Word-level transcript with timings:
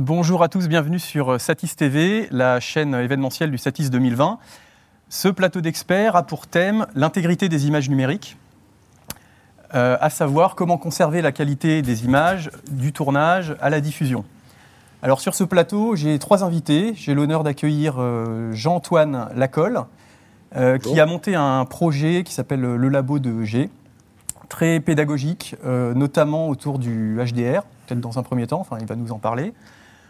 Bonjour 0.00 0.44
à 0.44 0.48
tous, 0.48 0.68
bienvenue 0.68 1.00
sur 1.00 1.40
Satis 1.40 1.74
TV, 1.74 2.28
la 2.30 2.60
chaîne 2.60 2.94
événementielle 2.94 3.50
du 3.50 3.58
Satis 3.58 3.90
2020. 3.90 4.38
Ce 5.08 5.26
plateau 5.26 5.60
d'experts 5.60 6.14
a 6.14 6.22
pour 6.22 6.46
thème 6.46 6.86
l'intégrité 6.94 7.48
des 7.48 7.66
images 7.66 7.90
numériques, 7.90 8.36
euh, 9.74 9.96
à 10.00 10.08
savoir 10.08 10.54
comment 10.54 10.78
conserver 10.78 11.20
la 11.20 11.32
qualité 11.32 11.82
des 11.82 12.04
images 12.04 12.52
du 12.70 12.92
tournage 12.92 13.56
à 13.60 13.70
la 13.70 13.80
diffusion. 13.80 14.24
Alors 15.02 15.20
sur 15.20 15.34
ce 15.34 15.42
plateau, 15.42 15.96
j'ai 15.96 16.20
trois 16.20 16.44
invités. 16.44 16.92
J'ai 16.94 17.12
l'honneur 17.12 17.42
d'accueillir 17.42 17.96
euh, 17.98 18.52
Jean-Antoine 18.52 19.30
Lacolle, 19.34 19.80
euh, 20.54 20.78
qui 20.78 21.00
a 21.00 21.06
monté 21.06 21.34
un 21.34 21.64
projet 21.64 22.22
qui 22.22 22.34
s'appelle 22.34 22.60
le 22.60 22.88
Labo 22.88 23.18
de 23.18 23.42
G, 23.42 23.68
très 24.48 24.80
pédagogique, 24.80 25.56
euh, 25.64 25.94
notamment 25.94 26.48
autour 26.48 26.78
du 26.78 27.18
HDR, 27.18 27.62
peut-être 27.86 28.00
dans 28.00 28.18
un 28.18 28.22
premier 28.22 28.46
temps, 28.46 28.60
enfin 28.60 28.78
il 28.80 28.86
va 28.86 28.96
nous 28.96 29.12
en 29.12 29.18
parler. 29.18 29.52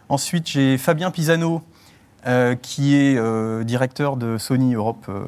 Ensuite, 0.08 0.48
j'ai 0.48 0.78
Fabien 0.78 1.10
Pisano, 1.10 1.62
euh, 2.26 2.54
qui 2.54 2.96
est 2.96 3.16
euh, 3.16 3.62
directeur 3.64 4.16
de 4.16 4.38
Sony 4.38 4.74
Europe, 4.74 5.06
euh, 5.08 5.24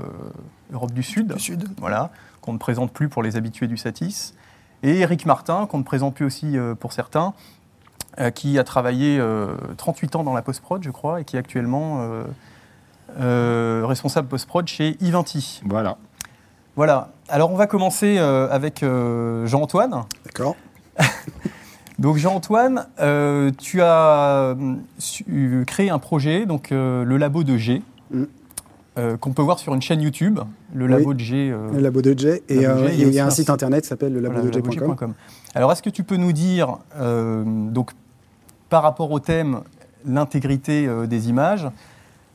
Europe 0.72 0.92
du 0.92 1.02
Sud, 1.02 1.34
Du 1.34 1.40
Sud. 1.40 1.68
voilà, 1.78 2.10
qu'on 2.40 2.52
ne 2.52 2.58
présente 2.58 2.92
plus 2.92 3.08
pour 3.08 3.22
les 3.22 3.36
habitués 3.36 3.66
du 3.66 3.76
Satis. 3.76 4.34
Et 4.82 5.00
Eric 5.00 5.26
Martin, 5.26 5.66
qu'on 5.66 5.78
ne 5.78 5.82
présente 5.84 6.14
plus 6.14 6.24
aussi 6.24 6.56
euh, 6.56 6.74
pour 6.74 6.92
certains, 6.92 7.34
euh, 8.18 8.30
qui 8.30 8.58
a 8.58 8.64
travaillé 8.64 9.18
euh, 9.18 9.54
38 9.76 10.16
ans 10.16 10.24
dans 10.24 10.32
la 10.34 10.42
post-prod, 10.42 10.82
je 10.82 10.90
crois, 10.90 11.20
et 11.20 11.24
qui 11.24 11.36
est 11.36 11.38
actuellement 11.38 12.00
euh, 12.00 12.24
euh, 13.20 13.82
responsable 13.86 14.28
post-prod 14.28 14.66
chez 14.66 14.96
Ivinti. 15.00 15.60
Voilà. 15.66 15.98
Voilà. 16.76 17.10
Alors 17.28 17.52
on 17.52 17.56
va 17.56 17.66
commencer 17.66 18.16
euh, 18.18 18.48
avec 18.50 18.82
euh, 18.82 19.46
Jean-Antoine. 19.46 20.04
D'accord. 20.24 20.56
Donc 22.00 22.16
Jean-Antoine, 22.16 22.86
euh, 23.00 23.50
tu 23.58 23.80
as 23.82 24.54
euh, 24.58 24.74
su- 24.98 25.64
créé 25.66 25.90
un 25.90 25.98
projet, 25.98 26.46
donc 26.46 26.72
euh, 26.72 27.04
le 27.04 27.16
labo 27.18 27.44
de 27.44 27.56
G, 27.56 27.82
Mm. 28.10 28.24
euh, 28.98 29.16
qu'on 29.18 29.32
peut 29.32 29.42
voir 29.42 29.58
sur 29.60 29.72
une 29.74 29.82
chaîne 29.82 30.00
YouTube, 30.00 30.40
le 30.74 30.86
Oui. 30.86 30.90
labo 30.90 31.14
de 31.14 31.20
G. 31.20 31.50
euh, 31.52 31.70
Le 31.72 31.80
labo 31.80 32.00
de 32.02 32.18
J. 32.18 32.26
Et 32.48 32.62
Labo 32.62 32.80
de 32.80 32.86
euh, 32.86 32.90
il 32.94 33.12
y 33.12 33.20
a, 33.20 33.26
un 33.26 33.30
site 33.30 33.50
internet 33.50 33.82
qui 33.82 33.88
s'appelle 33.88 34.14
le 34.14 34.20
voilà, 34.20 34.36
labodej.com. 34.42 34.70
labodej.com. 34.72 35.14
Alors 35.54 35.70
est-ce 35.72 35.82
que 35.82 35.90
tu 35.90 36.02
peux 36.02 36.16
nous 36.16 36.32
dire, 36.32 36.78
euh, 36.98 37.44
donc 37.46 37.92
par 38.70 38.82
rapport 38.82 39.10
au 39.10 39.20
thème, 39.20 39.60
l'intégrité 40.06 40.86
euh, 40.88 41.06
des 41.06 41.28
images, 41.28 41.68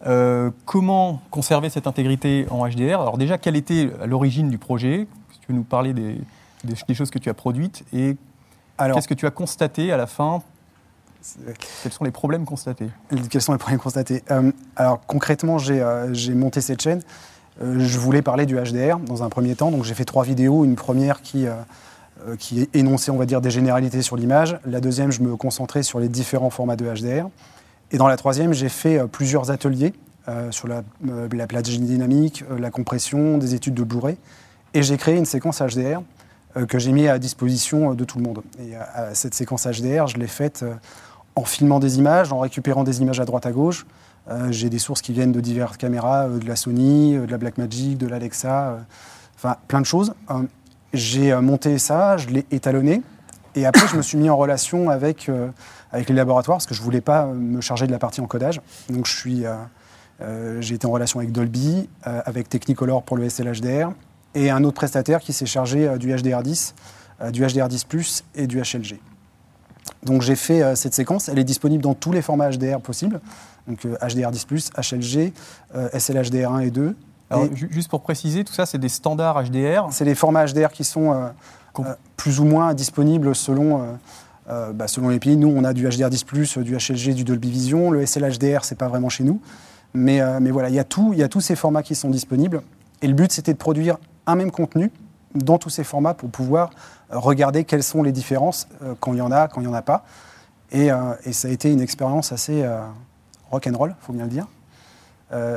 euh, 0.06 0.52
comment 0.66 1.22
conserver 1.32 1.70
cette 1.70 1.88
intégrité 1.88 2.46
en 2.52 2.68
HDR 2.70 3.02
Alors 3.02 3.18
déjà, 3.18 3.38
quelle 3.40 3.56
était 3.56 3.90
l'origine 4.06 4.50
du 4.50 4.60
projet? 4.60 5.08
Si 5.34 5.40
tu 5.40 5.48
veux 5.50 5.56
nous 5.58 5.64
parler 5.64 5.94
des, 5.94 6.14
des- 6.64 6.74
des 6.88 6.94
choses 6.94 7.10
que 7.10 7.18
tu 7.20 7.30
as 7.30 7.34
produites 7.34 7.84
et 7.92 8.16
qu'est-ce 8.78 9.08
que 9.08 9.14
tu 9.14 9.26
as 9.26 9.32
constaté 9.32 9.92
à 9.92 9.98
la 9.98 10.08
fin? 10.08 10.42
Quels 11.82 11.92
sont 11.92 12.04
les 12.04 12.12
problèmes 12.12 12.46
constatés? 12.46 12.90
Quels 13.30 13.42
sont 13.42 13.52
les 13.52 13.58
problèmes 13.58 13.80
constatés? 13.80 14.24
Euh, 14.32 14.52
Alors, 14.76 15.02
concrètement, 15.08 15.58
j'ai 15.58 15.82
euh, 15.82 16.14
j'ai 16.14 16.34
monté 16.34 16.62
cette 16.62 16.82
chaîne. 16.82 17.02
Euh, 17.62 17.80
je 17.80 17.98
voulais 17.98 18.22
parler 18.22 18.46
du 18.46 18.56
HDR 18.56 19.00
dans 19.00 19.24
un 19.24 19.30
premier 19.30 19.56
temps. 19.56 19.72
Donc, 19.72 19.84
j'ai 19.84 19.96
fait 19.96 20.06
trois 20.06 20.24
vidéos. 20.24 20.66
Une 20.66 20.76
première 20.76 21.22
qui, 21.22 21.46
qui 22.38 22.70
énonçait, 22.74 23.12
on 23.12 23.18
va 23.18 23.26
dire, 23.26 23.42
des 23.42 23.52
généralités 23.52 24.02
sur 24.02 24.18
l'image. 24.18 24.60
La 24.66 24.82
deuxième, 24.82 25.12
je 25.12 25.22
me 25.22 25.36
concentrais 25.36 25.84
sur 25.84 26.00
les 26.00 26.10
différents 26.10 26.50
formats 26.50 26.76
de 26.76 26.86
HDR. 26.86 27.28
Et 27.92 27.98
dans 27.98 28.08
la 28.08 28.18
troisième, 28.18 28.54
j'ai 28.54 28.70
fait 28.70 29.00
plusieurs 29.08 29.52
ateliers 29.52 29.94
sur 30.50 30.68
la, 30.68 30.84
la 31.32 31.48
plage 31.48 31.64
dynamique, 31.64 32.44
la 32.58 32.72
compression, 32.72 33.38
des 33.38 33.54
études 33.56 33.76
de 33.76 33.84
Blu-ray. 33.84 34.18
Et 34.74 34.84
j'ai 34.84 34.98
créé 34.98 35.16
une 35.16 35.26
séquence 35.26 35.62
HDR 35.62 36.02
que 36.64 36.80
j'ai 36.80 36.92
mis 36.92 37.08
à 37.08 37.20
disposition 37.20 37.92
euh, 37.92 37.96
de 37.96 38.06
tout 38.06 38.18
le 38.18 38.24
monde. 38.24 38.42
Et 38.60 38.76
euh, 38.76 38.80
cette 39.14 39.34
séquence 39.34 39.68
HDR, 39.68 40.08
je 40.08 40.18
l'ai 40.18 40.28
faite 40.28 40.64
euh, 40.64 40.74
en 41.36 41.44
filmant 41.44 41.80
des 41.80 41.98
images, 41.98 42.32
en 42.32 42.40
récupérant 42.40 42.84
des 42.84 43.02
images 43.02 43.20
à 43.20 43.26
droite 43.26 43.46
à 43.46 43.52
gauche. 43.52 43.86
Euh, 44.30 44.52
j'ai 44.52 44.70
des 44.70 44.80
sources 44.80 45.02
qui 45.02 45.14
viennent 45.14 45.32
de 45.32 45.42
diverses 45.42 45.78
caméras, 45.78 46.28
euh, 46.28 46.40
de 46.40 46.48
la 46.48 46.56
Sony, 46.56 47.16
euh, 47.16 47.26
de 47.26 47.32
la 47.32 47.38
Blackmagic, 47.38 47.98
de 47.98 48.08
l'Alexa, 48.08 48.70
euh, 48.70 48.78
enfin 49.36 49.58
plein 49.68 49.82
de 49.82 49.86
choses. 49.86 50.14
Euh, 50.32 50.44
j'ai 50.94 51.32
euh, 51.32 51.42
monté 51.42 51.78
ça, 51.78 52.18
je 52.18 52.30
l'ai 52.30 52.46
étalonné. 52.52 53.02
Et 53.56 53.66
après, 53.66 53.88
je 53.88 53.96
me 53.96 54.02
suis 54.02 54.18
mis 54.18 54.30
en 54.30 54.38
relation 54.38 54.90
avec, 54.90 55.30
euh, 55.30 55.50
avec 55.92 56.10
les 56.10 56.16
laboratoires 56.16 56.58
parce 56.58 56.66
que 56.66 56.74
je 56.74 56.82
ne 56.82 56.86
voulais 56.86 57.02
pas 57.02 57.26
euh, 57.26 57.34
me 57.34 57.62
charger 57.62 57.86
de 57.86 57.92
la 57.92 58.00
partie 58.00 58.22
encodage. 58.22 58.62
Donc, 58.90 59.08
euh, 59.28 59.56
euh, 60.22 60.62
j'ai 60.62 60.76
été 60.76 60.88
en 60.88 60.92
relation 60.92 61.20
avec 61.20 61.32
Dolby, 61.32 61.90
euh, 62.08 62.22
avec 62.26 62.50
Technicolor 62.50 63.04
pour 63.04 63.18
le 63.18 63.30
SLHDR 63.30 63.92
et 64.36 64.50
un 64.52 64.64
autre 64.64 64.76
prestataire 64.76 65.20
qui 65.22 65.34
s'est 65.34 65.46
chargé 65.48 65.88
euh, 65.88 65.98
du 65.98 66.14
HDR10, 66.14 66.74
euh, 67.22 67.32
du 67.32 67.44
HDR10 67.44 68.24
et 68.36 68.46
du 68.48 68.60
HLG. 68.60 69.00
Donc 70.04 70.22
j'ai 70.22 70.36
fait 70.36 70.62
euh, 70.62 70.76
cette 70.76 70.94
séquence, 70.94 71.30
elle 71.30 71.40
est 71.40 71.44
disponible 71.44 71.84
dans 71.84 71.94
tous 71.96 72.12
les 72.12 72.22
formats 72.22 72.50
HDR 72.52 72.80
possibles, 72.82 73.20
donc 73.68 73.84
euh, 73.86 73.96
HDR10+, 74.02 74.70
HLG, 74.78 75.34
euh, 75.76 75.90
SLHDR1 75.90 76.62
et 76.68 76.72
2. 76.72 76.96
Alors, 77.32 77.46
Et 77.46 77.56
ju- 77.56 77.70
juste 77.72 77.90
pour 77.90 78.02
préciser, 78.02 78.44
tout 78.44 78.54
ça, 78.54 78.66
c'est 78.68 78.78
des 78.78 78.90
standards 78.90 79.44
HDR. 79.46 79.88
c'est 79.90 80.06
les 80.06 80.14
formats 80.14 80.46
HDR 80.46 80.70
qui 80.72 80.84
sont 80.84 81.32
plus 82.18 82.40
ou 82.40 82.46
moins 82.46 82.74
disponibles 82.74 83.34
selon, 83.36 83.98
euh, 84.50 84.72
bah, 84.74 84.88
selon 84.88 85.10
les 85.10 85.20
pays. 85.20 85.36
Nous, 85.36 85.48
on 85.54 85.64
a 85.64 85.74
du 85.74 85.88
HDR10+, 85.88 86.58
euh, 86.60 86.64
du 86.64 86.76
HLG, 86.78 87.14
du 87.16 87.24
Dolby 87.24 87.50
Vision. 87.50 87.90
Le 87.92 88.06
SLHDR, 88.06 88.64
c'est 88.64 88.78
pas 88.78 88.88
vraiment 88.88 89.10
chez 89.10 89.24
nous. 89.24 89.42
Mais, 89.94 90.22
euh, 90.22 90.40
mais 90.40 90.52
voilà, 90.52 90.70
il 90.70 90.76
y, 90.76 90.80
a 90.80 90.84
tout- 90.84 91.12
il 91.14 91.20
y 91.20 91.24
a 91.24 91.28
tous 91.28 91.42
ces 91.42 91.56
formats 91.56 91.82
qui 91.84 91.96
sont 91.96 92.10
disponibles. 92.10 92.62
Et 93.02 93.08
le 93.08 93.14
but, 93.14 93.32
c'était 93.32 93.54
de 93.54 93.58
produire 93.58 93.98
un 94.26 94.36
même 94.36 94.52
contenu 94.52 94.92
dans 95.36 95.58
tous 95.58 95.70
ces 95.70 95.84
formats 95.84 96.14
pour 96.14 96.30
pouvoir 96.30 96.72
euh, 97.12 97.20
regarder 97.20 97.66
quelles 97.66 97.84
sont 97.84 98.04
les 98.04 98.12
différences 98.12 98.68
euh, 98.84 98.94
quand 99.00 99.14
il 99.14 99.18
y 99.18 99.22
en 99.22 99.32
a, 99.32 99.48
quand 99.48 99.62
il 99.62 99.68
n'y 99.68 99.70
en 99.70 99.76
a 99.76 99.82
pas. 99.82 100.06
Et, 100.72 100.92
euh, 100.92 101.14
et 101.26 101.34
ça 101.34 101.48
a 101.48 101.52
été 101.52 101.72
une 101.72 101.82
expérience 101.82 102.32
assez 102.32 102.66
rock'n'roll, 103.52 103.96
faut 104.00 104.14
bien 104.14 104.24
le 104.24 104.30
dire. 104.30 104.48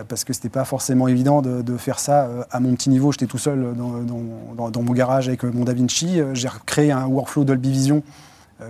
Parce 0.09 0.25
que 0.25 0.33
c'était 0.33 0.49
pas 0.49 0.65
forcément 0.65 1.07
évident 1.07 1.41
de, 1.41 1.77
faire 1.77 2.01
ça 2.01 2.29
à 2.51 2.59
mon 2.59 2.75
petit 2.75 2.91
niveau. 2.91 3.13
J'étais 3.13 3.27
tout 3.27 3.39
seul 3.39 3.75
dans, 3.77 4.83
mon 4.83 4.93
garage 4.93 5.29
avec 5.29 5.45
mon 5.45 5.65
DaVinci. 5.65 6.21
J'ai 6.33 6.49
créé 6.67 6.91
un 6.91 7.07
workflow 7.07 7.45
Dolby 7.45 7.71
Vision 7.71 8.03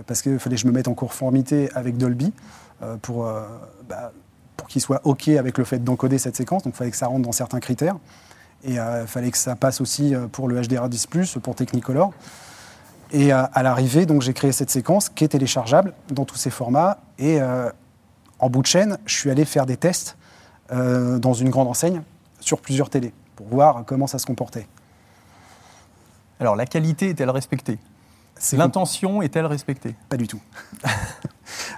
parce 0.05 0.21
qu'il 0.21 0.37
fallait 0.37 0.55
que 0.55 0.61
je 0.61 0.67
me 0.67 0.71
mette 0.71 0.87
en 0.87 0.93
conformité 0.93 1.69
avec 1.73 1.97
Dolby 1.97 2.31
bah, 2.79 4.11
pour 4.55 4.67
qu'il 4.67 4.81
soit 4.81 5.01
OK 5.03 5.29
avec 5.29 5.57
le 5.57 5.63
fait 5.63 5.79
d'encoder 5.79 6.19
cette 6.19 6.35
séquence. 6.35 6.63
Donc 6.63 6.75
il 6.75 6.77
fallait 6.77 6.91
que 6.91 6.97
ça 6.97 7.07
rentre 7.07 7.23
dans 7.23 7.31
certains 7.31 7.59
critères. 7.59 7.95
Et 8.63 8.73
il 8.73 9.07
fallait 9.07 9.31
que 9.31 9.37
ça 9.37 9.55
passe 9.55 9.79
aussi 9.79 10.13
euh, 10.13 10.27
pour 10.27 10.47
le 10.47 10.61
HDR10+, 10.61 11.39
pour 11.39 11.55
Technicolor. 11.55 12.11
Et 13.11 13.33
euh, 13.33 13.43
à 13.53 13.63
l'arrivée, 13.63 14.05
donc 14.05 14.21
j'ai 14.21 14.33
créé 14.33 14.51
cette 14.51 14.69
séquence 14.69 15.09
qui 15.09 15.23
est 15.23 15.29
téléchargeable 15.29 15.93
dans 16.11 16.25
tous 16.25 16.35
ces 16.35 16.49
formats. 16.49 16.99
Et 17.17 17.41
euh, 17.41 17.69
en 18.39 18.49
bout 18.49 18.61
de 18.61 18.67
chaîne, 18.67 18.97
je 19.05 19.15
suis 19.15 19.29
allé 19.29 19.45
faire 19.45 19.65
des 19.65 19.77
tests 19.77 20.17
euh, 20.71 21.17
dans 21.17 21.33
une 21.33 21.49
grande 21.49 21.67
enseigne 21.67 22.01
sur 22.39 22.61
plusieurs 22.61 22.89
télés 22.89 23.13
pour 23.35 23.47
voir 23.47 23.83
comment 23.85 24.07
ça 24.07 24.19
se 24.19 24.25
comportait. 24.25 24.67
Alors, 26.39 26.55
la 26.55 26.65
qualité 26.65 27.09
est-elle 27.09 27.29
respectée? 27.29 27.79
L'intention 28.53 29.21
est-elle 29.21 29.45
respectée? 29.45 29.95
Pas 30.07 30.17
du 30.17 30.27
tout. 30.27 30.41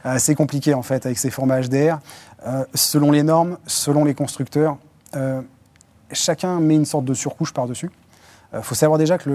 Euh, 0.05 0.17
c'est 0.17 0.35
compliqué 0.35 0.73
en 0.73 0.81
fait 0.81 1.05
avec 1.05 1.17
ces 1.17 1.29
formats 1.29 1.61
HDR. 1.61 1.99
Euh, 2.45 2.65
selon 2.73 3.11
les 3.11 3.21
normes, 3.21 3.57
selon 3.67 4.03
les 4.03 4.15
constructeurs, 4.15 4.77
euh, 5.15 5.41
chacun 6.13 6.59
met 6.59 6.75
une 6.75 6.85
sorte 6.85 7.05
de 7.05 7.13
surcouche 7.13 7.53
par-dessus. 7.53 7.89
Il 8.53 8.61
faut 8.61 8.75
savoir 8.75 8.97
déjà 8.97 9.17
que 9.17 9.29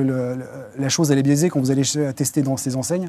la 0.78 0.88
chose 0.88 1.10
elle 1.10 1.18
est 1.18 1.22
biaisée 1.22 1.48
quand 1.48 1.60
vous 1.60 1.70
allez 1.70 1.84
tester 2.14 2.42
dans 2.42 2.56
ces 2.56 2.76
enseignes. 2.76 3.08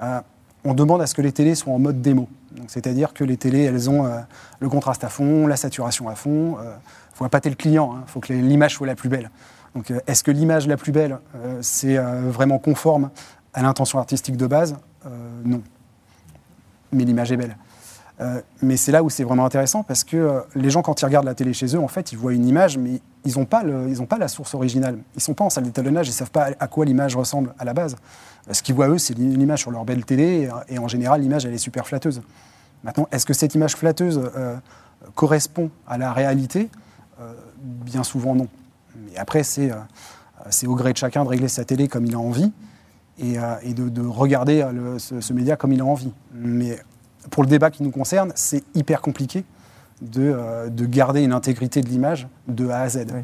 Euh, 0.00 0.20
on 0.64 0.74
demande 0.74 1.02
à 1.02 1.06
ce 1.06 1.14
que 1.14 1.22
les 1.22 1.32
télés 1.32 1.56
soient 1.56 1.72
en 1.72 1.80
mode 1.80 2.00
démo. 2.00 2.28
C'est-à-dire 2.68 3.12
que 3.12 3.24
les 3.24 3.36
télés, 3.36 3.64
elles 3.64 3.90
ont 3.90 4.06
euh, 4.06 4.20
le 4.60 4.68
contraste 4.68 5.02
à 5.02 5.08
fond, 5.08 5.48
la 5.48 5.56
saturation 5.56 6.08
à 6.08 6.14
fond. 6.14 6.56
Il 6.60 7.16
faut 7.16 7.24
appâter 7.24 7.50
le 7.50 7.56
client, 7.56 7.96
il 8.06 8.10
faut 8.10 8.20
que 8.20 8.32
l'image 8.32 8.74
soit 8.74 8.86
la 8.86 8.94
plus 8.94 9.08
belle. 9.08 9.30
Donc, 9.74 9.90
euh, 9.90 10.00
Est-ce 10.06 10.22
que 10.22 10.30
l'image 10.30 10.66
la 10.66 10.76
plus 10.76 10.92
belle, 10.92 11.18
euh, 11.36 11.58
c'est 11.62 11.96
euh, 11.96 12.30
vraiment 12.30 12.58
conforme 12.58 13.10
à 13.54 13.62
l'intention 13.62 13.98
artistique 13.98 14.36
de 14.36 14.46
base? 14.46 14.76
Euh, 15.06 15.08
Non. 15.44 15.62
Mais 16.92 17.04
l'image 17.04 17.32
est 17.32 17.36
belle. 17.36 17.56
Euh, 18.22 18.40
mais 18.60 18.76
c'est 18.76 18.92
là 18.92 19.02
où 19.02 19.10
c'est 19.10 19.24
vraiment 19.24 19.44
intéressant 19.44 19.82
parce 19.82 20.04
que 20.04 20.16
euh, 20.16 20.40
les 20.54 20.70
gens, 20.70 20.82
quand 20.82 21.00
ils 21.00 21.04
regardent 21.04 21.26
la 21.26 21.34
télé 21.34 21.52
chez 21.52 21.66
eux, 21.74 21.80
en 21.80 21.88
fait, 21.88 22.12
ils 22.12 22.18
voient 22.18 22.32
une 22.32 22.46
image, 22.46 22.78
mais 22.78 23.00
ils 23.24 23.36
n'ont 23.36 23.46
pas, 23.46 23.64
pas 24.08 24.18
la 24.18 24.28
source 24.28 24.54
originale. 24.54 24.98
Ils 25.14 25.18
ne 25.18 25.20
sont 25.22 25.34
pas 25.34 25.44
en 25.44 25.50
salle 25.50 25.64
d'étalonnage, 25.64 26.06
ils 26.06 26.10
ne 26.10 26.14
savent 26.14 26.30
pas 26.30 26.50
à 26.58 26.68
quoi 26.68 26.84
l'image 26.84 27.16
ressemble 27.16 27.52
à 27.58 27.64
la 27.64 27.74
base. 27.74 27.96
Euh, 28.48 28.52
Ce 28.52 28.62
qu'ils 28.62 28.76
voient, 28.76 28.88
eux, 28.88 28.98
c'est 28.98 29.14
l'image 29.14 29.60
sur 29.60 29.72
leur 29.72 29.84
belle 29.84 30.04
télé, 30.04 30.48
et, 30.68 30.78
en 30.78 30.88
général, 30.88 31.20
l'image, 31.20 31.46
elle 31.46 31.54
est 31.54 31.58
super 31.58 31.86
flatteuse. 31.86 32.22
Maintenant, 32.84 33.08
est-ce 33.10 33.26
que 33.26 33.34
cette 33.34 33.54
image 33.54 33.76
flatteuse 33.76 34.20
correspond 35.14 35.70
à 35.86 35.98
la 35.98 36.12
réalité? 36.12 36.68
Bien 37.62 38.02
souvent, 38.02 38.34
non. 38.34 38.48
Mais 38.96 39.16
après, 39.16 39.44
c'est 39.44 39.70
c'est 40.50 40.66
au 40.66 40.74
gré 40.74 40.92
de 40.92 40.98
chacun 40.98 41.22
de 41.22 41.28
régler 41.28 41.46
sa 41.46 41.64
télé 41.64 41.86
comme 41.86 42.04
il 42.06 42.16
a 42.16 42.18
envie 42.18 42.50
et, 43.20 43.36
de, 43.72 43.88
de 43.88 44.02
regarder 44.04 44.66
ce, 44.98 45.20
ce 45.20 45.32
média 45.32 45.54
comme 45.54 45.72
il 45.72 45.80
a 45.80 45.84
envie. 45.84 46.12
Mais 46.34 46.80
pour 47.30 47.42
le 47.42 47.48
débat 47.48 47.70
qui 47.70 47.82
nous 47.82 47.90
concerne, 47.90 48.32
c'est 48.34 48.64
hyper 48.74 49.00
compliqué 49.00 49.44
de, 50.00 50.32
euh, 50.34 50.68
de 50.68 50.84
garder 50.84 51.22
une 51.22 51.32
intégrité 51.32 51.80
de 51.80 51.88
l'image 51.88 52.26
de 52.48 52.68
A 52.68 52.80
à 52.80 52.88
Z. 52.88 53.06
Oui. 53.14 53.20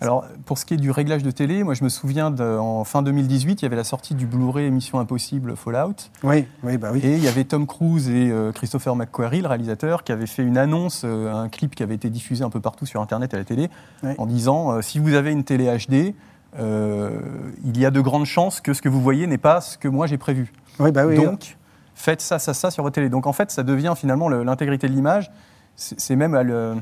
Alors, 0.00 0.24
pour 0.46 0.56
ce 0.56 0.64
qui 0.64 0.74
est 0.74 0.78
du 0.78 0.90
réglage 0.90 1.22
de 1.22 1.30
télé, 1.30 1.62
moi 1.62 1.74
je 1.74 1.84
me 1.84 1.90
souviens 1.90 2.30
de- 2.30 2.42
en 2.58 2.84
fin 2.84 3.02
2018, 3.02 3.60
il 3.60 3.64
y 3.64 3.66
avait 3.66 3.76
la 3.76 3.84
sortie 3.84 4.14
du 4.14 4.26
Blu-ray 4.26 4.70
Mission 4.70 4.98
Impossible 4.98 5.54
Fallout. 5.56 5.94
Oui, 6.24 6.46
oui, 6.62 6.78
bah 6.78 6.88
oui. 6.92 7.00
Et 7.04 7.16
il 7.16 7.22
y 7.22 7.28
avait 7.28 7.44
Tom 7.44 7.66
Cruise 7.66 8.08
et 8.08 8.30
euh, 8.30 8.50
Christopher 8.52 8.96
McQuarrie, 8.96 9.42
le 9.42 9.48
réalisateur, 9.48 10.02
qui 10.04 10.12
avaient 10.12 10.26
fait 10.26 10.42
une 10.42 10.56
annonce, 10.56 11.02
euh, 11.04 11.32
un 11.32 11.48
clip 11.50 11.74
qui 11.74 11.82
avait 11.82 11.94
été 11.96 12.08
diffusé 12.08 12.42
un 12.44 12.50
peu 12.50 12.60
partout 12.60 12.86
sur 12.86 13.02
Internet 13.02 13.34
et 13.34 13.36
à 13.36 13.38
la 13.40 13.44
télé, 13.44 13.68
Oui. 14.02 14.12
en 14.16 14.24
disant 14.26 14.80
si 14.80 14.98
vous 14.98 15.12
avez 15.14 15.32
une 15.32 15.44
télé 15.44 15.66
HD, 15.76 16.14
il 16.58 17.78
y 17.78 17.84
a 17.86 17.90
de 17.90 18.00
grandes 18.00 18.26
chances 18.26 18.60
que 18.60 18.72
ce 18.74 18.82
que 18.82 18.88
vous 18.88 19.00
voyez 19.02 19.26
n'est 19.26 19.38
pas 19.38 19.60
ce 19.60 19.76
que 19.78 19.88
moi 19.88 20.06
j'ai 20.06 20.18
prévu. 20.18 20.52
Oui, 20.78 20.90
bah 20.92 21.06
oui. 21.06 21.16
Donc, 21.16 21.56
faites 22.02 22.20
ça, 22.20 22.38
ça, 22.38 22.52
ça 22.54 22.70
sur 22.70 22.82
votre 22.82 22.94
télé. 22.94 23.08
Donc 23.08 23.26
en 23.26 23.32
fait, 23.32 23.50
ça 23.50 23.62
devient 23.62 23.94
finalement 23.96 24.28
le- 24.28 24.42
l'intégrité 24.42 24.88
de 24.88 24.92
l'image. 24.92 25.30
C'est 25.76 26.16
même 26.16 26.34
à 26.34 26.42
le- 26.42 26.74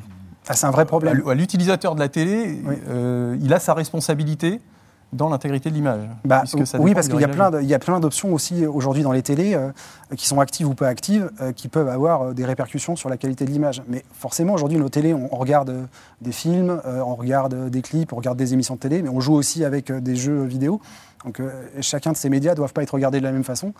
Ah, 0.49 0.55
c'est 0.55 0.67
un 0.67 0.71
vrai 0.71 0.85
problème. 0.87 1.23
à 1.29 1.35
l'utilisateur 1.35 1.95
de 1.95 2.01
la 2.01 2.09
télé, 2.09 2.61
Oui. 2.67 2.75
euh, 2.89 3.37
il 3.41 3.53
a 3.55 3.61
sa 3.61 3.75
responsabilité 3.75 4.61
dans 5.13 5.29
l'intégrité 5.29 5.71
de 5.71 5.75
l'image. 5.75 6.09
Bah, 6.25 6.45
oui, 6.79 6.95
parce 6.95 7.09
qu'il 7.09 7.17
y 7.19 7.67
y 7.67 7.75
a 7.75 7.79
plein 7.81 7.99
d'options 8.01 8.33
aussi 8.33 8.65
euh, 8.65 8.71
aujourd'hui 8.71 9.03
dans 9.03 9.11
les 9.13 9.23
télés 9.23 9.55
euh, 9.55 9.71
qui 10.17 10.27
sont 10.29 10.39
actives 10.41 10.69
ou 10.69 10.75
pas 10.75 10.87
actives, 10.87 11.31
euh, 11.41 11.51
qui 11.53 11.67
peuvent 11.69 11.89
avoir 11.89 12.33
des 12.33 12.45
répercussions 12.45 12.95
sur 12.97 13.09
la 13.09 13.17
qualité 13.17 13.45
de 13.45 13.51
l'image. 13.51 13.83
Mais 13.89 14.05
forcément, 14.13 14.55
aujourd'hui, 14.55 14.79
nos 14.79 14.89
télés, 14.89 15.13
on, 15.13 15.29
on 15.33 15.37
regarde 15.37 15.89
des 16.21 16.33
films, 16.33 16.81
on 16.87 17.15
regarde 17.17 17.69
des 17.71 17.83
clips, 17.83 18.13
on 18.13 18.17
regarde 18.17 18.39
des 18.39 18.53
émissions 18.55 18.75
de 18.77 18.81
télé, 18.81 19.03
mais 19.03 19.09
on 19.09 19.21
joue 19.21 19.35
aussi 19.35 19.65
avec 19.65 19.91
des 19.93 20.15
jeux 20.17 20.45
vidéo. 20.45 20.81
Donc, 21.25 21.43
chacun 21.81 22.13
de 22.13 22.17
ces 22.17 22.31
médias 22.31 22.53
ne 22.53 22.57
doivent 22.57 22.73
pas 22.73 22.83
être 22.85 22.95
regardés 22.95 23.19
de 23.19 23.25
la 23.25 23.33
même 23.33 23.45
façon. 23.45 23.75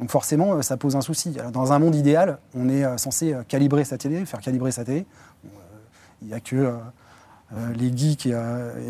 Donc, 0.00 0.10
forcément, 0.10 0.54
euh, 0.54 0.62
ça 0.62 0.76
pose 0.76 0.96
un 0.96 1.00
souci. 1.00 1.34
Alors, 1.38 1.52
dans 1.52 1.72
un 1.72 1.78
monde 1.78 1.94
idéal, 1.94 2.38
on 2.54 2.68
est 2.68 2.84
euh, 2.84 2.96
censé 2.96 3.32
euh, 3.32 3.42
calibrer 3.46 3.84
sa 3.84 3.98
télé, 3.98 4.24
faire 4.26 4.40
calibrer 4.40 4.72
sa 4.72 4.84
télé. 4.84 5.06
Il 6.22 6.28
n'y 6.28 6.34
a 6.34 6.40
que. 6.40 6.72
les 7.76 7.94
geeks 7.96 8.26
et, 8.26 8.36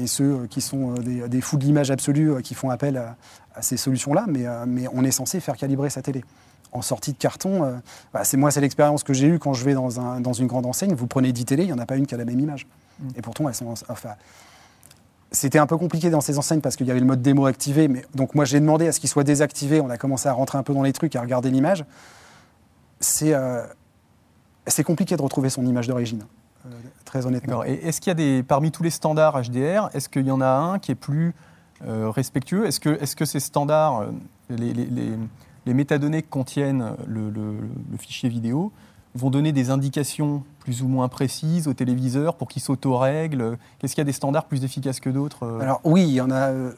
et 0.01 0.07
ceux 0.07 0.47
qui 0.47 0.61
sont 0.61 0.93
des, 0.95 1.29
des 1.29 1.41
fous 1.41 1.57
de 1.57 1.65
l'image 1.65 1.91
absolue 1.91 2.43
qui 2.43 2.55
font 2.55 2.71
appel 2.71 2.97
à, 2.97 3.17
à 3.55 3.63
ces 3.63 3.77
solutions-là, 3.77 4.27
mais, 4.29 4.45
mais 4.67 4.87
on 4.93 5.03
est 5.03 5.11
censé 5.11 5.41
faire 5.41 5.57
calibrer 5.57 5.89
sa 5.91 6.03
télé. 6.03 6.23
En 6.73 6.83
sortie 6.83 7.13
de 7.13 7.19
carton, 7.19 7.81
bah, 8.13 8.23
c'est 8.25 8.37
moi, 8.37 8.51
c'est 8.51 8.61
l'expérience 8.61 9.03
que 9.03 9.13
j'ai 9.15 9.27
eue 9.29 9.39
quand 9.39 9.55
je 9.55 9.65
vais 9.65 9.75
dans, 9.75 9.99
un- 9.99 10.21
dans 10.21 10.33
une 10.35 10.47
grande 10.47 10.67
enseigne. 10.67 10.95
Vous 10.95 11.07
prenez 11.07 11.33
10 11.33 11.45
télés, 11.47 11.63
il 11.65 11.67
n'y 11.67 11.73
en 11.73 11.79
a 11.79 11.87
pas 11.87 11.97
une 11.97 12.07
qui 12.07 12.15
a 12.15 12.19
la 12.19 12.25
même 12.27 12.39
image. 12.39 12.67
Mm. 13.01 13.09
Et 13.17 13.23
pourtant, 13.23 13.49
elles 13.49 13.55
sont. 13.55 13.73
Enfin, 13.89 14.11
c'était 15.33 15.59
un 15.59 15.67
peu 15.67 15.77
compliqué 15.77 16.11
dans 16.11 16.21
ces 16.21 16.39
enseignes 16.39 16.61
parce 16.61 16.77
qu'il 16.77 16.87
y 16.87 16.91
avait 16.91 17.01
le 17.01 17.07
mode 17.07 17.23
démo 17.23 17.47
activé. 17.47 17.89
Mais, 17.89 18.05
donc, 18.15 18.35
moi, 18.35 18.45
j'ai 18.45 18.61
demandé 18.61 18.87
à 18.87 18.93
ce 18.93 19.01
qu'il 19.01 19.09
soit 19.09 19.25
désactivé. 19.25 19.81
On 19.81 19.91
a 19.91 19.97
commencé 19.97 20.29
à 20.29 20.33
rentrer 20.33 20.59
un 20.59 20.63
peu 20.63 20.75
dans 20.75 20.83
les 20.83 20.93
trucs, 20.93 21.17
à 21.17 21.21
regarder 21.21 21.51
l'image. 21.51 21.85
C'est 23.01 23.35
euh, 23.35 23.63
compliqué 24.85 25.17
de 25.17 25.23
retrouver 25.23 25.49
son 25.49 25.67
image 25.67 25.89
d'origine, 25.89 26.25
euh, 26.67 26.71
très 27.05 27.27
honnêtement. 27.27 27.65
Et 27.65 27.73
est-ce 27.83 28.01
qu'il 28.01 28.11
y 28.11 28.13
a 28.13 28.15
des, 28.15 28.43
parmi 28.43 28.71
tous 28.71 28.83
les 28.83 28.91
standards 28.91 29.41
HDR, 29.43 29.89
est-ce 29.95 30.09
qu'il 30.09 30.27
y 30.27 30.31
en 30.31 30.41
a 30.41 30.47
un 30.47 30.79
qui 30.79 30.93
est 30.93 30.97
plus 30.97 31.35
euh, 31.87 32.11
respectueux? 32.11 32.67
Est-ce 32.67 32.79
que, 32.79 32.91
est 32.91 33.15
que 33.15 33.25
ces 33.25 33.41
standards, 33.41 34.07
les, 34.51 35.17
métadonnées 35.67 36.23
que 36.23 36.29
contiennent 36.29 36.93
le 37.07 37.97
fichier 37.99 38.29
vidéo, 38.29 38.71
vont 39.15 39.31
donner 39.31 39.53
des 39.53 39.71
indications 39.71 40.43
plus 40.61 40.83
ou 40.83 40.89
moins 40.89 41.09
précises 41.09 41.69
au 41.69 41.75
téléviseur 41.75 42.35
pour 42.35 42.49
qu'il 42.49 42.63
s'auto-règle 42.63 43.59
Est-ce 43.83 43.95
qu'il 43.95 44.01
y 44.01 44.07
a 44.07 44.07
des 44.07 44.13
standards 44.13 44.45
plus 44.45 44.65
efficaces 44.65 45.01
que 45.01 45.11
d'autres 45.11 45.45
euh 45.45 45.61
Alors 45.61 45.81
oui, 45.85 46.05
il 46.05 46.15
y 46.15 46.21
en 46.21 46.31
a, 46.31 46.49
euh, 46.51 46.71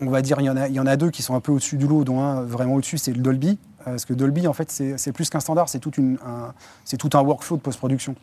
on, 0.00 0.10
va 0.10 0.22
dire, 0.22 0.40
il 0.40 0.44
y, 0.44 0.80
en 0.80 0.86
a, 0.86 0.96
deux 0.96 1.10
qui 1.10 1.22
sont 1.22 1.34
un 1.34 1.40
peu 1.40 1.52
au-dessus 1.52 1.76
du 1.76 1.86
lot, 1.86 2.04
dont 2.04 2.20
un 2.20 2.42
vraiment 2.42 2.74
au-dessus, 2.74 2.98
c'est 2.98 3.12
le 3.12 3.20
Dolby. 3.20 3.58
Euh, 3.80 3.84
Parce 3.84 4.04
que 4.04 4.14
Dolby, 4.14 4.46
en 4.46 4.52
fait, 4.52 4.70
c'est 4.70 5.12
plus 5.12 5.30
qu'un 5.30 5.40
standard, 5.40 5.68
c'est 5.68 5.78
tout, 5.78 5.92
un- 5.98 7.22
workflow 7.22 7.56
de 7.56 7.62
post-production, 7.62 8.14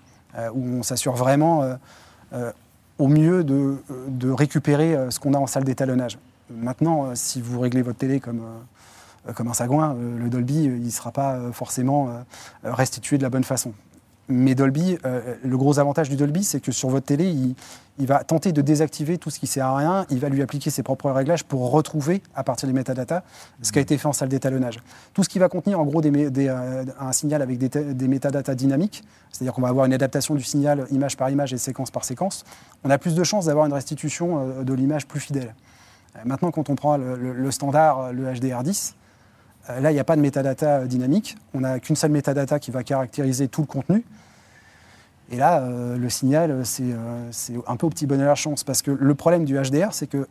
où 0.53 0.63
on 0.63 0.83
s'assure 0.83 1.13
vraiment 1.13 1.77
au 2.99 3.07
mieux 3.07 3.43
de, 3.43 3.77
de 4.07 4.31
récupérer 4.31 4.97
ce 5.09 5.19
qu'on 5.19 5.33
a 5.33 5.37
en 5.37 5.47
salle 5.47 5.63
d'étalonnage. 5.63 6.17
Maintenant, 6.49 7.15
si 7.15 7.41
vous 7.41 7.59
réglez 7.59 7.81
votre 7.81 7.97
télé 7.97 8.19
comme, 8.19 8.41
comme 9.33 9.47
un 9.47 9.53
sagouin, 9.53 9.95
euh, 9.95 10.17
le 10.19 10.29
Dolby, 10.29 10.67
euh, 10.67 10.77
il 10.77 10.85
ne 10.85 10.89
sera 10.89 11.11
pas 11.11 11.33
euh, 11.35 11.51
forcément 11.51 12.09
euh, 12.09 12.21
restitué 12.63 13.17
de 13.17 13.23
la 13.23 13.29
bonne 13.29 13.43
façon. 13.43 13.73
Mais 14.27 14.55
Dolby, 14.55 14.97
euh, 15.05 15.35
le 15.43 15.57
gros 15.57 15.77
avantage 15.79 16.07
du 16.07 16.15
Dolby, 16.15 16.43
c'est 16.45 16.61
que 16.61 16.71
sur 16.71 16.89
votre 16.89 17.05
télé, 17.05 17.35
il, 17.97 18.07
va 18.07 18.23
tenter 18.23 18.53
de 18.53 18.61
désactiver 18.61 19.17
tout 19.17 19.29
ce 19.29 19.39
qui 19.39 19.47
sert 19.47 19.65
à 19.65 19.75
rien. 19.75 20.05
Il 20.09 20.19
va 20.19 20.29
lui 20.29 20.41
appliquer 20.41 20.69
ses 20.69 20.83
propres 20.83 21.11
réglages 21.11 21.43
pour 21.43 21.69
retrouver, 21.69 22.23
à 22.33 22.43
partir 22.43 22.67
des 22.67 22.73
métadatas, 22.73 23.23
ce 23.61 23.71
qui 23.73 23.79
a 23.79 23.81
été 23.81 23.97
fait 23.97 24.07
en 24.07 24.13
salle 24.13 24.29
d'étalonnage. 24.29 24.79
Tout 25.13 25.23
ce 25.23 25.29
qui 25.29 25.37
va 25.37 25.49
contenir, 25.49 25.81
en 25.81 25.85
gros, 25.85 26.01
euh, 26.01 26.85
un 26.99 27.11
signal 27.11 27.41
avec 27.41 27.57
des, 27.57 27.67
des 27.93 28.07
métadatas 28.07 28.55
dynamiques, 28.55 29.03
c'est-à-dire 29.31 29.53
qu'on 29.53 29.61
va 29.63 29.69
avoir 29.69 29.85
une 29.85 29.93
adaptation 29.93 30.33
du 30.35 30.43
signal 30.43 30.85
image 30.91 31.17
par 31.17 31.29
image 31.29 31.51
et 31.51 31.57
séquence 31.57 31.91
par 31.91 32.05
séquence, 32.05 32.45
on 32.85 32.89
a 32.89 32.97
plus 32.97 33.15
de 33.15 33.23
chances 33.25 33.45
d'avoir 33.47 33.65
une 33.65 33.73
restitution 33.73 34.39
euh, 34.39 34.63
de 34.63 34.73
l'image 34.73 35.07
plus 35.07 35.19
fidèle. 35.19 35.53
Euh, 36.15 36.19
Maintenant, 36.25 36.51
quand 36.51 36.69
on 36.69 36.75
prend 36.75 36.95
le, 36.95 37.15
le- 37.33 37.51
standard, 37.51 37.99
euh, 37.99 38.11
le 38.13 38.31
HDR10, 38.31 38.93
euh, 38.93 39.00
là, 39.67 39.91
il 39.91 39.93
n'y 39.93 39.99
a 39.99 40.03
pas 40.03 40.15
de 40.15 40.21
métadata 40.21 40.79
euh, 40.79 40.85
dynamique. 40.85 41.37
On 41.53 41.61
n'a 41.61 41.79
qu'une 41.79 41.95
seule 41.95 42.11
métadata 42.11 42.59
qui 42.59 42.71
va 42.71 42.83
caractériser 42.83 43.47
tout 43.47 43.61
le 43.61 43.67
contenu. 43.67 44.03
Et 45.31 45.37
là, 45.37 45.61
euh, 45.61 45.97
le 45.97 46.09
signal, 46.09 46.51
euh, 46.51 46.63
c'est 46.63 46.83
euh, 46.83 47.61
un 47.67 47.75
peu 47.77 47.87
au 47.87 47.89
petit 47.89 48.05
bonheur 48.05 48.35
chance. 48.35 48.63
Parce 48.63 48.81
que 48.81 48.91
le 48.91 49.15
problème 49.15 49.45
du 49.45 49.57
HDR, 49.57 49.93
c'est 49.93 50.07
que 50.07 50.27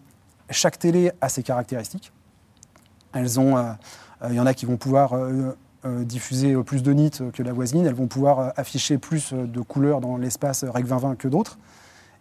chaque 0.50 0.78
télé 0.78 1.12
a 1.20 1.28
ses 1.28 1.42
caractéristiques. 1.42 2.12
Euh, 3.16 3.26
euh, 3.38 3.74
il 4.28 4.34
y 4.34 4.40
en 4.40 4.46
a 4.46 4.54
qui 4.54 4.66
vont 4.66 4.76
pouvoir 4.76 5.14
euh, 5.14 5.56
euh, 5.86 6.04
diffuser 6.04 6.52
euh, 6.52 6.62
plus 6.62 6.82
de 6.82 6.92
nits 6.92 7.10
que 7.32 7.42
la 7.42 7.52
voisine. 7.52 7.86
Elles 7.86 7.94
vont 7.94 8.06
pouvoir 8.06 8.40
euh, 8.40 8.48
afficher 8.56 8.98
plus 8.98 9.32
euh, 9.32 9.46
de 9.46 9.60
couleurs 9.60 10.00
dans 10.00 10.16
l'espace 10.16 10.64
euh, 10.64 10.70
Rec 10.70 10.84
2020 10.84 11.16
que 11.16 11.28
d'autres. 11.28 11.58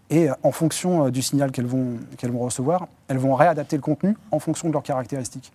Et 0.10 0.30
euh, 0.30 0.34
en 0.44 0.52
fonction 0.52 1.06
euh, 1.06 1.12
du 1.12 1.22
signal 1.22 1.52
qu'elles 1.52 1.68
vont 1.68 2.00
recevoir, 2.40 2.88
elles 3.10 3.18
vont 3.18 3.36
réadapter 3.36 3.76
le 3.76 3.82
contenu 3.82 4.16
en 4.32 4.40
fonction 4.40 4.70
de 4.70 4.74
leurs 4.74 4.84
caractéristiques. 4.84 5.52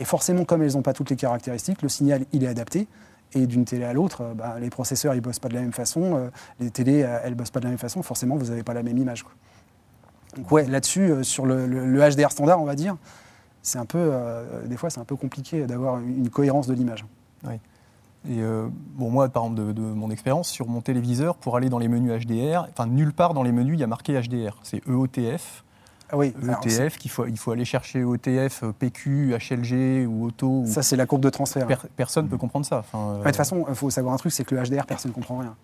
Et 0.00 0.04
forcément, 0.04 0.44
comme 0.44 0.62
elles 0.62 0.72
n'ont 0.72 0.82
pas 0.82 0.92
toutes 0.92 1.10
les 1.10 1.16
caractéristiques, 1.16 1.82
le 1.82 1.88
signal, 1.88 2.24
il 2.32 2.42
est 2.42 2.48
adapté. 2.48 2.88
Et 3.32 3.46
d'une 3.46 3.64
télé 3.64 3.84
à 3.84 3.92
l'autre, 3.92 4.22
euh, 4.22 4.34
bah, 4.34 4.56
les 4.58 4.70
processeurs, 4.70 5.14
ils 5.14 5.20
bossent 5.20 5.38
pas 5.38 5.48
de 5.48 5.54
la 5.54 5.60
même 5.60 5.72
façon. 5.72 6.16
euh, 6.16 6.30
les 6.58 6.70
télés, 6.70 7.04
euh, 7.04 7.20
elles 7.22 7.36
bossent 7.36 7.52
pas 7.52 7.60
de 7.60 7.66
la 7.66 7.70
même 7.70 7.78
façon. 7.78 8.02
Forcément, 8.02 8.36
vous 8.36 8.46
n'avez 8.46 8.64
pas 8.64 8.74
la 8.74 8.82
même 8.82 8.98
image. 8.98 9.24
Donc 10.36 10.50
ouais, 10.50 10.66
là-dessus, 10.66 11.22
sur 11.22 11.46
le, 11.46 11.66
HDR 11.66 12.32
standard, 12.32 12.60
on 12.60 12.64
va 12.64 12.74
dire, 12.74 12.96
c'est 13.62 13.78
un 13.78 13.84
peu, 13.84 14.12
des 14.66 14.76
fois, 14.76 14.88
c'est 14.88 15.00
un 15.00 15.04
peu 15.04 15.16
compliqué 15.16 15.66
d'avoir 15.66 15.98
une 15.98 16.30
cohérence 16.30 16.68
de 16.68 16.74
l'image. 16.74 17.04
Et 18.28 18.42
euh, 18.42 18.68
bon, 18.70 19.10
moi, 19.10 19.28
par 19.28 19.44
exemple, 19.44 19.62
de, 19.62 19.72
de 19.72 19.80
mon 19.80 20.10
expérience, 20.10 20.48
sur 20.48 20.68
mon 20.68 20.82
téléviseur, 20.82 21.36
pour 21.36 21.56
aller 21.56 21.70
dans 21.70 21.78
les 21.78 21.88
menus 21.88 22.12
HDR, 22.26 22.66
enfin, 22.70 22.86
nulle 22.86 23.12
part 23.12 23.32
dans 23.32 23.42
les 23.42 23.52
menus, 23.52 23.76
il 23.76 23.80
y 23.80 23.84
a 23.84 23.86
marqué 23.86 24.20
HDR. 24.20 24.58
C'est 24.62 24.86
EOTF. 24.86 25.64
Ah 26.12 26.16
oui, 26.16 26.34
qu'il 26.98 27.10
faut, 27.10 27.26
il 27.26 27.36
faut 27.38 27.52
aller 27.52 27.64
chercher 27.64 28.00
EOTF, 28.00 28.62
euh, 28.64 28.72
PQ, 28.78 29.34
HLG 29.38 30.06
ou 30.06 30.26
Auto. 30.26 30.62
ou- 30.62 30.66
ça, 30.66 30.82
c'est 30.82 30.96
la 30.96 31.06
courbe 31.06 31.22
de 31.22 31.30
transfert. 31.30 31.66
per- 31.66 31.76
personne 31.96 32.24
ne 32.26 32.30
peut 32.30 32.36
comprendre 32.38 32.66
ça. 32.66 32.78
Enfin, 32.80 32.98
euh, 32.98 33.18
De 33.20 33.24
toute 33.24 33.36
façon, 33.36 33.64
il 33.68 33.74
faut 33.74 33.90
savoir 33.90 34.14
un 34.14 34.16
truc, 34.16 34.32
c'est 34.32 34.44
que 34.44 34.54
le 34.54 34.62
HDR, 34.62 34.86
personne 34.86 35.10
ne 35.10 35.14
comprend 35.14 35.38
rien. 35.38 35.54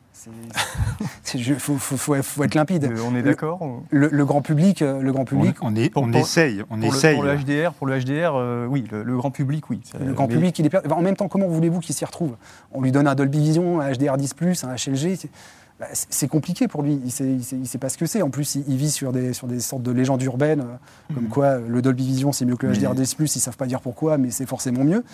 Il 1.34 1.54
faut, 1.60 1.76
faut- 1.76 1.96
faut- 1.96 2.22
faut 2.22 2.44
être 2.44 2.54
limpide. 2.54 2.84
euh, 2.84 2.96
on 3.06 3.12
est 3.14 3.22
le- 3.22 3.30
d'accord 3.30 3.60
ou- 3.62 3.82
Le, 3.90 4.08
le 4.10 4.24
grand 4.24 4.40
public, 4.42 4.80
le 4.80 5.12
grand 5.12 5.22
On, 5.22 5.24
public, 5.24 5.56
on 5.62 5.74
est- 5.76 5.90
Pour- 5.90 6.02
on 6.04 6.10
pour- 6.10 6.20
essaye, 6.20 6.62
on 6.62 6.66
pour, 6.66 6.76
le, 6.78 6.84
essaye. 6.86 7.14
pour 7.14 7.24
le 7.24 7.36
HDR, 7.36 7.72
pour 7.74 7.86
le 7.86 7.98
HDR, 8.00 8.34
euh, 8.34 8.66
oui, 8.66 8.84
le, 8.90 9.02
le 9.02 9.16
grand 9.16 9.30
public, 9.30 9.68
oui. 9.70 9.80
Le 10.04 10.12
grand 10.14 10.26
mais- 10.26 10.34
public, 10.34 10.58
il 10.58 10.66
est 10.66 10.70
per- 10.70 10.80
En 10.90 11.02
même 11.02 11.16
temps, 11.16 11.28
comment 11.28 11.46
voulez-vous 11.48 11.80
qu'il 11.80 11.94
s'y 11.94 12.04
retrouve? 12.04 12.36
On 12.72 12.80
lui 12.82 12.92
donne 12.92 13.06
un 13.06 13.14
Dolby 13.14 13.38
Vision, 13.38 13.80
un 13.80 13.90
HDR10+, 13.92 14.64
un 14.64 14.74
HLG. 14.74 15.28
C'est- 15.78 15.80
bah, 15.80 15.86
c'est- 15.92 16.28
compliqué 16.28 16.68
pour 16.68 16.82
lui. 16.82 16.94
Il 16.94 17.04
ne 17.06 17.10
sait, 17.10 17.24
il 17.24 17.44
sait- 17.44 17.56
il 17.56 17.66
sait 17.66 17.78
pas 17.78 17.88
ce 17.88 17.98
que 17.98 18.06
c'est. 18.06 18.22
En 18.22 18.30
plus, 18.30 18.54
il, 18.56 18.64
il 18.68 18.76
vit 18.76 18.90
sur 18.90 19.12
des, 19.12 19.32
sur 19.32 19.46
des 19.46 19.60
sortes 19.60 19.82
de 19.82 19.90
légendes 19.92 20.22
urbaines, 20.22 20.60
euh, 20.62 21.14
comme 21.14 21.28
quoi 21.28 21.46
euh, 21.46 21.68
le 21.68 21.82
Dolby 21.82 22.06
Vision, 22.06 22.32
c'est 22.32 22.44
mieux 22.44 22.56
que 22.56 22.66
le 22.66 22.72
Mais- 22.72 22.78
HDR10+. 22.78 23.34
Ils 23.34 23.38
ne 23.38 23.42
savent 23.42 23.56
pas 23.56 23.66
dire 23.66 23.80
pourquoi, 23.80 24.18
mais 24.18 24.30
c'est 24.30 24.46
forcément 24.46 24.84
mieux. 24.84 25.04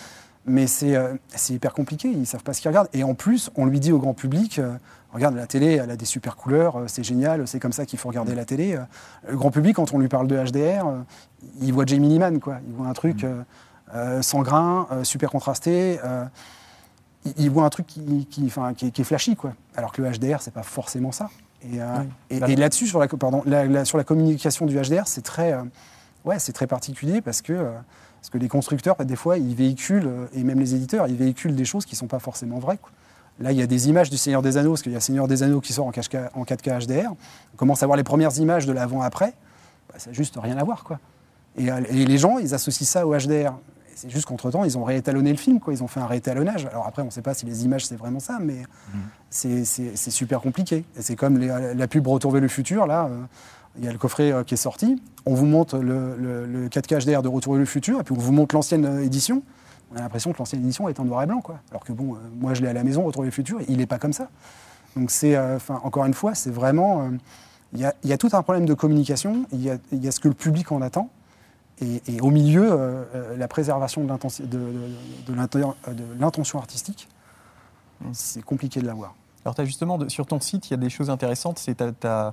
Mais 0.45 0.67
c'est 0.67 0.95
euh, 0.95 1.13
hyper 1.49 1.73
compliqué. 1.73 2.09
Ils 2.11 2.19
ne 2.19 2.25
savent 2.25 2.43
pas 2.43 2.53
ce 2.53 2.59
qu'ils 2.61 2.69
regardent. 2.69 2.89
Et 2.93 3.03
en 3.03 3.13
plus, 3.13 3.49
on 3.55 3.65
lui 3.65 3.79
dit 3.79 3.91
au 3.93 3.99
grand 3.99 4.13
public 4.13 4.59
euh, 4.59 4.73
Regarde, 5.13 5.35
la 5.35 5.45
télé, 5.45 5.73
elle 5.73 5.91
a 5.91 5.95
des 5.95 6.05
super 6.05 6.35
couleurs, 6.35 6.85
c'est 6.87 7.03
génial, 7.03 7.47
c'est 7.47 7.59
comme 7.59 7.71
ça 7.71 7.85
qu'il 7.85 7.99
faut 7.99 8.09
regarder 8.09 8.33
la 8.33 8.45
télé. 8.45 8.79
Le 9.29 9.37
grand 9.37 9.51
public, 9.51 9.75
quand 9.75 9.93
on 9.93 9.99
lui 9.99 10.07
parle 10.07 10.25
de 10.27 10.35
HDR, 10.35 10.87
il 11.61 11.71
voit 11.71 11.85
Jamie 11.85 12.09
Liman, 12.09 12.39
quoi. 12.39 12.57
Il 12.67 12.73
voit 12.73 12.87
un 12.87 12.93
truc 12.93 13.23
euh, 13.93 14.21
sans 14.23 14.41
grain, 14.41 14.87
super 15.03 15.29
contrasté. 15.29 15.99
Euh, 17.25 17.31
il, 17.37 17.43
il 17.45 17.49
voit 17.49 17.63
un 17.65 17.69
truc 17.69 17.87
qui, 17.87 18.27
qui, 18.29 18.43
enfin, 18.45 18.73
qui, 18.73 18.87
est- 18.87 18.91
qui 18.91 19.01
est 19.01 19.05
flashy, 19.05 19.35
quoi. 19.35 19.53
Alors 19.75 19.91
que 19.91 20.01
le 20.01 20.09
HDR, 20.11 20.41
c'est 20.41 20.53
pas 20.53 20.63
forcément 20.63 21.11
ça. 21.11 21.29
Et, 21.63 21.81
euh, 21.81 21.85
Oui. 21.99 22.05
et- 22.29 22.39
Bah- 22.39 22.49
et 22.49 22.55
là-dessus, 22.55 22.87
sur 22.87 22.99
la, 22.99 23.07
pardon, 23.07 23.41
la- 23.45 23.65
la- 23.65 23.85
sur 23.85 23.97
la 23.97 24.03
communication 24.03 24.65
du 24.65 24.75
HDR, 24.77 25.07
c'est 25.07 25.21
très, 25.21 25.53
euh, 25.53 25.63
ouais, 26.25 26.39
c'est 26.39 26.53
très 26.53 26.67
particulier 26.67 27.21
parce 27.21 27.41
que, 27.41 27.53
euh, 27.53 27.71
parce 28.19 28.29
que 28.29 28.37
les 28.37 28.47
constructeurs, 28.47 28.95
des 28.97 29.15
fois, 29.15 29.37
ils 29.37 29.55
véhiculent, 29.55 30.09
et 30.33 30.43
même 30.43 30.59
les 30.59 30.75
éditeurs, 30.75 31.07
ils 31.07 31.15
véhiculent 31.15 31.55
des 31.55 31.65
choses 31.65 31.85
qui 31.85 31.95
sont 31.95 32.07
pas 32.07 32.19
forcément 32.19 32.59
vraies. 32.59 32.77
quoi. 32.81 32.91
Là, 33.39 33.51
il 33.51 33.57
y 33.57 33.61
a 33.63 33.67
des 33.67 33.89
images 33.89 34.09
du 34.11 34.17
Seigneur 34.17 34.41
des 34.43 34.57
Anneaux, 34.57 34.71
parce 34.71 34.83
qu'il 34.83 34.91
y 34.91 34.95
a 34.95 34.99
Seigneur 34.99 35.27
des 35.27 35.41
Anneaux 35.43 35.59
qui 35.59 35.73
sort 35.73 35.87
en 35.87 35.91
4K, 35.91 36.29
en 36.35 36.43
4K 36.45 36.79
HDR. 36.85 37.09
On 37.53 37.57
commence 37.57 37.81
à 37.81 37.87
voir 37.87 37.97
les 37.97 38.03
premières 38.03 38.37
images 38.37 38.65
de 38.67 38.71
l'avant-après. 38.73 39.33
Bah, 39.89 39.95
ça 39.97 40.11
n'a 40.11 40.13
juste 40.13 40.37
rien 40.41 40.55
à 40.57 40.63
voir. 40.63 40.83
Quoi. 40.83 40.99
Et, 41.57 41.65
et 41.65 42.05
les 42.05 42.17
gens, 42.19 42.37
ils 42.37 42.53
associent 42.53 42.85
ça 42.85 43.07
au 43.07 43.13
HDR. 43.17 43.53
C'est 44.03 44.09
juste 44.09 44.25
qu'entre-temps, 44.25 44.65
ils 44.65 44.77
ont 44.77 44.83
réétalonné 44.83 45.31
le 45.31 45.37
film, 45.37 45.61
quoi. 45.61 45.73
ils 45.73 45.81
ont 45.81 45.87
fait 45.87 46.01
un 46.01 46.05
réétalonnage. 46.05 46.65
Alors 46.65 46.85
après, 46.85 47.01
on 47.01 47.05
ne 47.05 47.09
sait 47.09 47.21
pas 47.21 47.33
si 47.33 47.45
les 47.45 47.63
images, 47.63 47.85
c'est 47.85 47.95
vraiment 47.95 48.19
ça, 48.19 48.37
mais 48.41 48.63
mmh. 48.91 49.63
c'est 49.63 50.11
super 50.11 50.41
compliqué. 50.41 50.83
Et 50.97 51.01
c'est 51.01 51.15
comme 51.15 51.39
la 51.39 51.87
pub 51.87 52.05
Retour 52.05 52.31
vers 52.31 52.41
le 52.41 52.49
futur, 52.49 52.85
là, 52.85 53.05
euh, 53.05 53.21
il 53.77 53.85
y 53.85 53.87
a 53.87 53.93
le 53.93 53.97
coffret 53.97 54.33
euh, 54.33 54.43
qui 54.43 54.55
est 54.55 54.57
sorti, 54.57 55.01
on 55.25 55.35
vous 55.35 55.45
montre 55.45 55.77
le, 55.77 56.17
le, 56.17 56.67
4K 56.67 57.05
HDR 57.05 57.21
de 57.21 57.29
Retour 57.29 57.53
vers 57.53 57.61
le 57.61 57.65
futur, 57.65 58.01
et 58.01 58.03
puis 58.03 58.13
on 58.13 58.19
vous 58.19 58.33
montre 58.33 58.55
l'ancienne 58.55 58.83
euh, 58.83 59.05
édition. 59.05 59.41
On 59.93 59.95
a 59.95 60.01
l'impression 60.01 60.33
que 60.33 60.37
l'ancienne 60.37 60.61
édition 60.61 60.89
est 60.89 60.99
en 60.99 61.05
noir 61.05 61.23
et 61.23 61.25
blanc, 61.25 61.39
quoi. 61.39 61.59
Alors 61.71 61.85
que 61.85 61.93
bon, 61.93 62.17
moi 62.37 62.53
je 62.53 62.61
l'ai 62.61 62.67
à 62.67 62.73
la 62.73 62.83
maison, 62.83 63.05
Retour 63.05 63.21
vers 63.21 63.27
le 63.27 63.31
futur, 63.31 63.61
il 63.69 63.77
n'est 63.77 63.85
pas 63.85 63.99
comme 63.99 64.13
ça. 64.13 64.27
Donc 64.97 65.11
c'est, 65.11 65.39
enfin, 65.39 65.79
encore 65.83 66.05
une 66.05 66.13
fois, 66.13 66.35
c'est 66.35 66.51
vraiment... 66.51 67.09
Il 67.71 67.79
y, 67.79 68.07
y, 68.07 68.13
a 68.13 68.17
tout 68.19 68.29
un 68.33 68.43
problème 68.43 68.67
de 68.67 68.75
communication, 68.75 69.45
il 69.51 69.63
y 69.63 69.71
a, 69.71 69.77
y 69.91 70.07
a 70.07 70.11
ce 70.11 70.19
que 70.19 70.27
le 70.27 70.35
public 70.35 70.71
en 70.71 70.81
attend, 70.83 71.09
et, 71.81 72.21
au 72.21 72.29
milieu, 72.29 72.71
euh, 72.71 73.03
euh, 73.15 73.37
la 73.37 73.47
préservation 73.47 74.03
de, 74.03 74.07
de, 74.45 75.33
l'intention 76.19 76.59
artistique, 76.59 77.09
mmh. 78.01 78.09
c'est 78.13 78.43
compliqué 78.43 78.79
de 78.79 78.85
l'avoir. 78.85 79.15
Alors, 79.43 79.59
as 79.59 79.65
justement, 79.65 79.99
sur 80.07 80.25
ton 80.25 80.39
site, 80.39 80.69
il 80.69 80.71
y 80.71 80.73
a 80.75 80.77
des 80.77 80.89
choses 80.89 81.09
intéressantes. 81.09 81.59
C'est 81.59 81.81
euh, 81.81 82.31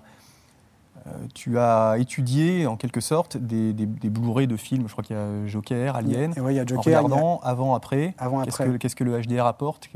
tu 1.35 1.59
as 1.59 1.97
étudié, 1.99 2.67
en 2.67 2.77
quelque 2.77 3.01
sorte, 3.01 3.39
des, 3.39 3.73
Blu-ray 3.73 4.47
de 4.47 4.57
films. 4.57 4.85
Je 4.87 4.93
crois 4.93 5.03
qu'il 5.03 5.17
y 5.17 5.19
a 5.19 5.47
Joker, 5.47 5.97
Alien. 5.97 6.35
Oui, 6.37 6.53
il 6.53 6.57
y 6.57 6.61
a 6.61 6.67
Joker. 6.67 6.79
En 6.79 6.83
regardant 6.83 7.41
avant, 7.43 7.75
après. 7.75 8.15
Avant, 8.19 8.43
qu'est-ce 8.43 8.63
après. 8.63 8.73
Que, 8.73 8.77
qu'est-ce 8.77 8.97
que 8.97 9.05
le 9.05 9.21
HDR 9.21 9.47
apporte 9.47 9.89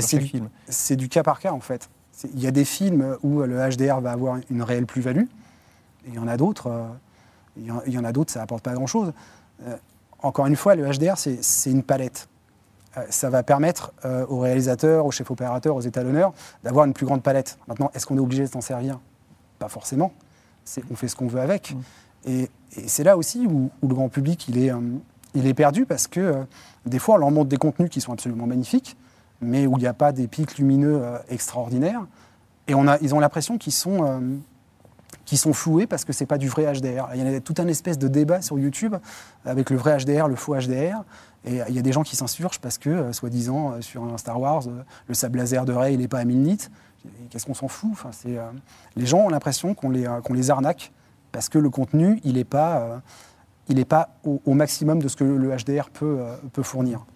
c'est 0.00 0.18
du, 0.18 0.42
c'est 0.68 0.96
du 0.96 1.08
cas 1.08 1.22
par 1.22 1.38
cas, 1.38 1.52
en 1.52 1.60
fait. 1.60 1.90
Il 2.34 2.40
y 2.40 2.46
a 2.46 2.50
des 2.50 2.64
films 2.64 3.16
où 3.22 3.42
le 3.42 3.68
HDR 3.68 4.00
va 4.00 4.12
avoir 4.12 4.38
une 4.50 4.62
réelle 4.62 4.86
plus-value. 4.86 5.26
Et 6.06 6.08
il 6.08 6.14
y 6.14 6.18
en 6.18 6.28
a 6.28 6.36
d'autres 6.36 6.70
il 7.56 7.92
y 7.92 7.98
en 7.98 8.04
a 8.04 8.12
d'autres, 8.12 8.32
ça 8.32 8.40
n'apporte 8.40 8.62
pas 8.62 8.74
grand-chose. 8.74 9.12
Euh, 9.66 9.76
encore 10.22 10.46
une 10.46 10.56
fois, 10.56 10.74
le 10.74 10.84
HDR, 10.90 11.16
c'est 11.16 11.70
une 11.70 11.82
palette. 11.82 12.28
Euh, 12.96 13.02
ça 13.10 13.30
va 13.30 13.42
permettre 13.42 13.92
euh, 14.04 14.26
aux 14.26 14.40
réalisateurs, 14.40 15.06
aux 15.06 15.10
chefs 15.10 15.30
opérateurs, 15.30 15.76
aux 15.76 15.80
étalonneurs 15.80 16.32
d'avoir 16.64 16.86
une 16.86 16.92
plus 16.92 17.06
grande 17.06 17.22
palette. 17.22 17.58
Maintenant, 17.68 17.90
est-ce 17.94 18.06
qu'on 18.06 18.16
est 18.16 18.20
obligé 18.20 18.44
de 18.44 18.48
s'en 18.48 18.60
servir? 18.60 18.98
Pas 19.58 19.68
forcément. 19.68 20.12
On 20.90 20.96
fait 20.96 21.08
ce 21.08 21.16
qu'on 21.16 21.28
veut 21.28 21.40
avec. 21.40 21.74
Mm. 21.74 22.30
Et, 22.30 22.50
c'est 22.88 23.04
là 23.04 23.16
aussi 23.16 23.46
où, 23.46 23.70
le 23.82 23.94
grand 23.94 24.10
public, 24.10 24.48
il 24.48 24.58
est, 24.58 24.70
il 25.34 25.46
est 25.46 25.54
perdu 25.54 25.86
parce 25.86 26.08
que 26.08 26.44
des 26.84 26.98
fois, 26.98 27.14
on 27.14 27.18
leur 27.18 27.30
montre 27.30 27.48
des 27.48 27.56
contenus 27.56 27.88
qui 27.88 28.02
sont 28.02 28.12
absolument 28.12 28.46
magnifiques, 28.46 28.98
mais 29.40 29.66
où 29.66 29.78
il 29.78 29.80
n'y 29.80 29.86
a 29.86 29.94
pas 29.94 30.12
des 30.12 30.26
pics 30.26 30.58
lumineux 30.58 31.02
extraordinaires. 31.30 32.04
Et 32.68 32.74
on 32.74 32.86
a, 32.86 32.98
ils 33.00 33.14
ont 33.14 33.20
l'impression 33.20 33.56
qu'ils 33.56 33.72
sont 33.72 34.20
qui 35.26 35.36
sont 35.36 35.52
floués 35.52 35.86
parce 35.86 36.06
que 36.06 36.14
c'est 36.14 36.24
pas 36.24 36.38
du 36.38 36.48
vrai 36.48 36.72
HDR. 36.72 37.08
Il 37.14 37.30
y 37.30 37.34
a 37.34 37.40
tout 37.40 37.54
un 37.58 37.66
espèce 37.66 37.98
de 37.98 38.08
débat 38.08 38.40
sur 38.40 38.58
YouTube 38.58 38.94
avec 39.44 39.68
le 39.68 39.76
vrai 39.76 39.98
HDR, 39.98 40.28
le 40.28 40.36
faux 40.36 40.54
HDR. 40.54 41.02
Et 41.44 41.60
il 41.68 41.74
y 41.74 41.78
a 41.78 41.82
des 41.82 41.92
gens 41.92 42.02
qui 42.02 42.16
s'insurgent 42.16 42.58
parce 42.60 42.78
que, 42.78 42.90
euh, 42.90 43.12
soi-disant, 43.12 43.72
euh, 43.72 43.80
sur 43.80 44.02
un 44.02 44.18
Star 44.18 44.40
Wars, 44.40 44.62
euh, 44.66 44.82
le 45.06 45.14
sable 45.14 45.38
laser 45.38 45.64
de 45.64 45.72
Rey, 45.72 45.94
il 45.94 46.00
n'est 46.00 46.08
pas 46.08 46.18
à 46.18 46.24
1000 46.24 46.42
nits. 46.42 46.68
Qu'est-ce 47.30 47.46
qu'on 47.46 47.54
s'en 47.54 47.68
fout? 47.68 47.92
Les 48.96 49.06
gens 49.06 49.18
ont 49.18 49.28
l'impression 49.28 49.74
qu'on 49.74 49.90
les, 49.90 50.50
arnaque 50.50 50.92
parce 51.30 51.48
que 51.48 51.58
le 51.58 51.70
contenu, 51.70 52.20
il 52.24 52.34
n'est 52.34 52.44
pas, 52.44 53.00
au, 54.24 54.54
maximum 54.54 55.00
de 55.00 55.06
ce 55.06 55.14
que 55.14 55.22
le 55.22 55.56
HDR 55.56 55.90
peut 55.90 56.62
fournir. 56.62 57.06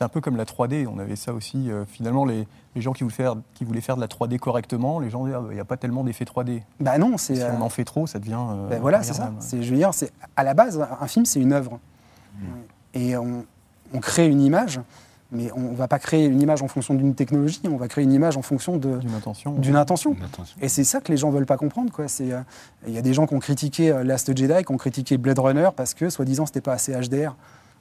C'est 0.00 0.04
un 0.06 0.08
peu 0.08 0.22
comme 0.22 0.36
la 0.36 0.46
3D. 0.46 0.86
On 0.86 0.98
avait 0.98 1.14
ça 1.14 1.34
aussi. 1.34 1.68
finalement, 1.86 2.24
les, 2.24 2.48
les 2.74 2.80
gens 2.80 2.94
qui 2.94 3.02
voulaient, 3.02 3.14
faire, 3.14 3.34
qui 3.52 3.66
voulaient 3.66 3.82
faire 3.82 3.96
de 3.96 4.00
la 4.00 4.06
3D 4.06 4.38
correctement, 4.38 4.98
les 4.98 5.10
gens 5.10 5.26
disaient 5.26 5.36
ah, 5.36 5.44
il 5.50 5.54
n'y 5.54 5.60
a 5.60 5.64
pas 5.66 5.76
tellement 5.76 6.04
d'effets 6.04 6.24
3D. 6.24 6.62
Bah 6.80 6.96
non, 6.96 7.18
c'est. 7.18 7.36
Si 7.36 7.42
on 7.42 7.60
en 7.60 7.68
fait 7.68 7.84
trop, 7.84 8.06
ça 8.06 8.18
devient. 8.18 8.40
Ben 8.70 8.80
voilà, 8.80 9.02
c'est 9.02 9.12
ça. 9.12 9.30
C'est, 9.40 9.62
je 9.62 9.70
veux 9.70 9.76
dire, 9.76 9.92
c'est 9.92 10.10
à 10.36 10.42
la 10.42 10.54
base, 10.54 10.82
un 11.00 11.06
film, 11.06 11.26
c'est 11.26 11.38
une 11.38 11.52
œuvre, 11.52 11.78
mmh. 12.34 12.44
et 12.94 13.16
on, 13.18 13.44
crée 14.00 14.26
une 14.26 14.40
image. 14.40 14.80
Mais 15.32 15.52
on 15.54 15.60
ne 15.60 15.76
va 15.76 15.86
pas 15.86 16.00
créer 16.00 16.24
une 16.24 16.42
image 16.42 16.60
en 16.60 16.66
fonction 16.66 16.92
d'une 16.94 17.14
technologie, 17.14 17.60
on 17.70 17.76
va 17.76 17.86
créer 17.86 18.02
une 18.02 18.12
image 18.12 18.36
en 18.38 18.42
fonction 18.42 18.78
de, 18.78 18.96
d'une 18.96 19.14
intention. 19.14 19.52
D'une 19.52 19.76
intention. 19.76 20.16
Et 20.60 20.68
c'est 20.68 20.82
ça 20.82 21.00
que 21.00 21.12
les 21.12 21.16
gens 21.16 21.28
ne 21.28 21.34
veulent 21.34 21.46
pas 21.46 21.56
comprendre. 21.56 21.92
Euh, 22.00 22.42
il 22.88 22.92
y 22.92 22.98
a 22.98 23.02
des 23.02 23.14
gens 23.14 23.28
qui 23.28 23.34
ont 23.34 23.38
critiqué 23.38 23.96
Last 24.02 24.36
Jedi, 24.36 24.64
qui 24.64 24.72
ont 24.72 24.76
critiqué 24.76 25.18
Blade 25.18 25.38
Runner 25.38 25.68
parce 25.76 25.94
que, 25.94 26.10
soi-disant, 26.10 26.46
c'était 26.46 26.60
pas 26.60 26.72
assez 26.72 26.94
HDR 26.94 27.36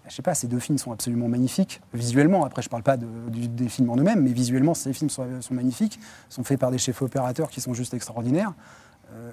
je 0.09 0.15
sais 0.15 0.21
pas, 0.21 0.33
ces 0.33 0.47
deux 0.47 0.59
films 0.59 0.77
sont 0.77 0.91
absolument 0.91 1.27
magnifiques, 1.27 1.81
visuellement. 1.93 2.43
Après, 2.43 2.61
je 2.61 2.69
parle 2.69 2.83
pas 2.83 2.97
des 2.97 3.69
films 3.69 3.89
en 3.91 3.97
eux-mêmes, 3.97 4.21
mais 4.21 4.31
visuellement, 4.31 4.73
ces 4.73 4.91
films 4.91 5.09
sont, 5.09 5.25
magnifiques, 5.51 5.99
sont 6.29 6.43
faits 6.43 6.59
par 6.59 6.71
des 6.71 6.77
chefs 6.77 7.01
opérateurs 7.01 7.49
qui 7.49 7.61
sont 7.61 7.73
juste 7.73 7.93
extraordinaires. 7.93 8.53
Euh, 9.13 9.31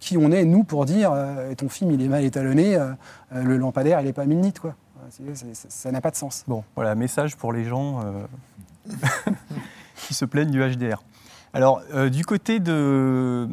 qui 0.00 0.16
on 0.16 0.30
est, 0.30 0.44
nous, 0.44 0.64
pour 0.64 0.86
dire 0.86 1.12
euh, 1.12 1.54
ton 1.54 1.68
film, 1.68 1.90
il 1.90 2.02
est 2.02 2.08
mal 2.08 2.24
étalonné, 2.24 2.76
euh, 2.76 2.92
le 3.32 3.56
lampadaire, 3.56 4.00
il 4.00 4.06
n'est 4.06 4.12
pas 4.12 4.26
nit, 4.26 4.52
quoi. 4.52 4.74
ça 5.10 5.90
n'a 5.90 6.00
pas 6.00 6.10
de 6.10 6.16
sens. 6.16 6.44
Bon, 6.46 6.62
voilà, 6.76 6.94
message 6.94 7.36
pour 7.36 7.52
les 7.52 7.64
gens 7.64 8.02
qui 10.06 10.14
se 10.14 10.24
plaignent 10.24 10.50
du 10.50 10.60
HDR. 10.60 11.02
Alors, 11.54 11.80
euh, 11.94 12.10
du, 12.10 12.24
côté 12.26 12.60
de, 12.60 13.48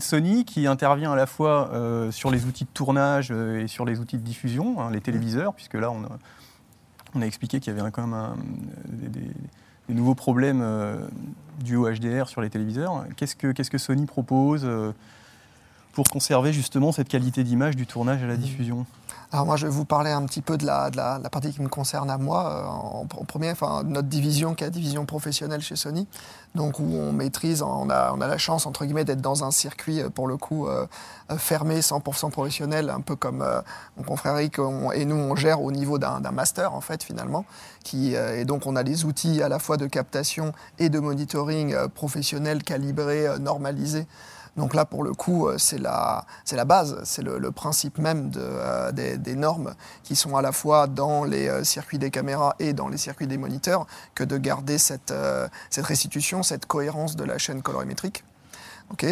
Sony, 0.00 0.44
qui 0.44 0.66
intervient 0.66 1.12
à 1.12 1.16
la 1.16 1.26
fois 1.26 1.70
euh, 1.72 2.10
sur 2.10 2.30
les 2.30 2.44
outils 2.44 2.64
de 2.64 2.70
tournage 2.72 3.28
euh, 3.30 3.62
et 3.62 3.66
sur 3.66 3.84
les 3.84 3.98
outils 3.98 4.18
de 4.18 4.22
diffusion, 4.22 4.80
hein, 4.80 4.90
les 4.90 5.00
téléviseurs, 5.00 5.54
puisque 5.54 5.74
là, 5.74 5.90
on 5.90 6.04
a, 7.20 7.26
expliqué 7.26 7.58
qu'il 7.58 7.74
y 7.74 7.80
avait 7.80 7.90
quand 7.90 8.06
même 8.06 8.36
des, 8.88 9.94
nouveaux 9.94 10.14
problèmes 10.14 10.64
du 11.64 11.76
HDR 11.76 12.28
sur 12.28 12.40
les 12.40 12.50
téléviseurs. 12.50 13.04
Qu'est-ce 13.16 13.34
que, 13.34 13.50
qu'est-ce 13.50 13.70
que 13.70 13.78
Sony 13.78 14.06
propose 14.06 14.68
pour 15.92 16.08
conserver 16.08 16.52
justement 16.52 16.92
cette 16.92 17.08
qualité 17.08 17.42
d'image 17.42 17.74
du 17.74 17.86
tournage 17.86 18.22
à 18.22 18.28
la 18.28 18.36
diffusion? 18.36 18.86
Alors 19.32 19.46
moi, 19.46 19.56
je 19.56 19.66
vais 19.66 19.72
vous 19.72 19.84
parler 19.84 20.10
un 20.10 20.24
petit 20.24 20.42
peu 20.42 20.58
de 20.58 20.66
la, 20.66 20.90
de 20.90 20.96
la, 20.96 21.20
partie 21.30 21.52
qui 21.52 21.62
me 21.62 21.68
concerne 21.68 22.10
à 22.10 22.18
moi, 22.18 22.50
euh, 22.50 22.66
en, 22.66 23.24
premier, 23.24 23.52
enfin, 23.52 23.84
notre 23.84 24.08
division 24.08 24.56
qui 24.56 24.64
est 24.64 24.66
la 24.66 24.72
division 24.72 25.06
professionnelle 25.06 25.60
chez 25.60 25.76
Sony, 25.76 26.08
donc 26.56 26.80
où 26.80 26.82
on 26.82 27.12
maîtrise, 27.12 27.62
on 27.62 27.90
a, 27.90 28.12
on 28.12 28.20
a 28.20 28.26
la 28.26 28.38
chance, 28.38 28.66
entre 28.66 28.84
guillemets, 28.84 29.04
d'être 29.04 29.20
dans 29.20 29.44
un 29.44 29.52
circuit, 29.52 30.00
euh, 30.00 30.10
pour 30.10 30.26
le 30.26 30.36
coup, 30.36 30.66
euh, 30.66 30.84
fermé, 31.38 31.78
100% 31.78 32.32
professionnel, 32.32 32.90
un 32.90 33.00
peu 33.00 33.14
comme 33.14 33.46
mon 33.96 34.02
confrère 34.02 34.36
Eric 34.36 34.58
et 34.94 35.04
nous, 35.04 35.14
on 35.14 35.36
gère 35.36 35.62
au 35.62 35.70
niveau 35.70 35.98
d'un 35.98 36.18
master, 36.32 36.74
en 36.74 36.80
fait, 36.80 37.04
finalement, 37.04 37.44
qui, 37.84 38.14
et 38.14 38.44
donc 38.44 38.66
on 38.66 38.74
a 38.74 38.82
les 38.82 39.04
outils 39.04 39.40
à 39.40 39.48
la 39.48 39.60
fois 39.60 39.76
de 39.76 39.86
captation 39.86 40.52
et 40.80 40.88
de 40.88 40.98
monitoring 40.98 41.76
professionnel, 41.94 42.64
calibrés, 42.64 43.38
normalisés, 43.38 44.08
donc 44.56 44.74
là, 44.74 44.84
pour 44.84 45.04
le 45.04 45.12
coup, 45.12 45.48
euh, 45.48 45.56
c'est 45.58 45.78
la, 45.78 46.24
base, 46.66 47.00
c'est 47.04 47.22
le, 47.22 47.50
principe 47.50 47.98
même 47.98 48.30
euh, 48.36 48.92
des, 48.92 49.34
normes 49.34 49.74
qui 50.02 50.16
sont 50.16 50.36
à 50.36 50.42
la 50.42 50.52
fois 50.52 50.86
dans 50.86 51.24
les 51.24 51.48
euh, 51.48 51.64
circuits 51.64 51.98
des 51.98 52.10
caméras 52.10 52.56
et 52.58 52.72
dans 52.72 52.88
les 52.88 52.96
circuits 52.96 53.26
des 53.26 53.38
moniteurs, 53.38 53.86
que 54.14 54.24
de 54.24 54.36
garder 54.36 54.78
cette 54.78 55.12
restitution, 55.76 56.42
cette 56.42 56.66
cohérence 56.66 57.16
de 57.16 57.24
la 57.24 57.38
chaîne 57.38 57.62
colorimétrique 57.62 58.24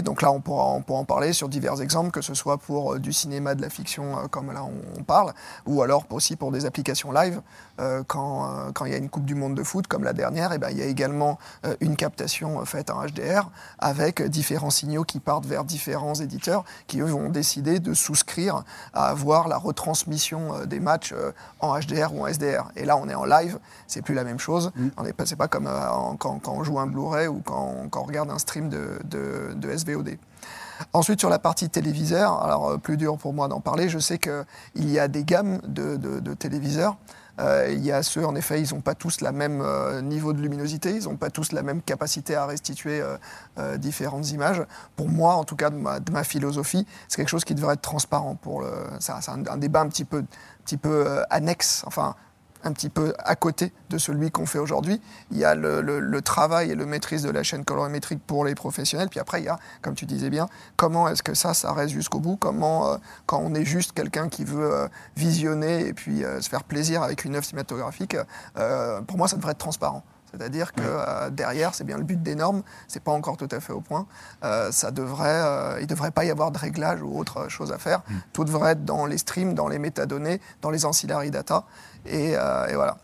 donc 0.03 0.23
là, 0.23 0.31
on 0.31 0.41
pourra, 0.41 0.65
en 0.65 1.05
parler 1.05 1.33
sur 1.33 1.49
divers 1.49 1.81
exemples, 1.81 2.11
que 2.11 2.21
ce 2.21 2.35
soit 2.35 2.59
pour 2.59 2.95
euh, 2.95 2.99
du 2.99 3.13
cinéma, 3.13 3.55
de 3.55 3.63
la 3.63 3.71
fiction, 3.71 4.19
euh, 4.19 4.27
comme 4.29 4.53
là 4.53 4.65
on, 4.65 5.03
parle, 5.03 5.33
ou 5.67 5.83
alors 5.83 6.05
aussi 6.11 6.37
pour 6.37 6.51
des 6.53 6.67
applications 6.67 7.13
live. 7.13 7.41
Euh, 7.81 8.03
quand, 8.07 8.73
il 8.85 8.93
y 8.93 8.95
a 8.95 8.99
une 8.99 9.09
Coupe 9.09 9.25
du 9.25 9.35
Monde 9.35 9.55
de 9.55 9.63
foot, 9.63 9.87
comme 9.87 10.05
la 10.05 10.13
dernière, 10.13 10.53
et 10.53 10.57
eh 10.57 10.59
ben, 10.59 10.71
il 10.71 10.79
y 10.79 10.83
a 10.83 10.87
également 10.87 11.39
une 11.81 11.97
captation 11.97 12.65
faite 12.65 12.91
en 12.91 13.05
HDR 13.05 13.51
avec 13.79 14.23
différents 14.23 14.71
signaux 14.71 15.05
qui 15.05 15.21
partent 15.21 15.47
vers 15.47 15.65
différents 15.65 16.15
éditeurs 16.15 16.65
qui, 16.87 17.01
eux, 17.01 17.05
vont 17.05 17.29
décider 17.29 17.79
de 17.79 17.95
souscrire 17.95 18.65
à 18.93 19.09
avoir 19.09 19.49
la 19.49 19.57
retransmission 19.57 20.67
des 20.67 20.81
matchs 20.81 21.15
en 21.61 21.79
HDR 21.79 22.13
ou 22.13 22.23
en 22.23 22.27
SDR. 22.27 22.71
Et 22.77 22.85
là, 22.85 22.97
on 22.97 23.09
est 23.09 23.15
en 23.15 23.25
live, 23.25 23.59
c'est 23.87 24.03
plus 24.03 24.15
la 24.15 24.25
même 24.25 24.39
chose. 24.39 24.73
Mm. 24.75 24.89
On 24.97 25.03
n'est 25.05 25.13
pas, 25.13 25.25
pas 25.37 25.49
comme 25.49 25.71
quand, 26.19 26.49
on 26.49 26.65
joue 26.65 26.79
un 26.79 26.87
Blu-ray 26.87 27.29
ou 27.29 27.41
quand, 27.45 27.89
on 27.95 28.03
regarde 28.03 28.31
un 28.31 28.39
stream 28.39 28.69
de 28.69 29.68
SVOD. 29.77 30.19
Ensuite, 30.93 31.21
sur 31.21 31.31
la 31.31 31.39
partie 31.39 31.69
téléviseur, 31.69 32.43
alors 32.43 32.71
euh, 32.71 32.79
plus 32.79 32.97
dur 32.97 33.19
pour 33.19 33.33
moi 33.33 33.49
d'en 33.49 33.61
parler, 33.61 33.89
je 33.89 33.99
sais 33.99 34.19
qu'il 34.19 34.45
y 34.91 34.99
a 34.99 35.09
des 35.09 35.25
gammes 35.25 35.61
de, 35.65 36.35
téléviseurs. 36.35 36.97
Euh, 37.41 37.69
il 37.71 37.85
y 37.85 37.93
a 37.93 38.03
ceux, 38.03 38.25
en 38.27 38.35
effet, 38.35 38.61
ils 38.61 38.75
n'ont 38.75 38.81
pas 38.81 38.95
tous 38.95 39.21
le 39.21 39.31
même 39.31 39.61
euh, 39.61 40.01
niveau 40.03 40.33
de 40.33 40.41
luminosité, 40.41 40.91
ils 40.91 41.05
n'ont 41.05 41.17
pas 41.17 41.31
tous 41.31 41.53
la 41.53 41.63
même 41.63 41.83
capacité 41.83 42.35
à 42.35 42.47
restituer 42.47 43.03
différentes 43.77 44.31
images. 44.31 44.63
Pour 44.97 45.09
moi, 45.09 45.35
en 45.35 45.45
tout 45.45 45.57
cas, 45.57 45.71
de 45.71 46.13
ma, 46.13 46.25
philosophie, 46.25 46.87
c'est 47.09 47.17
quelque 47.17 47.29
chose 47.29 47.45
qui 47.45 47.55
devrait 47.55 47.75
être 47.75 47.83
transparent. 47.83 48.35
Pour 48.37 48.63
le, 48.63 48.71
c'est 49.01 49.13
un, 49.29 49.57
débat 49.57 49.81
un 49.81 49.89
petit 49.89 50.05
peu, 50.05 50.25
petit 50.65 50.77
peu 50.77 51.23
annexe. 51.31 51.83
Enfin, 51.87 52.15
un 52.65 52.73
petit 52.73 52.89
peu 52.89 53.15
à 53.19 53.37
côté 53.37 53.73
de 53.91 53.99
celui 53.99 54.31
qu'on 54.31 54.47
fait 54.47 54.59
aujourd'hui. 54.59 55.01
Il 55.31 55.39
y 55.39 55.45
a 55.45 55.55
le, 55.55 56.21
travail 56.23 56.71
et 56.71 56.75
le 56.75 56.85
maîtrise 56.85 57.23
de 57.23 57.31
la 57.31 57.43
chaîne 57.43 57.65
colorimétrique 57.65 58.21
pour 58.27 58.45
les 58.45 58.55
professionnels. 58.55 59.09
Puis 59.09 59.21
après, 59.21 59.41
il 59.41 59.45
y 59.45 59.49
a, 59.49 59.59
comme 59.83 59.95
tu 59.95 60.07
disais 60.07 60.31
bien, 60.31 60.49
comment 60.77 61.09
est-ce 61.09 61.23
que 61.23 61.35
ça, 61.35 61.55
ça 61.55 61.73
reste 61.73 61.93
jusqu'au 61.93 62.19
bout? 62.19 62.37
Comment, 62.37 62.93
euh, 62.93 62.97
quand 63.27 63.39
on 63.39 63.55
est 63.55 63.65
juste 63.65 63.93
quelqu'un 63.93 64.29
qui 64.29 64.45
veut 64.45 64.73
euh, 64.73 64.89
visionner 65.17 65.87
et 65.87 65.93
puis 65.93 66.25
euh, 66.25 66.41
se 66.41 66.49
faire 66.49 66.65
plaisir 66.65 67.03
avec 67.03 67.25
une 67.25 67.37
œuvre 67.37 67.45
cinématographique, 67.45 68.17
pour 69.07 69.17
moi, 69.17 69.29
ça 69.29 69.37
devrait 69.37 69.53
être 69.53 69.59
transparent. 69.59 70.03
C'est-à-dire 70.33 70.73
que 70.73 70.83
euh, 70.85 71.31
derrière, 71.31 71.75
c'est 71.75 71.85
bien 71.85 71.97
le 71.97 72.05
but 72.05 72.23
des 72.23 72.35
normes, 72.35 72.63
c'est 72.87 73.03
pas 73.03 73.13
encore 73.13 73.37
tout 73.37 73.49
à 73.51 73.61
fait 73.61 73.73
au 73.73 73.81
point. 73.81 74.07
Euh, 74.45 74.71
ça 74.73 74.91
devrait, 74.91 75.29
euh, 75.29 75.77
il 75.79 75.83
ne 75.83 75.87
devrait 75.87 76.11
pas 76.11 76.25
y 76.25 76.31
avoir 76.31 76.51
de 76.51 76.59
réglage 76.59 77.03
ou 77.03 77.19
autre 77.19 77.49
chose 77.49 77.73
à 77.73 77.79
faire. 77.79 78.03
Tout 78.33 78.45
devrait 78.45 78.73
être 78.73 78.85
dans 78.85 79.07
les 79.07 79.19
streams, 79.19 79.55
dans 79.55 79.69
les 79.69 79.79
métadonnées, 79.79 80.41
dans 80.63 80.71
les 80.71 80.85
ancillary 80.85 81.31
data. 81.31 81.65
Et, 82.07 82.33
et 82.33 82.75
voilà. 82.75 82.99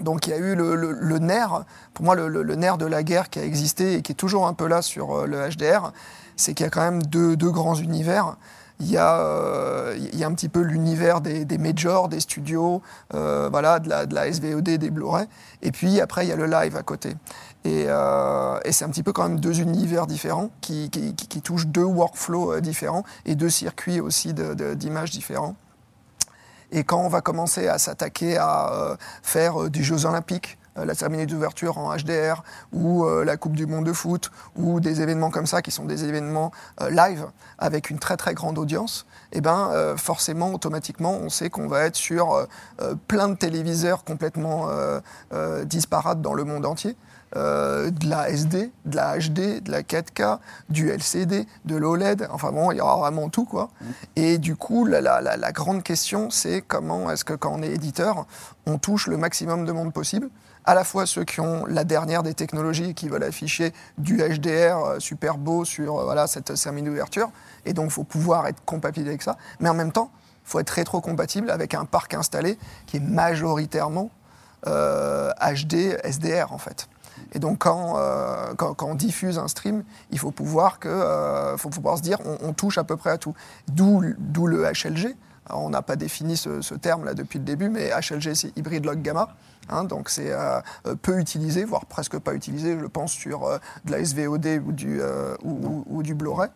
Donc 0.00 0.26
il 0.26 0.30
y 0.30 0.32
a 0.32 0.38
eu 0.38 0.56
le, 0.56 0.74
le, 0.74 1.18
nerf, 1.18 1.64
pour 1.94 2.04
moi 2.04 2.16
le, 2.16 2.28
le, 2.28 2.54
nerf 2.56 2.78
de 2.78 2.86
la 2.86 3.04
guerre 3.04 3.30
qui 3.30 3.38
a 3.38 3.44
existé 3.44 3.94
et 3.94 4.02
qui 4.02 4.10
est 4.10 4.16
toujours 4.16 4.48
un 4.48 4.54
peu 4.54 4.66
là 4.66 4.82
sur 4.82 5.26
le 5.26 5.48
HDR, 5.48 5.92
c'est 6.36 6.52
qu'il 6.52 6.64
y 6.64 6.66
a 6.66 6.70
quand 6.70 6.80
même 6.80 7.02
deux, 7.04 7.36
deux 7.36 7.50
grands 7.50 7.76
univers. 7.76 8.36
Il 8.80 8.90
y, 8.90 8.96
a, 8.96 9.20
euh, 9.20 9.96
il 9.96 10.18
y 10.18 10.24
a 10.24 10.26
un 10.26 10.34
petit 10.34 10.48
peu 10.48 10.60
l'univers 10.60 11.20
des, 11.20 11.58
majors, 11.58 12.08
des 12.08 12.18
studios, 12.18 12.82
euh, 13.14 13.48
voilà, 13.48 13.78
de 13.78 13.88
la, 13.88 14.04
de 14.04 14.14
la, 14.14 14.32
SVOD, 14.32 14.64
des 14.64 14.90
Blu-ray. 14.90 15.26
Et 15.62 15.70
puis 15.70 16.00
après, 16.00 16.26
il 16.26 16.28
y 16.28 16.32
a 16.32 16.36
le 16.36 16.46
live 16.46 16.76
à 16.76 16.82
côté. 16.82 17.10
Et, 17.64 17.84
euh, 17.86 18.58
c'est 18.70 18.84
un 18.84 18.90
petit 18.90 19.04
peu 19.04 19.12
quand 19.12 19.28
même 19.28 19.38
deux 19.38 19.60
univers 19.60 20.08
différents 20.08 20.50
qui, 20.60 20.90
qui, 20.90 21.40
touchent 21.40 21.68
deux 21.68 21.84
workflows 21.84 22.60
différents 22.60 23.04
et 23.26 23.36
deux 23.36 23.48
circuits 23.48 24.00
aussi 24.00 24.34
d'images 24.34 25.12
différents. 25.12 25.54
Et 26.72 26.82
quand 26.82 26.98
on 26.98 27.08
va 27.08 27.20
commencer 27.20 27.68
à 27.68 27.78
s'attaquer 27.78 28.36
à 28.38 28.96
faire 29.22 29.70
des 29.70 29.84
Jeux 29.84 30.04
Olympiques, 30.04 30.58
la 30.76 30.94
cérémonie 30.94 31.26
d'ouverture 31.26 31.78
en 31.78 31.94
HDR 31.96 32.42
ou 32.72 33.04
euh, 33.04 33.24
la 33.24 33.36
Coupe 33.36 33.54
du 33.54 33.66
Monde 33.66 33.86
de 33.86 33.92
foot 33.92 34.30
ou 34.56 34.80
des 34.80 35.00
événements 35.00 35.30
comme 35.30 35.46
ça 35.46 35.62
qui 35.62 35.70
sont 35.70 35.84
des 35.84 36.04
événements 36.04 36.50
euh, 36.80 36.90
live 36.90 37.26
avec 37.58 37.90
une 37.90 37.98
très 37.98 38.16
très 38.16 38.34
grande 38.34 38.58
audience, 38.58 39.06
et 39.32 39.38
eh 39.38 39.40
ben 39.40 39.94
forcément 39.96 40.52
automatiquement 40.52 41.12
on 41.12 41.28
sait 41.28 41.50
qu'on 41.50 41.68
va 41.68 41.84
être 41.84 41.96
sur 41.96 42.46
plein 43.08 43.28
de 43.28 43.34
téléviseurs 43.34 44.04
complètement 44.04 44.68
disparates 45.64 46.20
dans 46.20 46.34
le 46.34 46.44
monde 46.44 46.66
entier. 46.66 46.96
de 47.34 48.08
la 48.08 48.28
SD, 48.30 48.72
de 48.84 48.96
la 48.96 49.18
HD, 49.18 49.62
de 49.62 49.70
la 49.70 49.82
4K, 49.82 50.38
du 50.68 50.90
LCD, 50.90 51.46
de 51.64 51.76
l'OLED, 51.76 52.28
enfin 52.30 52.52
bon, 52.52 52.70
il 52.72 52.78
y 52.78 52.80
aura 52.80 52.96
vraiment 52.96 53.28
tout 53.28 53.44
quoi. 53.44 53.70
Mmh. 53.80 53.86
Et 54.16 54.38
du 54.38 54.56
coup, 54.56 54.84
la, 54.84 55.00
la, 55.00 55.20
la 55.20 55.52
grande 55.52 55.82
question, 55.82 56.30
c'est 56.30 56.62
comment 56.62 57.10
est-ce 57.10 57.24
que 57.24 57.34
quand 57.34 57.54
on 57.54 57.62
est 57.62 57.72
éditeur, 57.72 58.26
on 58.66 58.78
touche 58.78 59.06
le 59.06 59.16
maximum 59.16 59.64
de 59.64 59.72
monde 59.72 59.92
possible? 59.92 60.28
À 60.64 60.74
la 60.74 60.84
fois 60.84 61.06
ceux 61.06 61.24
qui 61.24 61.40
ont 61.40 61.66
la 61.66 61.84
dernière 61.84 62.22
des 62.22 62.34
technologies 62.34 62.90
et 62.90 62.94
qui 62.94 63.08
veulent 63.08 63.24
afficher 63.24 63.72
du 63.98 64.18
HDR 64.18 64.78
euh, 64.78 64.98
super 64.98 65.36
beau 65.36 65.64
sur 65.64 65.98
euh, 65.98 66.04
voilà, 66.04 66.26
cette 66.26 66.56
cérémonie 66.56 66.88
d'ouverture, 66.88 67.30
et 67.64 67.72
donc 67.72 67.86
il 67.86 67.92
faut 67.92 68.04
pouvoir 68.04 68.46
être 68.46 68.64
compatible 68.64 69.08
avec 69.08 69.22
ça, 69.22 69.36
mais 69.60 69.68
en 69.68 69.74
même 69.74 69.92
temps, 69.92 70.10
il 70.46 70.50
faut 70.50 70.60
être 70.60 70.70
rétro-compatible 70.70 71.50
avec 71.50 71.74
un 71.74 71.84
parc 71.84 72.14
installé 72.14 72.58
qui 72.86 72.98
est 72.98 73.00
majoritairement 73.00 74.10
HD 74.64 74.68
euh, 74.68 75.98
SDR 76.04 76.52
en 76.52 76.58
fait. 76.58 76.88
Et 77.32 77.38
donc 77.38 77.58
quand, 77.58 77.96
quand, 78.56 78.82
on 78.82 78.94
diffuse 78.94 79.38
un 79.38 79.48
stream, 79.48 79.84
il 80.10 80.18
faut 80.18 80.30
pouvoir, 80.30 80.78
que, 80.78 81.54
faut 81.56 81.68
pouvoir 81.68 81.96
se 81.96 82.02
dire 82.02 82.18
on, 82.42 82.52
touche 82.52 82.76
à 82.76 82.84
peu 82.84 82.96
près 82.96 83.10
à 83.10 83.18
tout. 83.18 83.34
D'où 83.68 84.00
le 84.00 84.64
HLG. 84.64 85.16
On 85.50 85.70
n'a 85.70 85.82
pas 85.82 85.96
défini 85.96 86.36
ce, 86.36 86.60
ce, 86.60 86.74
terme 86.74 87.04
là 87.04 87.14
depuis 87.14 87.38
le 87.38 87.44
début, 87.44 87.68
mais 87.68 87.90
HLG 87.90 88.34
c'est 88.34 88.56
Hybrid 88.56 88.84
Log 88.84 89.02
Gamma. 89.02 89.28
Hein, 89.68 89.84
donc 89.84 90.10
c'est 90.10 90.30
euh, 90.30 90.60
euh, 90.86 90.94
peu 90.94 91.18
utilisé, 91.18 91.64
voire 91.64 91.86
presque 91.86 92.18
pas 92.18 92.34
utilisé, 92.34 92.78
je 92.78 92.86
pense, 92.86 93.12
sur 93.12 93.44
euh, 93.44 93.58
de 93.84 93.92
la 93.92 94.04
SVOD 94.04 94.46
ou 94.66 94.72
du, 94.72 95.00
ou, 95.42 96.02
du 96.02 96.14
Blu-ray 96.14 96.48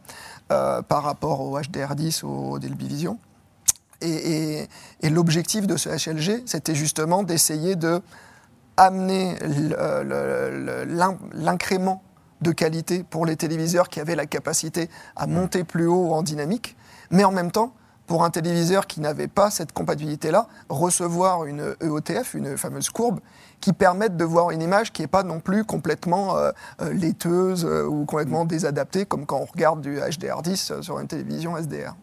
par 0.48 1.02
rapport 1.02 1.40
au 1.40 1.58
HDR10 1.58 2.24
ou 2.24 2.52
au 2.52 2.58
Dolby 2.58 2.88
Vision. 2.88 3.18
Et, 4.00 4.68
l'objectif 5.02 5.66
de 5.66 5.76
ce 5.76 5.88
HLG, 5.88 6.42
c'était 6.46 6.74
justement 6.74 7.22
d'essayer 7.22 7.76
de 7.76 8.00
amener 8.76 9.36
l'incrément 11.34 12.02
de 12.40 12.52
qualité 12.52 13.02
pour 13.02 13.26
les 13.26 13.34
téléviseurs 13.34 13.88
qui 13.88 13.98
avaient 13.98 14.14
la 14.14 14.26
capacité 14.26 14.88
à 15.16 15.26
monter 15.26 15.64
plus 15.64 15.88
haut 15.88 16.12
en 16.12 16.22
dynamique, 16.22 16.76
mais 17.10 17.24
en 17.24 17.32
même 17.32 17.50
temps 17.50 17.72
pour 18.08 18.24
un 18.24 18.30
téléviseur 18.30 18.86
qui 18.88 19.00
n'avait 19.00 19.28
pas 19.28 19.50
cette 19.50 19.72
compatibilité-là, 19.72 20.48
recevoir 20.68 21.44
une 21.44 21.76
EOTF, 21.82 22.34
une 22.34 22.56
fameuse 22.56 22.88
courbe, 22.88 23.20
qui 23.60 23.72
permette 23.72 24.16
de 24.16 24.24
voir 24.24 24.50
une 24.50 24.62
image 24.62 24.92
qui 24.92 25.02
n'est 25.02 25.08
pas 25.08 25.22
non 25.22 25.40
plus 25.40 25.64
complètement 25.64 26.36
euh, 26.36 26.50
euh, 26.80 26.92
laiteuse 26.92 27.64
euh, 27.64 27.84
ou 27.84 28.06
complètement 28.06 28.46
désadaptée, 28.46 29.04
comme 29.04 29.26
quand 29.26 29.38
on 29.38 29.44
regarde 29.44 29.82
du 29.82 29.98
HDR10 29.98 30.80
sur 30.82 30.98
une 30.98 31.06
télévision 31.06 31.56
SDR. 31.56 31.94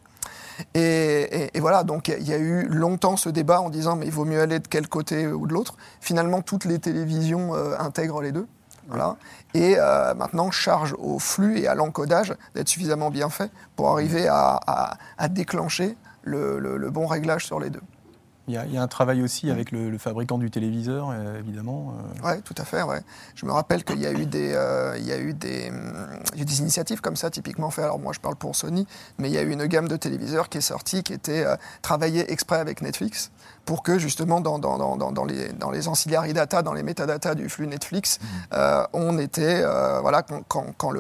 Et, 0.74 1.52
voilà, 1.60 1.84
donc 1.84 2.08
il 2.08 2.26
y 2.26 2.34
a 2.34 2.38
eu 2.38 2.66
longtemps 2.70 3.18
ce 3.18 3.28
débat 3.28 3.60
en 3.60 3.70
disant 3.70 3.98
mais 3.98 4.06
il 4.06 4.12
vaut 4.14 4.24
mieux 4.24 4.40
aller 4.40 4.60
de 4.60 4.68
quel 4.70 4.88
côté 4.88 5.28
ou 5.28 5.48
de 5.48 5.54
l'autre. 5.54 5.76
Finalement, 6.00 6.42
toutes 6.42 6.64
les 6.64 6.80
télévisions 6.80 7.54
intègrent 7.78 8.22
les 8.22 8.32
deux. 8.32 8.48
Voilà. 8.88 9.18
Et 9.56 9.78
euh, 9.80 10.14
maintenant, 10.16 10.52
charge 10.52 10.94
au 11.00 11.18
flux 11.18 11.60
et 11.60 11.68
à 11.68 11.76
l'encodage 11.76 12.34
d'être 12.56 12.68
suffisamment 12.68 13.10
bien 13.10 13.30
fait 13.30 13.50
pour 13.78 13.90
arriver 13.90 14.28
à, 14.28 14.98
déclencher 15.30 15.96
le, 16.24 16.90
bon 16.90 17.08
réglage 17.08 17.46
sur 17.46 17.62
les 17.62 17.70
deux. 17.70 17.82
Il 18.48 18.54
y, 18.54 18.78
a, 18.78 18.82
un 18.82 18.88
travail 18.88 19.24
aussi 19.24 19.50
avec 19.50 19.72
le, 19.72 19.98
fabricant 19.98 20.38
du 20.38 20.52
téléviseur, 20.52 21.10
euh, 21.12 21.40
évidemment. 21.40 21.96
Euh. 22.24 22.36
Oui, 22.36 22.42
tout 22.44 22.54
à 22.58 22.64
fait. 22.64 22.84
Ouais. 22.84 23.02
Je 23.34 23.46
me 23.46 23.52
rappelle 23.52 23.84
qu'il 23.84 24.00
y 24.00 24.06
a 24.06 24.12
eu 24.12 24.28
des, 24.28 24.56
il 25.00 25.06
y 25.06 25.12
a 25.12 25.18
eu 25.18 25.34
des, 25.34 25.72
des, 26.36 26.60
initiatives 26.60 27.02
comme 27.02 27.16
ça, 27.16 27.32
typiquement 27.32 27.72
fait. 27.72 27.82
Alors 27.82 27.98
moi, 27.98 28.14
je 28.14 28.20
parle 28.20 28.36
pour 28.36 28.56
Sony, 28.56 28.86
mais 29.18 29.30
il 29.30 29.34
y 29.34 29.38
a 29.40 29.42
eu 29.42 29.52
une 29.52 29.66
gamme 29.66 29.88
de 29.88 29.98
téléviseurs 29.98 30.50
qui 30.50 30.60
est 30.60 30.62
sortie, 30.62 31.02
qui 31.02 31.14
était 31.14 31.46
travaillée 31.82 32.32
exprès 32.32 32.60
avec 32.60 32.82
Netflix 32.82 33.32
pour 33.66 33.82
que 33.84 33.98
justement 33.98 34.40
dans, 34.42 34.60
dans, 34.60 34.78
dans, 34.78 35.12
dans, 35.12 35.26
les, 35.26 35.52
dans 35.54 35.72
les 35.72 35.88
ancillary 35.88 36.34
data, 36.34 36.62
dans 36.62 36.74
les 36.74 36.84
métadatas 36.84 37.36
du 37.36 37.50
flux 37.50 37.68
Netflix, 37.68 38.20
mmh. 38.20 38.26
euh, 38.54 38.84
on 38.94 39.18
était, 39.18 39.62
euh, 39.64 40.00
voilà, 40.02 40.22
quand, 40.22 40.74
quand, 40.78 40.94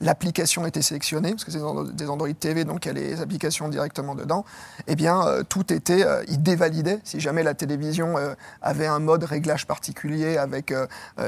l'application 0.00 0.66
était 0.66 0.82
sélectionnée, 0.82 1.30
parce 1.30 1.44
que 1.44 1.52
c'est 1.52 1.60
des 1.94 2.08
Android 2.08 2.32
TV, 2.32 2.64
donc 2.64 2.86
il 2.86 2.88
y 2.88 2.90
a 2.90 2.94
les 2.94 3.20
applications 3.20 3.68
directement 3.68 4.14
dedans, 4.14 4.44
eh 4.86 4.96
bien 4.96 5.26
euh, 5.26 5.42
tout 5.42 5.72
était, 5.72 6.04
il 6.30 6.42
dévalidait 6.42 7.00
si 7.04 7.20
jamais 7.20 7.42
la 7.42 7.54
télévision 7.54 8.14
avait 8.62 8.86
un 8.86 8.98
mode 8.98 9.24
réglage 9.24 9.66
particulier 9.66 10.38
avec 10.38 10.72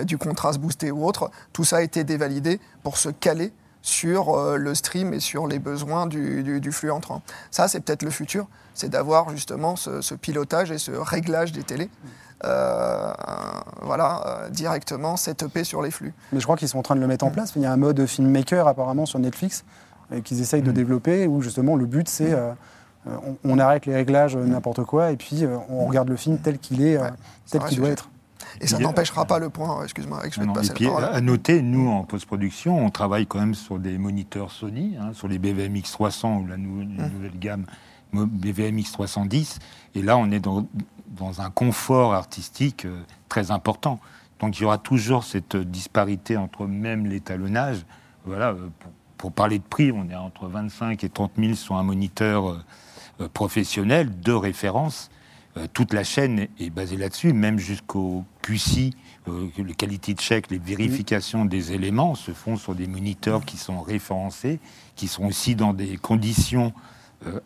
du 0.05 0.17
contraste 0.17 0.59
boosté 0.59 0.91
ou 0.91 1.05
autre, 1.07 1.31
tout 1.53 1.65
ça 1.65 1.83
était 1.83 2.05
dévalidé 2.05 2.61
pour 2.83 2.97
se 2.97 3.09
caler 3.11 3.53
sur 3.83 4.31
euh, 4.31 4.57
le 4.57 4.75
stream 4.75 5.13
et 5.13 5.21
sur 5.21 5.47
les 5.47 5.59
besoins 5.59 6.07
du, 6.07 6.73
flux 6.73 6.91
entrant. 6.91 7.21
Ça, 7.51 7.69
c'est 7.69 7.81
peut-être 7.81 8.03
le 8.03 8.11
futur, 8.11 8.47
c'est 8.75 8.89
d'avoir 8.89 9.31
justement 9.31 9.77
ce, 9.77 10.15
pilotage 10.15 10.71
et 10.71 10.79
ce 10.79 10.93
réglage 10.93 11.53
des 11.53 11.65
télés. 11.65 11.91
Euh, 12.45 13.13
voilà, 13.83 14.23
euh, 14.27 14.51
directement 14.51 15.17
setupé 15.17 15.63
sur 15.63 15.83
les 15.83 15.93
flux. 15.93 16.13
Mais 16.33 16.41
je 16.41 16.45
crois 16.45 16.57
qu'ils 16.57 16.69
sont 16.69 16.79
en 16.79 16.83
train 16.83 16.97
de 16.97 17.01
le 17.01 17.07
mettre 17.07 17.25
en 17.25 17.31
place. 17.31 17.53
Il 17.55 17.63
y 17.63 17.67
a 17.67 17.73
un 17.73 17.77
mode 17.77 18.05
filmmaker 18.07 18.67
apparemment 18.67 19.07
sur 19.07 19.19
Netflix 19.19 19.65
qu'ils 20.25 20.43
essayent 20.43 20.63
de 20.63 20.71
mm. 20.71 20.75
développer 20.75 21.27
où 21.27 21.41
justement 21.41 21.77
le 21.77 21.87
but 21.87 22.09
c'est 22.09 22.37
on, 23.45 23.59
arrête 23.59 23.87
les 23.87 23.95
réglages 23.95 24.37
n'importe 24.37 24.85
quoi 24.85 25.11
et 25.11 25.17
puis 25.17 25.45
on 25.69 25.87
regarde 25.87 26.09
le 26.09 26.17
film 26.17 26.39
tel 26.39 26.59
qu'il 26.59 26.83
est, 26.83 26.99
tel 27.51 27.63
qu'il 27.63 27.79
doit 27.79 27.89
être. 27.89 28.09
Et 28.61 28.67
ça 28.67 28.79
n'empêchera 28.79 29.25
pas 29.25 29.39
le 29.39 29.49
point, 29.49 29.83
excuse-moi, 29.83 30.21
je 30.31 30.41
vais 30.41 30.47
te 30.47 30.53
passer 30.53 30.75
puis, 30.75 30.89
À 30.89 31.21
noter, 31.21 31.63
nous, 31.63 31.89
en 31.89 32.05
post-production, 32.05 32.85
on 32.85 32.91
travaille 32.91 33.27
quand 33.27 33.41
même 33.41 33.55
sur 33.55 33.79
des 33.79 33.99
moniteurs 33.99 34.51
Sony, 34.51 34.97
hein, 35.01 35.13
sur 35.15 35.27
les 35.27 35.39
BVMX 35.39 35.91
300 35.93 36.39
ou 36.39 36.47
la 36.47 36.55
hum. 36.55 36.87
nouvelle 37.13 37.39
gamme 37.39 37.67
BVMX 38.13 38.93
310. 38.93 39.59
Et 39.95 40.03
là, 40.03 40.17
on 40.17 40.31
est 40.31 40.41
dans, 40.41 40.67
dans 41.09 41.41
un 41.41 41.51
confort 41.51 42.15
artistique 42.15 42.85
euh, 42.85 43.01
très 43.29 43.51
important. 43.51 44.01
Donc 44.41 44.59
il 44.59 44.63
y 44.63 44.65
aura 44.67 44.79
toujours 44.79 45.25
cette 45.25 45.57
disparité 45.57 46.37
entre 46.37 46.67
même 46.67 47.07
l'étalonnage. 47.07 47.85
Voilà, 48.25 48.51
euh, 48.51 48.69
pour, 49.17 49.33
parler 49.33 49.59
de 49.59 49.65
prix, 49.65 49.93
on 49.93 50.09
est 50.11 50.17
entre 50.17 50.47
25 50.47 51.03
et 51.05 51.09
30 51.09 51.33
000 51.39 51.55
sur 51.55 51.77
un 51.77 51.83
moniteur 51.83 52.63
euh, 53.23 53.29
professionnel 53.29 54.21
de 54.21 54.33
référence. 54.33 55.11
Euh, 55.57 55.67
toute 55.73 55.93
la 55.93 56.03
chaîne 56.03 56.49
est 56.59 56.71
basée 56.71 56.97
là-dessus, 56.97 57.33
même 57.35 57.59
jusqu'au 57.59 58.25
QC, 58.41 58.93
euh, 59.29 59.49
les 59.59 59.75
qualités 59.75 60.15
de 60.15 60.21
check, 60.21 60.51
les 60.51 60.59
vérifications 60.59 61.45
des 61.45 61.73
éléments 61.73 62.15
se 62.15 62.33
font 62.33 62.57
sur 62.57 62.75
des 62.75 62.87
moniteurs 62.87 63.45
qui 63.45 63.59
sont 63.59 63.83
référencés, 63.83 64.61
qui 64.97 65.09
sont 65.09 65.27
aussi 65.27 65.55
dans 65.55 65.75
des 65.75 65.99
conditions 65.99 66.73
euh, 67.27 67.41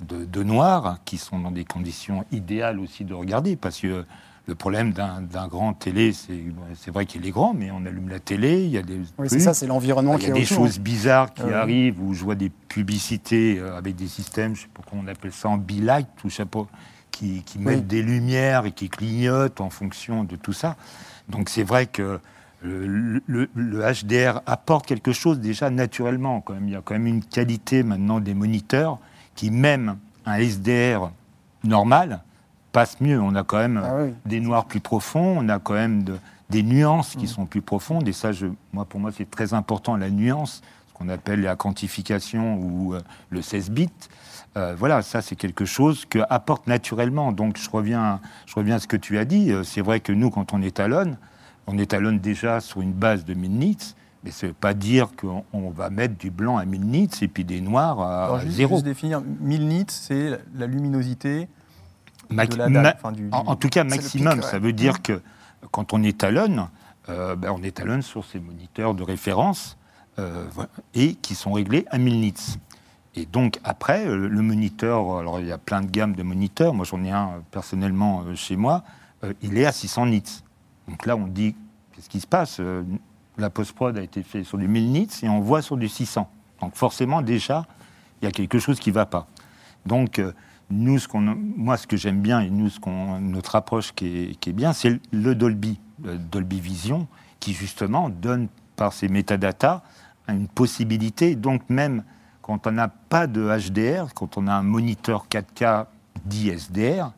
de, 0.00 0.42
noir, 0.42 0.98
qui 1.04 1.18
sont 1.18 1.38
dans 1.38 1.52
des 1.52 1.64
conditions 1.64 2.24
idéales 2.32 2.80
aussi 2.80 3.04
de 3.04 3.14
regarder, 3.14 3.54
parce 3.54 3.80
que 3.80 4.04
le 4.46 4.54
problème 4.54 4.92
d'un 4.92 5.48
grand 5.48 5.72
télé, 5.72 6.12
c'est 6.12 6.90
vrai 6.90 7.06
qu'il 7.06 7.24
est 7.26 7.30
grand, 7.30 7.54
mais 7.54 7.70
on 7.70 7.86
allume 7.86 8.08
la 8.08 8.18
télé, 8.18 8.64
il 8.64 8.70
y 8.70 8.78
a 8.78 8.82
des. 8.82 9.00
Oui, 9.18 9.28
c'est 9.28 9.38
ça, 9.38 9.54
c'est 9.54 9.66
l'environnement 9.66 10.16
qui 10.16 10.24
Il 10.24 10.28
y 10.28 10.32
a 10.32 10.34
des 10.34 10.44
choses 10.44 10.80
bizarres 10.80 11.32
qui 11.32 11.42
arrivent, 11.42 12.02
où 12.02 12.12
je 12.12 12.24
vois 12.24 12.34
des 12.34 12.50
publicités 12.50 13.60
avec 13.60 13.94
des 13.94 14.08
systèmes, 14.08 14.56
je 14.56 14.62
ne 14.62 14.64
sais 14.64 14.70
pas 14.74 14.82
comment 14.88 15.02
on 15.04 15.08
appelle 15.08 15.32
ça, 15.32 15.48
en 15.48 15.58
be-light, 15.58 16.08
tout 16.16 16.30
ça 16.30 16.44
qui, 17.12 17.58
mettent 17.58 17.86
des 17.86 18.02
lumières 18.02 18.66
et 18.66 18.72
qui 18.72 18.88
clignotent 18.88 19.60
en 19.60 19.70
fonction 19.70 20.24
de 20.24 20.36
tout 20.36 20.52
ça. 20.52 20.76
Donc 21.28 21.48
c'est 21.48 21.62
vrai 21.62 21.86
que 21.86 22.18
le, 22.62 23.20
HDR 23.56 24.40
apporte 24.46 24.86
quelque 24.86 25.12
chose 25.12 25.40
déjà 25.40 25.70
naturellement. 25.70 26.40
Quand 26.40 26.54
même. 26.54 26.68
Il 26.68 26.72
y 26.72 26.76
a 26.76 26.82
quand 26.82 26.94
même 26.94 27.06
une 27.06 27.24
qualité 27.24 27.82
maintenant 27.82 28.20
des 28.20 28.34
moniteurs 28.34 28.98
qui, 29.34 29.50
même 29.50 29.98
un 30.26 30.38
SDR 30.38 31.10
normal, 31.64 32.22
passe 32.72 33.00
mieux. 33.00 33.20
On 33.20 33.34
a 33.34 33.44
quand 33.44 33.58
même 33.58 33.80
ah 33.84 34.06
des 34.26 34.40
noirs 34.40 34.64
plus 34.64 34.80
profonds, 34.80 35.36
on 35.38 35.48
a 35.48 35.58
quand 35.58 35.74
même 35.74 36.04
des 36.50 36.62
nuances 36.62 37.14
qui 37.14 37.28
sont 37.28 37.46
plus 37.46 37.62
profondes. 37.62 38.08
Et 38.08 38.12
ça, 38.12 38.32
je, 38.32 38.46
moi, 38.72 38.84
pour 38.84 39.00
moi, 39.00 39.10
c'est 39.16 39.30
très 39.30 39.54
important, 39.54 39.96
la 39.96 40.10
nuance, 40.10 40.62
ce 40.88 40.94
qu'on 40.94 41.08
appelle 41.08 41.40
la 41.40 41.56
quantification 41.56 42.56
ou 42.56 42.94
euh, 42.94 43.00
le 43.30 43.42
16 43.42 43.70
bits. 43.70 43.88
Euh, 44.58 44.74
voilà, 44.78 45.00
ça 45.00 45.22
c'est 45.22 45.36
quelque 45.36 45.64
chose 45.64 46.04
que 46.04 46.18
apporte 46.28 46.66
naturellement. 46.66 47.32
Donc 47.32 47.56
je 47.56 47.70
reviens, 47.70 48.20
je 48.46 48.54
reviens 48.54 48.76
à 48.76 48.78
ce 48.80 48.86
que 48.86 48.98
tu 48.98 49.16
as 49.18 49.24
dit. 49.24 49.50
Euh, 49.50 49.62
C'est 49.62 49.80
vrai 49.80 50.00
que 50.00 50.12
nous, 50.12 50.28
quand 50.30 50.52
on 50.52 50.60
étalonne, 50.60 51.16
on 51.66 51.78
étalonne 51.78 52.18
déjà 52.18 52.60
sur 52.60 52.82
une 52.82 52.92
base 52.92 53.24
de 53.24 53.32
1000 53.32 53.50
nits, 53.50 53.94
mais 54.24 54.30
ça 54.30 54.46
ne 54.46 54.50
veut 54.50 54.56
pas 54.60 54.74
dire 54.74 55.08
qu'on 55.18 55.44
on 55.54 55.70
va 55.70 55.88
mettre 55.88 56.18
du 56.18 56.30
blanc 56.30 56.58
à 56.58 56.66
1000 56.66 56.80
nits 56.82 57.10
et 57.22 57.28
puis 57.28 57.44
des 57.44 57.62
noirs 57.62 58.00
à, 58.00 58.24
Alors, 58.26 58.40
juste, 58.40 58.56
zéro. 58.56 58.74
juste 58.74 58.84
définir, 58.84 59.22
1000 59.40 59.68
nits, 59.68 59.86
c'est 59.88 60.38
la 60.54 60.66
luminosité 60.66 61.48
de 62.32 62.56
la 62.56 62.68
dalle, 62.68 62.82
ma- 62.82 62.94
enfin, 62.94 63.12
du- 63.12 63.28
en, 63.32 63.38
en 63.46 63.56
tout 63.56 63.68
cas, 63.68 63.84
maximum. 63.84 64.34
pic, 64.34 64.44
ouais. 64.44 64.50
Ça 64.50 64.58
veut 64.58 64.72
dire 64.72 65.02
que 65.02 65.20
quand 65.70 65.92
on 65.92 66.02
étalonne, 66.02 66.68
euh, 67.08 67.36
ben, 67.36 67.50
on 67.56 67.62
étalonne 67.62 68.02
sur 68.02 68.24
ces 68.24 68.40
moniteurs 68.40 68.94
de 68.94 69.02
référence 69.02 69.76
euh, 70.18 70.44
et 70.94 71.14
qui 71.14 71.34
sont 71.34 71.52
réglés 71.52 71.84
à 71.90 71.98
1000 71.98 72.20
nits. 72.20 72.34
Et 73.14 73.26
donc 73.26 73.58
après, 73.64 74.06
euh, 74.06 74.28
le 74.28 74.42
moniteur, 74.42 75.18
alors 75.18 75.40
il 75.40 75.46
y 75.46 75.52
a 75.52 75.58
plein 75.58 75.80
de 75.82 75.90
gammes 75.90 76.14
de 76.14 76.22
moniteurs, 76.22 76.74
moi 76.74 76.84
j'en 76.84 77.02
ai 77.04 77.10
un 77.10 77.26
euh, 77.28 77.38
personnellement 77.50 78.24
chez 78.34 78.56
moi, 78.56 78.82
il 79.42 79.56
est 79.58 79.66
à 79.66 79.72
600 79.72 80.06
nits. 80.06 80.42
Donc 80.88 81.06
là 81.06 81.14
on 81.16 81.26
dit, 81.26 81.54
qu'est-ce 81.94 82.08
qui 82.08 82.20
se 82.20 82.26
passe 82.26 82.60
La 83.38 83.50
post-prod 83.50 83.96
a 83.96 84.02
été 84.02 84.22
faite 84.22 84.44
sur 84.44 84.58
du 84.58 84.66
1000 84.66 84.90
nits 84.90 85.08
et 85.22 85.28
on 85.28 85.40
voit 85.40 85.62
sur 85.62 85.76
du 85.76 85.88
600. 85.88 86.28
Donc 86.60 86.74
forcément 86.74 87.22
déjà, 87.22 87.66
il 88.20 88.24
y 88.24 88.28
a 88.28 88.32
quelque 88.32 88.58
chose 88.58 88.80
qui 88.80 88.90
ne 88.90 88.94
va 88.94 89.06
pas. 89.06 89.26
Donc 89.86 90.20
nous, 90.72 90.98
ce 90.98 91.08
moi 91.16 91.76
ce 91.76 91.86
que 91.86 91.96
j'aime 91.96 92.20
bien 92.20 92.40
et 92.40 92.50
nous, 92.50 92.70
notre 93.20 93.56
approche 93.56 93.92
qui 93.92 94.36
est, 94.46 94.52
bien, 94.52 94.72
c'est 94.72 95.00
le 95.12 95.34
Dolby, 95.34 95.78
le 96.02 96.16
Dolby 96.18 96.60
Vision, 96.60 97.06
qui 97.40 97.52
justement 97.52 98.08
donne 98.08 98.48
par 98.76 98.92
ses 98.92 99.08
métadatas 99.08 99.82
une 100.28 100.48
possibilité, 100.48 101.34
donc 101.34 101.62
même 101.68 102.04
quand 102.40 102.66
on 102.66 102.72
n'a 102.72 102.88
pas 102.88 103.26
de 103.26 103.42
HDR, 103.42 104.14
quand 104.14 104.36
on 104.36 104.46
a 104.46 104.52
un 104.52 104.62
moniteur 104.62 105.26
4K 105.30 105.86
dit 106.24 106.50
SDR, 106.50 107.12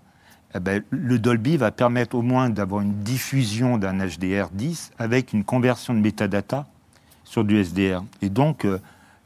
eh 0.54 0.60
ben, 0.60 0.82
le 0.90 1.18
Dolby 1.18 1.56
va 1.56 1.70
permettre 1.70 2.16
au 2.16 2.22
moins 2.22 2.50
d'avoir 2.50 2.82
une 2.82 3.02
diffusion 3.02 3.78
d'un 3.78 4.06
HDR 4.06 4.50
10 4.52 4.92
avec 4.98 5.32
une 5.32 5.44
conversion 5.44 5.94
de 5.94 6.00
métadata 6.00 6.66
sur 7.24 7.44
du 7.44 7.62
SDR. 7.62 8.04
Et 8.22 8.28
donc, 8.28 8.66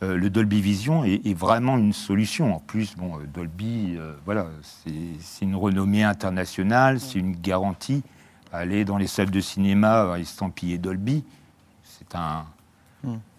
euh, 0.03 0.17
le 0.17 0.31
Dolby 0.31 0.61
Vision 0.61 1.05
est, 1.05 1.27
est 1.27 1.35
vraiment 1.35 1.77
une 1.77 1.93
solution. 1.93 2.55
En 2.55 2.61
plus, 2.61 2.97
bon, 2.97 3.17
euh, 3.19 3.25
Dolby, 3.33 3.95
euh, 3.97 4.15
voilà, 4.25 4.47
c'est 4.83 5.45
une 5.45 5.57
renommée 5.57 6.05
internationale, 6.05 7.01
c'est 7.01 7.19
une 7.19 7.35
garantie. 7.35 8.03
Aller 8.53 8.85
dans 8.85 8.97
les 8.97 9.07
salles 9.09 9.31
de 9.31 9.41
cinéma 9.41 10.17
estampillé 10.19 10.79
Dolby, 10.79 11.25
c'est 11.85 12.15
un, 12.15 12.45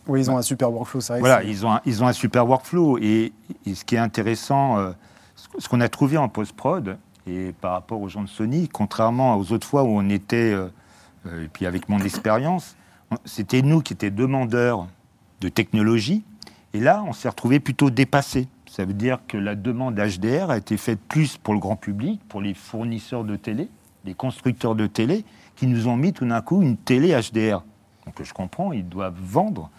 Oui, 0.07 0.19
ils 0.21 0.29
ont 0.31 0.37
un 0.37 0.41
super 0.41 0.71
workflow, 0.71 0.99
que 1.01 1.19
voilà, 1.19 1.43
ils 1.43 1.65
ont, 1.65 1.71
un, 1.73 1.81
ils 1.85 2.03
ont 2.03 2.07
un 2.07 2.13
super 2.13 2.47
workflow. 2.47 2.97
Et, 2.99 3.31
et 3.65 3.73
ce 3.75 3.85
qui 3.85 3.95
est 3.95 3.99
intéressant, 3.99 4.77
euh, 4.77 4.91
ce- 5.35 5.47
qu'on 5.69 5.81
a 5.81 5.89
trouvé 5.89 6.17
en 6.17 6.29
post-prod, 6.29 6.97
et 7.25 7.53
par 7.61 7.71
rapport 7.73 8.01
aux 8.01 8.09
gens 8.09 8.21
de 8.23 8.27
Sony, 8.29 8.67
contrairement 8.67 9.35
aux 9.37 9.51
autres 9.51 9.65
fois 9.67 9.83
où 9.83 9.87
on 9.87 10.09
était, 10.09 10.51
et 11.25 11.47
puis 11.51 11.65
avec 11.65 11.87
mon 11.89 11.99
expérience, 11.99 12.75
c'était 13.25 13.61
nous 13.61 13.81
qui 13.81 13.93
étions 13.93 14.09
demandeurs 14.09 14.87
de 15.41 15.49
technologie. 15.49 16.23
Et 16.73 16.79
là, 16.79 17.03
on 17.07 17.13
s'est 17.13 17.29
retrouvé 17.29 17.59
plutôt 17.59 17.89
dépassé. 17.89 18.47
Ça 18.69 18.85
veut 18.85 18.93
dire 18.93 19.19
que 19.27 19.37
la 19.37 19.55
demande 19.55 19.95
HDR 19.95 20.51
a 20.51 20.57
été 20.57 20.77
faite 20.77 20.99
plus 21.07 21.37
pour 21.37 21.53
le 21.53 21.59
grand 21.59 21.75
public, 21.75 22.21
pour 22.29 22.41
les 22.41 22.53
fournisseurs 22.53 23.23
de 23.23 23.35
télé, 23.35 23.69
les 24.05 24.13
constructeurs 24.13 24.75
de 24.75 24.85
télé, 24.85 25.25
qui 25.55 25.67
nous 25.67 25.87
ont 25.87 25.95
mis 25.95 26.13
tout 26.13 26.25
d'un 26.25 26.41
coup 26.41 26.61
une 26.61 26.77
télé 26.77 27.09
HDR. 27.13 27.63
Donc 28.05 28.21
je 28.21 28.33
comprends, 28.33 28.71
ils 28.71 28.87
doivent 28.87 29.19
vendre, 29.19 29.69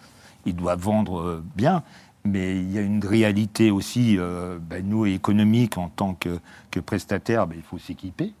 ils 0.45 0.55
doivent 0.55 0.81
vendre 0.81 1.19
euh, 1.19 1.43
bien, 1.55 1.83
mais 2.23 2.57
il 2.57 2.71
y 2.71 2.77
a 2.77 2.81
une 2.81 3.03
réalité 3.03 3.71
aussi, 3.71 4.17
euh, 4.17 4.59
ben, 4.59 4.87
nous, 4.87 5.05
économique, 5.05 5.77
en 5.77 5.89
tant 5.89 6.13
que, 6.13 6.39
que 6.69 6.79
prestataire, 6.79 7.47
ben, 7.47 7.55
il 7.57 7.63
faut 7.63 7.79
s'équiper, 7.79 8.33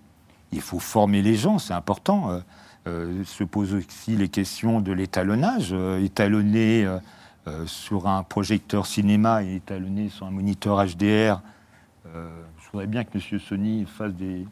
il 0.51 0.61
faut 0.61 0.79
former 0.79 1.21
les 1.21 1.35
gens, 1.35 1.57
c'est 1.57 1.73
important. 1.73 2.31
Euh, 2.31 2.39
euh, 2.87 3.23
se 3.25 3.43
posent 3.43 3.75
aussi 3.75 4.15
les 4.15 4.27
questions 4.27 4.81
de 4.81 4.91
l'étalonnage, 4.91 5.71
étalonner 6.01 6.87
euh, 7.47 7.65
sur 7.65 8.07
un 8.07 8.23
projecteur 8.23 8.85
cinéma 8.85 9.43
et 9.43 9.55
étalonner 9.55 10.09
sur 10.09 10.25
un 10.25 10.31
moniteur 10.31 10.83
HDR. 10.85 11.41
Euh, 12.07 12.29
je 12.63 12.71
voudrais 12.71 12.87
bien 12.87 13.03
que 13.03 13.17
M. 13.17 13.39
Sony 13.39 13.85
fasse 13.85 14.13
des 14.13 14.45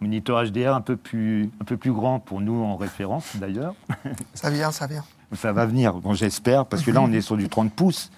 moniteurs 0.00 0.44
HDR 0.44 0.74
un 0.74 0.80
peu 0.80 0.96
plus, 0.96 1.50
un 1.60 1.64
peu 1.64 1.76
plus 1.76 1.92
grands 1.92 2.20
pour 2.20 2.40
nous 2.40 2.62
en 2.62 2.76
référence 2.76 3.36
d'ailleurs. 3.36 3.74
Ça 4.34 4.50
vient, 4.50 4.70
ça 4.70 4.86
vient. 4.86 5.04
Ça 5.32 5.52
va 5.52 5.66
venir, 5.66 5.94
bon, 5.94 6.14
j'espère, 6.14 6.64
parce 6.66 6.82
que 6.82 6.90
là, 6.90 7.02
on 7.02 7.12
est 7.12 7.20
sur 7.20 7.36
du 7.36 7.48
30 7.48 7.72
pouces. 7.72 8.10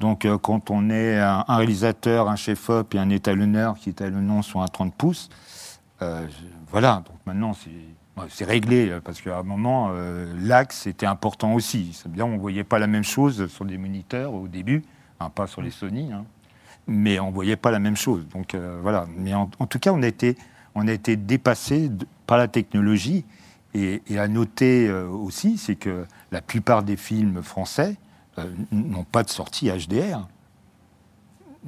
Donc, 0.00 0.24
euh, 0.24 0.38
quand 0.38 0.70
on 0.70 0.88
est 0.90 1.18
un, 1.18 1.44
un 1.46 1.56
réalisateur, 1.56 2.28
un 2.28 2.36
chef-op 2.36 2.94
et 2.94 2.98
un 2.98 3.10
étalonneur 3.10 3.76
qui 3.76 3.90
étalonnons 3.90 4.42
sur 4.42 4.62
un 4.62 4.68
30 4.68 4.94
pouces, 4.94 5.28
euh, 6.02 6.26
voilà. 6.70 7.02
Donc 7.06 7.16
maintenant, 7.26 7.54
c'est 7.54 7.70
c'est 8.28 8.44
réglé, 8.44 8.90
euh, 8.90 9.00
parce 9.00 9.20
qu'à 9.20 9.38
un 9.38 9.42
moment, 9.42 9.90
euh, 9.92 10.32
l'axe 10.40 10.86
était 10.86 11.06
important 11.06 11.54
aussi. 11.54 11.90
C'est 11.94 12.10
bien, 12.10 12.24
on 12.24 12.34
ne 12.34 12.38
voyait 12.38 12.64
pas 12.64 12.78
la 12.78 12.86
même 12.86 13.04
chose 13.04 13.46
sur 13.48 13.64
des 13.64 13.78
moniteurs 13.78 14.32
au 14.34 14.48
début, 14.48 14.84
hein, 15.20 15.30
pas 15.30 15.46
sur 15.46 15.62
les 15.62 15.70
Sony, 15.70 16.12
hein, 16.12 16.24
mais 16.86 17.18
on 17.18 17.28
ne 17.28 17.34
voyait 17.34 17.56
pas 17.56 17.70
la 17.70 17.78
même 17.78 17.96
chose. 17.96 18.26
Donc 18.28 18.54
euh, 18.54 18.78
voilà. 18.82 19.06
Mais 19.16 19.34
en, 19.34 19.50
en 19.58 19.66
tout 19.66 19.78
cas, 19.78 19.92
on 19.92 20.02
a 20.02 20.06
été, 20.06 20.36
on 20.74 20.86
a 20.86 20.92
été 20.92 21.16
dépassé 21.16 21.90
par 22.26 22.38
la 22.38 22.48
technologie. 22.48 23.24
Et, 23.76 24.02
et 24.06 24.20
à 24.20 24.28
noter 24.28 24.86
euh, 24.88 25.08
aussi, 25.08 25.58
c'est 25.58 25.74
que 25.74 26.06
la 26.30 26.40
plupart 26.40 26.84
des 26.84 26.96
films 26.96 27.42
français 27.42 27.96
n'ont 28.72 29.04
pas 29.04 29.22
de 29.22 29.30
sortie 29.30 29.68
HDR. 29.68 30.28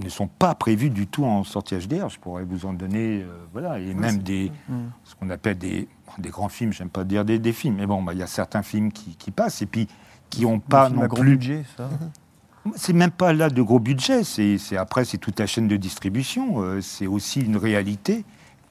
Ne 0.03 0.09
sont 0.11 0.27
pas 0.29 0.55
prévus 0.55 0.91
du 0.91 1.07
tout 1.07 1.25
en 1.25 1.43
sortie 1.43 1.75
HDR. 1.75 2.09
Je 2.11 2.19
pourrais 2.19 2.45
vous 2.45 2.67
en 2.67 2.75
donner, 2.75 3.23
euh, 3.23 3.47
voilà, 3.53 3.79
et 3.79 3.95
même 3.95 4.19
des, 4.19 4.53
Mm. 4.69 4.75
ce 5.05 5.15
qu'on 5.15 5.31
appelle 5.31 5.57
des, 5.59 5.89
des 6.19 6.29
grands 6.29 6.51
films. 6.51 6.73
J'aime 6.73 6.91
pas 6.91 7.05
dire 7.05 7.25
des, 7.25 7.39
des 7.39 7.53
films, 7.53 7.77
mais 7.77 7.87
bon, 7.87 8.03
bah, 8.03 8.13
il 8.13 8.19
y 8.19 8.23
a 8.23 8.27
certains 8.27 8.63
films 8.63 8.93
qui, 8.93 9.17
qui 9.17 9.31
passent 9.31 9.63
et 9.63 9.67
puis 9.67 9.89
qui 10.29 10.43
n'ont 10.43 10.61
pas 10.61 10.91
non 10.91 11.07
gros 11.07 11.21
plus 11.23 11.33
budget, 11.37 11.65
ça. 11.77 11.89
c'est 12.75 12.93
même 12.93 13.11
pas 13.11 13.33
là 13.33 13.49
de 13.49 13.63
gros 13.63 13.79
budget. 13.79 14.23
C'est 14.25 14.59
après 14.77 15.05
c'est 15.05 15.19
toute 15.19 15.39
la 15.39 15.47
chaîne 15.47 15.69
de 15.69 15.77
distribution. 15.77 16.61
Euh, 16.63 16.81
c'est 16.81 17.07
aussi 17.07 17.41
une 17.41 17.57
réalité 17.57 18.25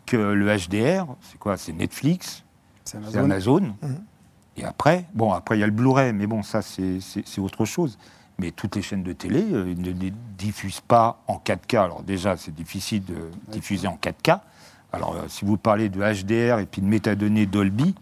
que 0.05 0.17
le 0.17 0.45
HDR, 0.45 1.07
c'est 1.21 1.39
quoi 1.39 1.57
C'est 1.57 1.73
Netflix, 1.73 2.43
c'est 2.83 2.97
Amazon. 3.15 3.73
Et 4.57 4.63
après, 4.63 5.05
bon, 5.13 5.31
après 5.33 5.57
il 5.57 5.61
y 5.61 5.63
a 5.63 5.65
le 5.65 5.71
Blu-ray, 5.71 6.13
mais 6.13 6.27
bon, 6.27 6.43
ça 6.43 6.61
c'est 6.61 6.99
autre 7.39 7.65
chose. 7.65 7.97
Mais 8.39 8.51
toutes 8.51 8.75
les 8.75 8.81
chaînes 8.81 9.03
de 9.03 9.13
télé 9.13 9.43
euh, 9.53 9.73
ne 9.77 9.91
les 9.91 10.11
diffusent 10.37 10.81
pas 10.81 11.21
en 11.27 11.37
4K. 11.37 11.77
Alors 11.77 12.03
déjà, 12.03 12.35
c'est 12.37 12.53
difficile 12.53 13.03
de 13.05 13.15
diffuser 13.51 13.87
en 13.87 13.97
4K. 14.01 14.39
Alors 14.91 15.13
euh, 15.15 15.25
si 15.27 15.45
vous 15.45 15.57
parlez 15.57 15.89
de 15.89 15.99
HDR 16.01 16.59
et 16.59 16.65
puis 16.65 16.81
de 16.81 16.87
métadonnées 16.87 17.45
Dolby, 17.45 17.95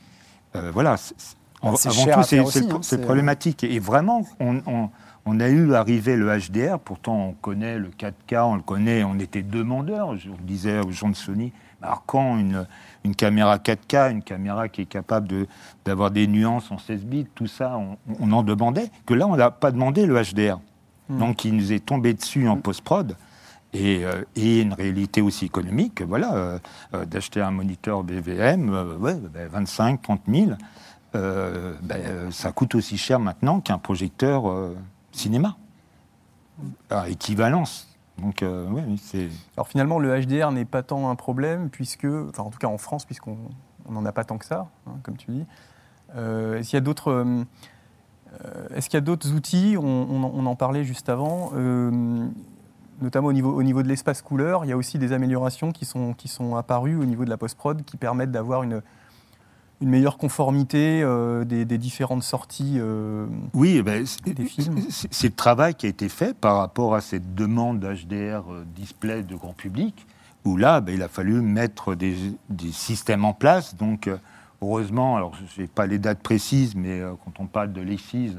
euh, 0.55 0.71
voilà. 0.71 0.97
c'est 0.97 1.15
avant 1.61 1.77
tout, 2.15 2.23
c'est 2.23 2.39
hein, 2.39 2.79
c'est 2.81 3.01
problématique. 3.01 3.63
Et 3.63 3.79
vraiment, 3.79 4.25
on, 4.39 4.57
on- 4.65 4.89
on 5.25 5.39
a 5.39 5.47
eu 5.47 5.73
arrivé 5.73 6.17
le 6.17 6.27
HDR, 6.37 6.79
pourtant 6.79 7.15
on 7.29 7.31
connaît 7.31 7.77
le 7.79 7.87
4K, 7.91 8.41
on 8.43 8.55
le 8.55 8.61
connaît, 8.61 9.05
on 9.05 9.17
était 9.19 9.41
demandeurs. 9.41 10.17
Je 10.17 10.27
le 10.27 10.35
disais 10.41 10.79
aux 10.81 10.91
gens 10.91 11.07
de 11.07 11.15
Sony, 11.15 11.53
alors 11.83 12.03
quand 12.05 12.37
une, 12.37 12.65
une 13.03 13.13
caméra 13.15 13.57
4K, 13.57 14.11
une 14.11 14.23
caméra 14.23 14.69
qui 14.69 14.81
est 14.81 14.85
capable 14.85 15.27
de- 15.27 15.47
d'avoir 15.85 16.09
des 16.11 16.25
nuances 16.27 16.71
en 16.71 16.77
16 16.77 17.03
bits, 17.05 17.27
tout 17.35 17.47
ça, 17.47 17.77
on, 17.77 17.97
on 18.19 18.31
en 18.31 18.41
demandait, 18.43 18.89
que 19.05 19.13
là 19.13 19.27
on 19.27 19.35
n'a 19.35 19.51
pas 19.51 19.71
demandé 19.71 20.05
le 20.05 20.15
HDR. 20.21 20.59
Donc 21.09 21.43
il 21.45 21.55
nous 21.55 21.73
est 21.73 21.85
tombé 21.85 22.13
dessus 22.13 22.47
en 22.47 22.57
post-prod. 22.57 23.15
Et, 23.73 24.05
euh, 24.05 24.23
et 24.35 24.61
une 24.61 24.73
réalité 24.73 25.21
aussi 25.21 25.45
économique, 25.45 26.01
voilà, 26.03 26.33
euh, 26.35 26.59
euh, 26.93 27.05
d'acheter 27.05 27.41
un 27.41 27.49
moniteur 27.51 28.03
BVM, 28.03 28.69
ouais, 28.99 29.15
ben, 29.15 29.47
25, 29.51 30.01
30 30.01 30.21
000, 30.27 30.51
euh, 31.15 31.73
ben, 31.81 31.99
euh, 32.05 32.31
ça 32.31 32.51
coûte 32.51 32.75
aussi 32.75 32.97
cher 32.97 33.19
maintenant 33.19 33.59
qu'un 33.61 33.79
projecteur 33.79 34.43
cinéma. 35.11 35.57
À 36.91 37.09
équivalence. 37.09 37.89
Donc, 38.19 38.43
euh, 38.43 38.67
oui, 38.69 38.97
c'est. 39.01 39.29
Alors 39.57 39.67
finalement, 39.67 39.99
le 39.99 40.19
HDR 40.21 40.51
n'est 40.51 40.65
pas 40.65 40.83
tant 40.83 41.09
un 41.09 41.15
problème, 41.15 41.69
puisque, 41.69 42.05
enfin 42.05 42.43
en 42.43 42.49
tout 42.51 42.59
cas 42.59 42.67
en 42.67 42.77
France, 42.77 43.05
puisqu'on 43.05 43.37
on 43.87 43.91
n'en 43.93 44.05
a 44.05 44.11
pas 44.11 44.23
tant 44.23 44.37
que 44.37 44.45
ça, 44.45 44.67
hein, 44.87 44.93
comme 45.03 45.17
tu 45.17 45.31
dis. 45.31 45.45
Euh, 46.15 46.57
est-ce 46.59 46.69
qu'il 46.69 46.77
y 46.77 46.81
a 46.81 46.81
d'autres, 46.81 47.11
euh, 47.11 47.43
est-ce 48.75 48.87
qu'il 48.89 48.97
y 48.97 49.01
a 49.01 49.01
d'autres 49.01 49.31
outils? 49.33 49.75
On, 49.77 49.83
on 49.85 50.45
en- 50.45 50.55
parlait 50.55 50.83
juste 50.83 51.09
avant, 51.09 51.51
notamment 53.01 53.27
au 53.27 53.33
niveau, 53.33 53.51
au 53.51 53.63
niveau 53.63 53.83
de 53.83 53.87
l'espace 53.87 54.21
couleur. 54.21 54.63
Il 54.63 54.69
y 54.69 54.71
a 54.71 54.77
aussi 54.77 54.99
des 54.99 55.11
améliorations 55.11 55.71
qui 55.71 55.85
sont, 55.85 56.13
qui 56.13 56.27
sont 56.27 56.55
apparues 56.55 56.95
au 56.95 57.05
niveau 57.05 57.25
de 57.25 57.29
la 57.29 57.37
post-prod 57.37 57.83
qui 57.83 57.97
permettent 57.97 58.31
d'avoir 58.31 58.63
une, 58.63 58.81
une 59.83 59.89
meilleure 59.89 60.17
conformité 60.17 61.01
euh, 61.03 61.43
des, 61.43 61.65
des 61.65 61.77
différentes 61.77 62.23
sorties. 62.23 62.77
euh, 62.77 63.27
Oui, 63.53 63.75
eh 63.77 63.83
ben, 63.83 64.05
c'est 64.05 64.33
Des 64.33 64.45
films. 64.45 64.79
c'est- 64.89 65.13
c'est 65.13 65.27
le 65.27 65.35
travail 65.35 65.75
qui 65.75 65.85
a 65.85 65.89
été 65.89 66.07
fait 66.09 66.33
par 66.35 66.57
rapport 66.57 66.95
à 66.95 67.01
cette 67.01 67.35
demande 67.35 67.79
d'HDR 67.81 68.43
euh, 68.51 68.63
display 68.75 69.23
de 69.23 69.35
grand 69.35 69.53
public, 69.53 70.07
où 70.45 70.55
là, 70.57 70.79
ben, 70.81 70.95
il 70.95 71.01
a 71.03 71.09
fallu 71.09 71.41
mettre 71.41 71.95
des, 71.95 72.15
des 72.49 72.71
systèmes 72.71 73.25
en 73.25 73.33
place. 73.33 73.75
Donc, 73.75 74.09
heureusement, 74.61 75.17
alors 75.17 75.33
je 75.55 75.61
n'ai 75.61 75.67
pas 75.67 75.85
les 75.85 75.99
dates 75.99 76.19
précises, 76.23 76.75
mais 76.75 77.01
quand 77.25 77.39
on 77.43 77.45
parle 77.45 77.73
de 77.73 77.81
l'ESIS, 77.81 78.37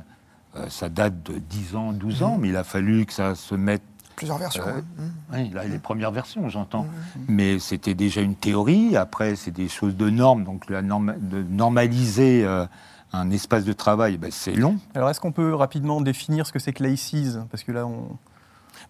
euh, 0.57 0.67
ça 0.71 0.89
date 0.89 1.23
de 1.31 1.39
10 1.39 1.77
ans, 1.77 1.93
12 1.93 2.23
ans, 2.23 2.39
mais 2.41 2.49
il 2.49 2.57
a 2.57 2.65
fallu 2.65 3.05
que 3.05 3.13
ça 3.13 3.35
se 3.35 3.55
mette 3.55 3.83
Plusieurs 4.17 4.39
versions. 4.39 4.63
Euh, 4.67 4.81
oui. 4.99 5.05
Mmh. 5.05 5.11
oui, 5.35 5.51
là, 5.51 5.65
les 5.65 5.79
premières 5.79 6.11
versions, 6.13 6.49
j'entends. 6.49 6.87
Mais 7.29 7.59
c'était 7.59 7.95
déjà 7.95 8.21
une 8.21 8.35
théorie. 8.37 8.97
Après, 8.97 9.35
c'est 9.37 9.51
des 9.51 9.69
choses 9.69 9.97
de 9.97 10.09
normes. 10.11 10.45
Donc, 10.45 10.69
la 10.71 10.83
norme- 10.83 11.15
de 11.21 11.43
normaliser 11.43 12.45
euh, 12.45 12.67
un 13.13 13.31
espace 13.31 13.65
de 13.65 13.73
travail, 13.73 14.17
ben, 14.19 14.31
c'est 14.31 14.55
long. 14.55 14.79
Alors, 14.95 15.11
est-ce 15.11 15.21
qu'on 15.21 15.33
peut 15.33 15.55
rapidement 15.55 16.01
définir 16.01 16.47
ce 16.47 16.53
que 16.53 16.59
c'est 16.59 16.73
que 16.73 16.83
l'ACES 16.83 17.39
Parce 17.51 17.63
que 17.65 17.73
là, 17.73 17.87
on. 17.87 18.17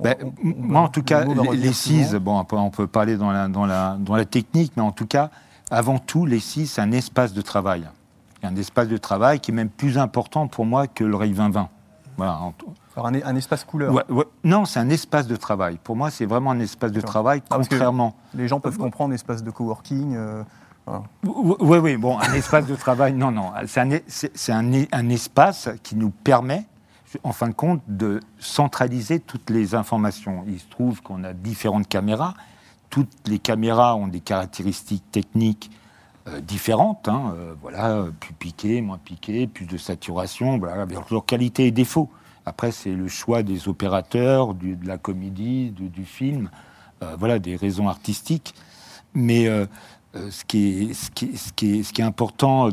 Ben, 0.02 0.16
on- 0.22 0.26
m- 0.26 0.54
on- 0.58 0.62
moi, 0.62 0.80
en 0.82 0.88
tout 0.88 1.02
cas, 1.02 1.24
les, 1.52 1.72
CIS, 1.72 2.18
bon, 2.18 2.38
on 2.40 2.44
peut, 2.44 2.56
on 2.56 2.70
peut 2.70 2.86
parler 2.86 3.16
dans 3.16 3.30
la, 3.30 3.48
dans, 3.48 3.66
la, 3.66 3.96
dans 4.00 4.16
la 4.16 4.24
technique, 4.24 4.72
mais 4.76 4.82
en 4.82 4.92
tout 4.92 5.06
cas, 5.06 5.30
avant 5.70 5.98
tout, 5.98 6.26
les 6.26 6.40
CIS, 6.40 6.66
c'est 6.66 6.80
un 6.80 6.92
espace 6.92 7.32
de 7.32 7.42
travail. 7.42 7.86
Un 8.42 8.56
espace 8.56 8.88
de 8.88 8.96
travail 8.98 9.40
qui 9.40 9.52
est 9.52 9.54
même 9.54 9.70
plus 9.70 9.96
important 9.96 10.48
pour 10.48 10.66
moi 10.66 10.86
que 10.86 11.04
le 11.04 11.16
REI 11.16 11.28
2020. 11.28 11.68
Voilà, 12.18 12.38
en 12.38 12.52
tout- 12.52 12.66
Alors, 12.96 13.08
un, 13.08 13.14
un 13.14 13.36
espace 13.36 13.64
couleur. 13.64 13.92
Ouais, 13.92 14.04
ouais. 14.08 14.24
Non, 14.44 14.64
c'est 14.64 14.78
un 14.78 14.88
espace 14.90 15.26
de 15.26 15.36
travail. 15.36 15.78
Pour 15.82 15.96
moi, 15.96 16.10
c'est 16.10 16.26
vraiment 16.26 16.52
un 16.52 16.60
espace 16.60 16.92
de 16.92 17.00
travail, 17.00 17.42
Ah, 17.50 17.56
contrairement. 17.56 18.14
Les 18.34 18.46
gens 18.48 18.60
peuvent 18.60 18.78
comprendre 18.78 19.14
espace 19.14 19.42
de 19.42 19.50
coworking. 19.50 20.14
euh, 20.16 20.42
voilà. 20.86 21.02
Oui, 21.24 21.78
oui, 21.78 21.96
bon, 21.96 22.18
un 22.18 22.32
espace 22.34 22.66
de 22.66 22.76
travail, 22.76 23.14
non, 23.14 23.30
non. 23.32 23.52
C'est 23.66 23.80
un, 24.52 25.08
espace 25.10 25.70
qui 25.82 25.96
nous 25.96 26.10
permet, 26.10 26.66
en 27.22 27.32
fin 27.32 27.48
de 27.48 27.54
compte, 27.54 27.80
de 27.88 28.20
centraliser 28.38 29.18
toutes 29.20 29.50
les 29.50 29.74
informations. 29.74 30.44
Il 30.46 30.60
se 30.60 30.68
trouve 30.68 31.00
qu'on 31.02 31.24
a 31.24 31.32
différentes 31.32 31.88
caméras. 31.88 32.34
Toutes 32.90 33.10
les 33.26 33.38
caméras 33.40 33.96
ont 33.96 34.06
des 34.08 34.20
caractéristiques 34.20 35.10
techniques 35.10 35.70
euh, 36.28 36.40
différentes. 36.40 37.08
hein, 37.08 37.32
euh, 37.34 37.54
voilà, 37.60 38.04
plus 38.20 38.34
piqué, 38.34 38.80
moins 38.82 38.98
piqué, 38.98 39.46
plus 39.48 39.66
de 39.66 39.76
saturation, 39.78 40.58
voilà, 40.58 40.82
avec 40.82 41.10
leurs 41.10 41.24
qualités 41.24 41.66
et 41.66 41.70
défauts. 41.72 42.08
Après, 42.46 42.72
c'est 42.72 42.92
le 42.92 43.08
choix 43.08 43.42
des 43.42 43.68
opérateurs, 43.68 44.54
de 44.54 44.76
la 44.86 44.98
comédie, 44.98 45.70
du, 45.70 46.04
film, 46.04 46.50
euh, 47.02 47.16
voilà, 47.18 47.38
des 47.38 47.56
raisons 47.56 47.88
artistiques. 47.88 48.54
Mais 49.14 49.46
ce, 50.14 50.44
qui 50.44 50.90
est, 51.62 52.00
important 52.00 52.68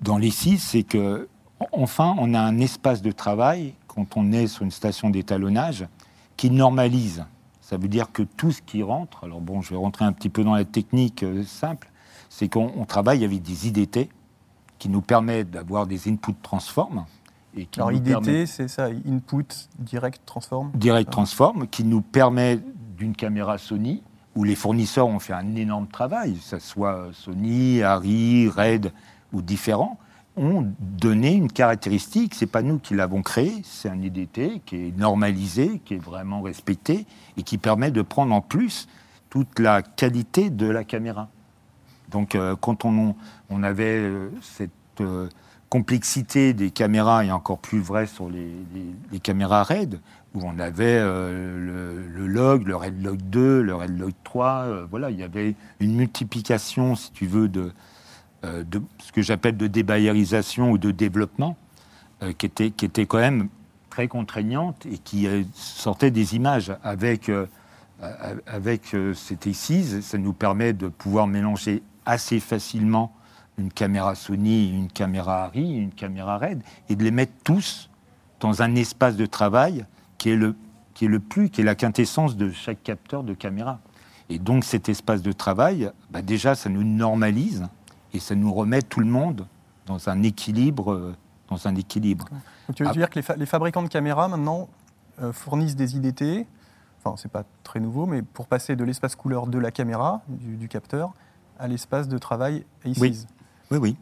dans 0.00 0.18
les 0.18 0.30
c'est 0.30 0.82
que 0.82 1.28
enfin, 1.72 2.14
on 2.18 2.34
a 2.34 2.40
un 2.40 2.58
espace 2.58 3.02
de 3.02 3.12
travail 3.12 3.74
quand 3.86 4.16
on 4.16 4.32
est 4.32 4.46
sur 4.46 4.62
une 4.62 4.70
station 4.70 5.10
d'étalonnage 5.10 5.86
qui 6.36 6.50
normalise. 6.50 7.24
Ça 7.60 7.76
veut 7.76 7.88
dire 7.88 8.10
que 8.12 8.22
tout 8.22 8.50
ce 8.50 8.62
qui 8.62 8.82
rentre, 8.82 9.24
alors 9.24 9.40
bon, 9.40 9.60
je 9.60 9.70
vais 9.70 9.76
rentrer 9.76 10.04
un 10.04 10.12
petit 10.12 10.28
peu 10.28 10.42
dans 10.42 10.54
la 10.54 10.64
technique 10.64 11.22
euh, 11.22 11.44
simple, 11.44 11.90
c'est 12.28 12.48
qu'on 12.48 12.72
on 12.76 12.84
travaille 12.84 13.24
avec 13.24 13.42
des 13.42 13.68
IDT 13.68 14.08
qui 14.78 14.88
nous 14.88 15.02
permettent 15.02 15.50
d'avoir 15.50 15.86
des 15.86 16.08
input 16.08 16.34
transform. 16.42 17.04
Et 17.56 17.66
qui 17.66 17.80
Alors, 17.80 17.92
nous 17.92 17.98
IDT, 17.98 18.46
c'est 18.46 18.68
ça, 18.68 18.86
Input 18.86 19.46
Direct 19.78 20.20
Transform. 20.24 20.70
Direct 20.74 21.10
Transform, 21.10 21.66
qui 21.68 21.84
nous 21.84 22.00
permet 22.00 22.58
d'une 22.96 23.14
caméra 23.14 23.58
Sony, 23.58 24.02
où 24.36 24.44
les 24.44 24.54
fournisseurs 24.54 25.08
ont 25.08 25.18
fait 25.18 25.32
un 25.32 25.56
énorme 25.56 25.88
travail, 25.88 26.34
que 26.34 26.42
ce 26.42 26.58
soit 26.58 27.08
Sony, 27.12 27.82
Harry, 27.82 28.48
Red 28.48 28.92
ou 29.32 29.42
différents, 29.42 29.98
ont 30.36 30.72
donné 30.78 31.34
une 31.34 31.50
caractéristique. 31.50 32.34
C'est 32.34 32.46
pas 32.46 32.62
nous 32.62 32.78
qui 32.78 32.94
l'avons 32.94 33.22
créé, 33.22 33.62
c'est 33.64 33.88
un 33.88 34.00
IDT 34.00 34.62
qui 34.64 34.76
est 34.76 34.96
normalisé, 34.96 35.80
qui 35.84 35.94
est 35.94 36.02
vraiment 36.02 36.42
respecté 36.42 37.06
et 37.36 37.42
qui 37.42 37.58
permet 37.58 37.90
de 37.90 38.02
prendre 38.02 38.34
en 38.34 38.40
plus 38.40 38.88
toute 39.28 39.58
la 39.58 39.82
qualité 39.82 40.50
de 40.50 40.66
la 40.66 40.84
caméra. 40.84 41.28
Donc, 42.10 42.34
euh, 42.34 42.56
quand 42.60 42.84
on, 42.84 43.14
on 43.50 43.62
avait 43.62 43.98
euh, 43.98 44.30
cette 44.40 44.70
euh, 45.00 45.28
complexité 45.70 46.52
des 46.52 46.70
caméras, 46.70 47.24
et 47.24 47.32
encore 47.32 47.58
plus 47.58 47.80
vrai 47.80 48.06
sur 48.06 48.28
les, 48.28 48.50
caméras 49.20 49.62
RAID, 49.62 50.00
où 50.34 50.42
on 50.44 50.58
avait 50.58 50.98
euh, 50.98 52.04
le, 52.14 52.26
log, 52.26 52.66
le 52.66 52.76
RAID 52.76 53.02
log 53.02 53.18
2, 53.22 53.62
le 53.62 53.74
RAID 53.74 53.98
log 53.98 54.12
3, 54.24 54.48
euh, 54.48 54.86
voilà, 54.90 55.10
il 55.10 55.18
y 55.18 55.22
avait 55.22 55.54
une 55.80 55.96
multiplication, 55.96 56.94
si 56.96 57.12
tu 57.12 57.26
veux, 57.26 57.48
de, 57.48 57.72
euh, 58.44 58.64
ce 58.98 59.12
que 59.12 59.22
j'appelle 59.22 59.56
de 59.56 59.66
débayerisation 59.66 60.70
ou 60.70 60.78
de 60.78 60.90
développement, 60.90 61.56
qui, 62.36 62.44
était, 62.44 62.70
qui 62.70 62.84
était 62.84 63.06
quand 63.06 63.16
même 63.16 63.48
très 63.88 64.06
contraignante 64.06 64.84
et 64.84 64.98
qui 64.98 65.26
sortait 65.54 66.10
des 66.10 66.36
images 66.36 66.70
avec, 66.82 67.30
avec 68.46 68.94
euh, 68.94 69.14
cet 69.14 69.46
ESIS, 69.46 70.02
ça 70.02 70.18
nous 70.18 70.32
permet 70.32 70.72
de 70.72 70.88
pouvoir 70.88 71.26
mélanger 71.26 71.82
assez 72.06 72.40
facilement 72.40 73.12
une 73.58 73.70
caméra 73.70 74.14
Sony, 74.14 74.70
une 74.70 74.88
caméra 74.88 75.44
Harry, 75.44 75.72
une 75.74 75.92
caméra 75.92 76.38
Red, 76.38 76.62
et 76.88 76.96
de 76.96 77.04
les 77.04 77.10
mettre 77.10 77.32
tous 77.44 77.90
dans 78.40 78.62
un 78.62 78.74
espace 78.74 79.16
de 79.16 79.26
travail 79.26 79.84
qui 80.18 80.30
est 80.30 80.36
le, 80.36 80.56
qui 80.94 81.04
est 81.04 81.08
le 81.08 81.20
plus, 81.20 81.50
qui 81.50 81.60
est 81.60 81.64
la 81.64 81.74
quintessence 81.74 82.36
de 82.36 82.50
chaque 82.50 82.82
capteur 82.82 83.22
de 83.22 83.34
caméra. 83.34 83.80
Et 84.28 84.38
donc 84.38 84.64
cet 84.64 84.88
espace 84.88 85.22
de 85.22 85.32
travail, 85.32 85.90
bah, 86.10 86.22
déjà, 86.22 86.54
ça 86.54 86.68
nous 86.70 86.84
normalise 86.84 87.66
et 88.14 88.20
ça 88.20 88.34
nous 88.34 88.52
remet 88.52 88.82
tout 88.82 89.00
le 89.00 89.06
monde 89.06 89.46
dans 89.86 90.08
un 90.08 90.22
équilibre. 90.22 90.92
euh, 90.92 91.14
Dans 91.48 91.66
un 91.66 91.74
équilibre. 91.74 92.26
Donc, 92.68 92.76
tu 92.76 92.84
veux 92.84 92.90
Ah. 92.90 92.92
dire 92.92 93.10
que 93.10 93.16
les, 93.16 93.22
fa- 93.22 93.34
les 93.36 93.44
fabricants 93.46 93.82
de 93.82 93.88
caméras, 93.88 94.28
maintenant, 94.28 94.68
euh, 95.20 95.32
fournissent 95.32 95.74
des 95.74 95.96
IDT, 95.96 96.46
enfin, 97.02 97.16
c'est 97.16 97.30
pas 97.30 97.42
très 97.64 97.80
nouveau, 97.80 98.06
mais 98.06 98.22
pour 98.22 98.46
passer 98.46 98.76
de 98.76 98.84
l'espace 98.84 99.16
couleur 99.16 99.48
de 99.48 99.58
la 99.58 99.72
caméra, 99.72 100.22
du, 100.28 100.56
du 100.56 100.68
capteur, 100.68 101.12
à 101.58 101.66
l'espace 101.66 102.06
de 102.06 102.18
travail 102.18 102.64
ACES. 102.86 103.00
Oui. 103.00 103.26
Oui, 103.70 103.78
oui. 103.78 103.96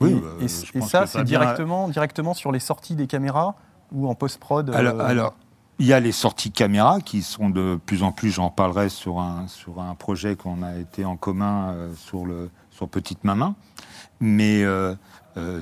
Et, 0.00 0.04
Oui, 0.04 0.22
et- 0.40 0.78
pense 0.78 0.90
ça, 0.90 1.06
c'est 1.06 1.24
directement, 1.24 1.88
directement 1.88 2.34
sur 2.34 2.50
les 2.50 2.58
sorties 2.58 2.96
des 2.96 3.06
caméras 3.06 3.54
ou 3.92 4.08
en 4.08 4.14
post-prod 4.14 4.70
euh, 4.70 4.74
Alors, 4.74 5.00
alors, 5.00 5.34
il 5.78 5.86
y 5.86 5.92
a 5.92 6.00
les 6.00 6.12
sorties 6.12 6.50
caméra 6.50 7.00
qui 7.00 7.22
sont 7.22 7.50
de 7.50 7.78
plus 7.86 8.02
en 8.02 8.12
plus, 8.12 8.30
j'en 8.30 8.50
parlerai 8.50 8.88
sur 8.88 9.20
un, 9.20 9.46
sur 9.48 9.80
un 9.80 9.94
projet 9.94 10.36
qu'on 10.36 10.62
a 10.62 10.76
été 10.76 11.04
en 11.04 11.16
commun 11.16 11.70
euh, 11.70 11.94
sur, 11.94 12.24
le, 12.26 12.50
sur 12.70 12.88
Petite 12.88 13.24
Maman. 13.24 13.54
Mais 14.20 14.62
euh, 14.62 14.94
euh, 15.36 15.60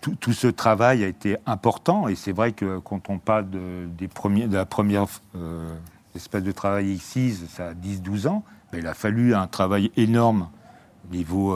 tout, 0.00 0.14
tout 0.16 0.32
ce 0.32 0.46
travail 0.46 1.04
a 1.04 1.06
été 1.06 1.36
important 1.46 2.08
et 2.08 2.14
c'est 2.14 2.32
vrai 2.32 2.52
que 2.52 2.78
quand 2.78 3.10
on 3.10 3.18
parle 3.18 3.48
de, 3.50 3.86
des 3.96 4.08
premiers, 4.08 4.48
de 4.48 4.56
la 4.56 4.66
première 4.66 5.06
espèce 6.14 6.42
de 6.42 6.52
travail 6.52 6.90
ici, 6.90 7.34
ça 7.48 7.68
a 7.68 7.74
10-12 7.74 8.28
ans, 8.28 8.44
mais 8.72 8.78
il 8.80 8.86
a 8.86 8.94
fallu 8.94 9.34
un 9.34 9.46
travail 9.46 9.90
énorme 9.96 10.48
au 11.10 11.14
niveau 11.14 11.52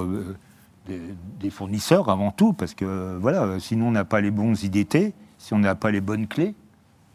des, 0.88 1.50
fournisseurs 1.50 2.08
avant 2.08 2.30
tout, 2.30 2.52
parce 2.52 2.74
que 2.74 3.16
voilà, 3.20 3.58
sinon 3.60 3.88
on 3.88 3.92
n'a 3.92 4.04
pas 4.04 4.20
les 4.20 4.30
bons 4.30 4.62
IDT, 4.62 5.14
si 5.38 5.54
on 5.54 5.58
n'a 5.58 5.74
pas 5.74 5.90
les 5.90 6.00
bonnes 6.00 6.26
clés, 6.26 6.54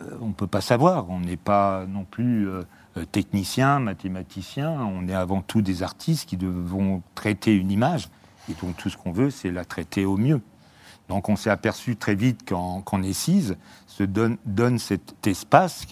euh, 0.01 0.17
on 0.21 0.27
ne 0.27 0.33
peut 0.33 0.47
pas 0.47 0.62
savoir. 0.62 1.09
On 1.09 1.19
n'est 1.19 1.38
pas 1.38 1.86
non 1.88 2.05
plus 2.05 2.47
euh, 2.47 2.63
euh, 2.97 3.05
technicien, 3.05 3.79
mathématicien, 3.79 4.71
on 4.71 5.07
est 5.07 5.13
avant 5.13 5.41
tout 5.41 5.62
des 5.62 5.83
artistes 5.83 6.27
qui 6.27 6.38
devront 6.38 7.01
traiter 7.15 7.55
une 7.55 7.71
image, 7.71 8.09
et 8.49 8.53
donc 8.62 8.77
tout 8.77 8.89
ce 8.89 8.97
qu'on 8.97 9.12
veut, 9.12 9.29
c'est 9.29 9.51
la 9.51 9.65
traiter 9.65 10.05
au 10.05 10.17
mieux. 10.17 10.41
Donc 11.09 11.29
on 11.29 11.36
s'est 11.36 11.49
aperçu 11.49 11.95
très 11.95 12.15
vite 12.15 12.47
qu'en 12.47 12.81
qu'en 12.81 13.03
Essise 13.03 13.57
se 13.88 14.03
donne, 14.03 14.38
donne 14.45 14.79
cet 14.79 15.27
espace 15.27 15.86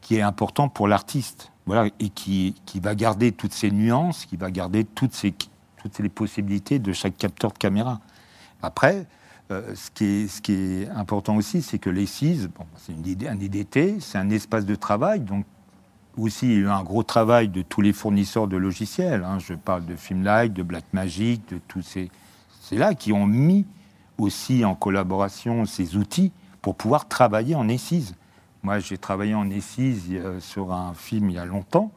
qui 0.00 0.16
est 0.16 0.22
important 0.22 0.68
pour 0.68 0.86
l'artiste, 0.86 1.50
voilà, 1.66 1.90
et 1.98 2.10
qui, 2.10 2.54
qui 2.66 2.78
va 2.78 2.94
garder 2.94 3.32
toutes 3.32 3.54
ces 3.54 3.70
nuances, 3.70 4.26
qui 4.26 4.36
va 4.36 4.50
garder 4.50 4.84
toutes 4.84 5.14
ces, 5.14 5.34
toutes 5.84 5.98
les 5.98 6.08
possibilités 6.08 6.78
de 6.78 6.92
chaque 6.92 7.16
capteur 7.16 7.52
de 7.52 7.58
caméra. 7.58 8.00
Après, 8.62 9.06
euh, 9.50 9.74
ce, 9.74 9.90
qui 10.40 10.52
est, 10.54 10.88
important 10.88 11.36
aussi, 11.36 11.60
c'est 11.60 11.78
que 11.78 11.90
les 11.90 12.06
CIS, 12.06 12.48
bon, 12.48 12.64
c'est 12.78 12.92
un 13.28 13.38
IDT, 13.38 14.00
c'est 14.00 14.16
un 14.16 14.30
espace 14.30 14.64
de 14.64 14.74
travail, 14.74 15.20
donc 15.20 15.44
aussi 16.16 16.46
il 16.46 16.52
y 16.52 16.56
a 16.56 16.58
eu 16.60 16.68
un 16.68 16.82
gros 16.82 17.02
travail 17.02 17.48
de 17.48 17.60
tous 17.60 17.82
les 17.82 17.92
fournisseurs 17.92 18.48
de 18.48 18.56
logiciels. 18.56 19.24
hein. 19.24 19.38
Je 19.38 19.52
parle 19.52 19.84
de 19.84 19.94
Filmlight, 19.94 20.54
de 20.54 20.62
Blackmagic, 20.62 21.46
de 21.50 21.60
tous 21.68 21.82
ces, 21.82 22.10
c'est 22.62 22.76
là 22.76 22.94
qui 22.94 23.12
ont 23.12 23.26
mis 23.26 23.66
aussi 24.16 24.64
en 24.64 24.74
collaboration 24.74 25.66
ces 25.66 25.96
outils 25.96 26.32
pour 26.62 26.76
pouvoir 26.76 27.08
travailler 27.08 27.54
en 27.56 27.68
ESIS. 27.68 28.14
Moi, 28.62 28.78
j'ai 28.78 28.96
travaillé 28.96 29.34
en 29.34 29.50
ESIS 29.50 30.00
euh, 30.12 30.40
sur 30.40 30.72
un 30.72 30.94
film 30.94 31.28
il 31.28 31.36
y 31.36 31.38
a 31.38 31.44
longtemps. 31.44 31.92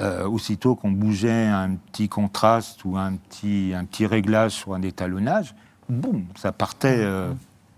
Euh, 0.00 0.26
aussitôt 0.26 0.74
qu'on 0.74 0.90
bougeait 0.90 1.46
un 1.46 1.76
petit 1.76 2.08
contraste 2.08 2.84
ou 2.84 2.96
un 2.96 3.12
petit, 3.14 3.72
un 3.76 3.84
petit 3.84 4.06
réglage 4.06 4.50
sur 4.50 4.74
un 4.74 4.82
étalonnage, 4.82 5.54
boum, 5.88 6.24
ça 6.34 6.50
partait 6.50 6.96
euh, 6.98 7.30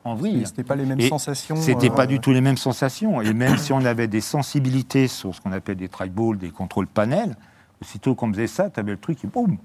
en 0.02 0.14
vrille. 0.14 0.46
C'était 0.46 0.64
pas 0.64 0.76
les 0.76 0.87
mêmes 0.87 0.98
Et 0.98 1.11
sensations. 1.11 1.57
C'était 1.57 1.90
euh, 1.90 1.94
pas 1.94 2.07
du 2.07 2.18
tout 2.18 2.33
les 2.33 2.40
mêmes 2.40 2.57
sensations. 2.57 3.20
Et 3.20 3.35
même 3.35 3.59
si 3.59 3.74
on 3.74 3.85
avait 3.85 4.09
des 4.09 4.22
sensibilités 4.22 5.09
sur 5.09 5.35
ce 5.35 5.42
qu'on 5.42 5.52
appelle 5.52 5.76
des 5.76 5.90
trackballs, 5.90 6.38
des 6.38 6.48
contrôles 6.48 6.87
panels, 6.87 7.37
aussitôt 7.83 8.14
qu'on 8.14 8.33
faisait 8.33 8.46
ça, 8.46 8.70
tu 8.70 8.81
avais 8.81 8.92
le 8.92 8.98
truc 8.98 9.22
et 9.22 9.26
boum 9.29 9.59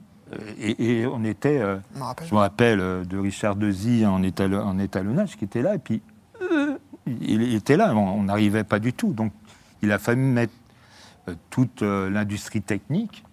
et, 0.59 0.99
et 1.01 1.05
on 1.07 1.23
était, 1.23 1.59
euh, 1.59 1.77
Je 2.25 2.33
me 2.33 2.39
rappelle. 2.39 2.79
euh, 2.81 3.05
de 3.05 3.17
Richard 3.17 3.55
Dezy 3.55 4.05
en, 4.05 4.21
étalo- 4.23 4.61
en 4.61 4.77
étalonnage 4.77 5.37
qui 5.37 5.45
était 5.45 5.61
là, 5.61 5.75
et 5.75 5.79
puis 5.79 6.01
euh, 6.41 6.77
il 7.05 7.53
était 7.55 7.77
là, 7.77 7.95
on 7.95 8.23
n'arrivait 8.23 8.63
pas 8.65 8.79
du 8.79 8.91
tout. 8.91 9.13
Donc 9.13 9.31
il 9.81 9.91
a 9.91 9.99
fallu 9.99 10.21
mettre 10.21 10.53
euh, 10.53 10.60
toute 11.49 11.81
euh, 11.81 12.09
l'industrie 12.09 12.61
technique 12.61 13.23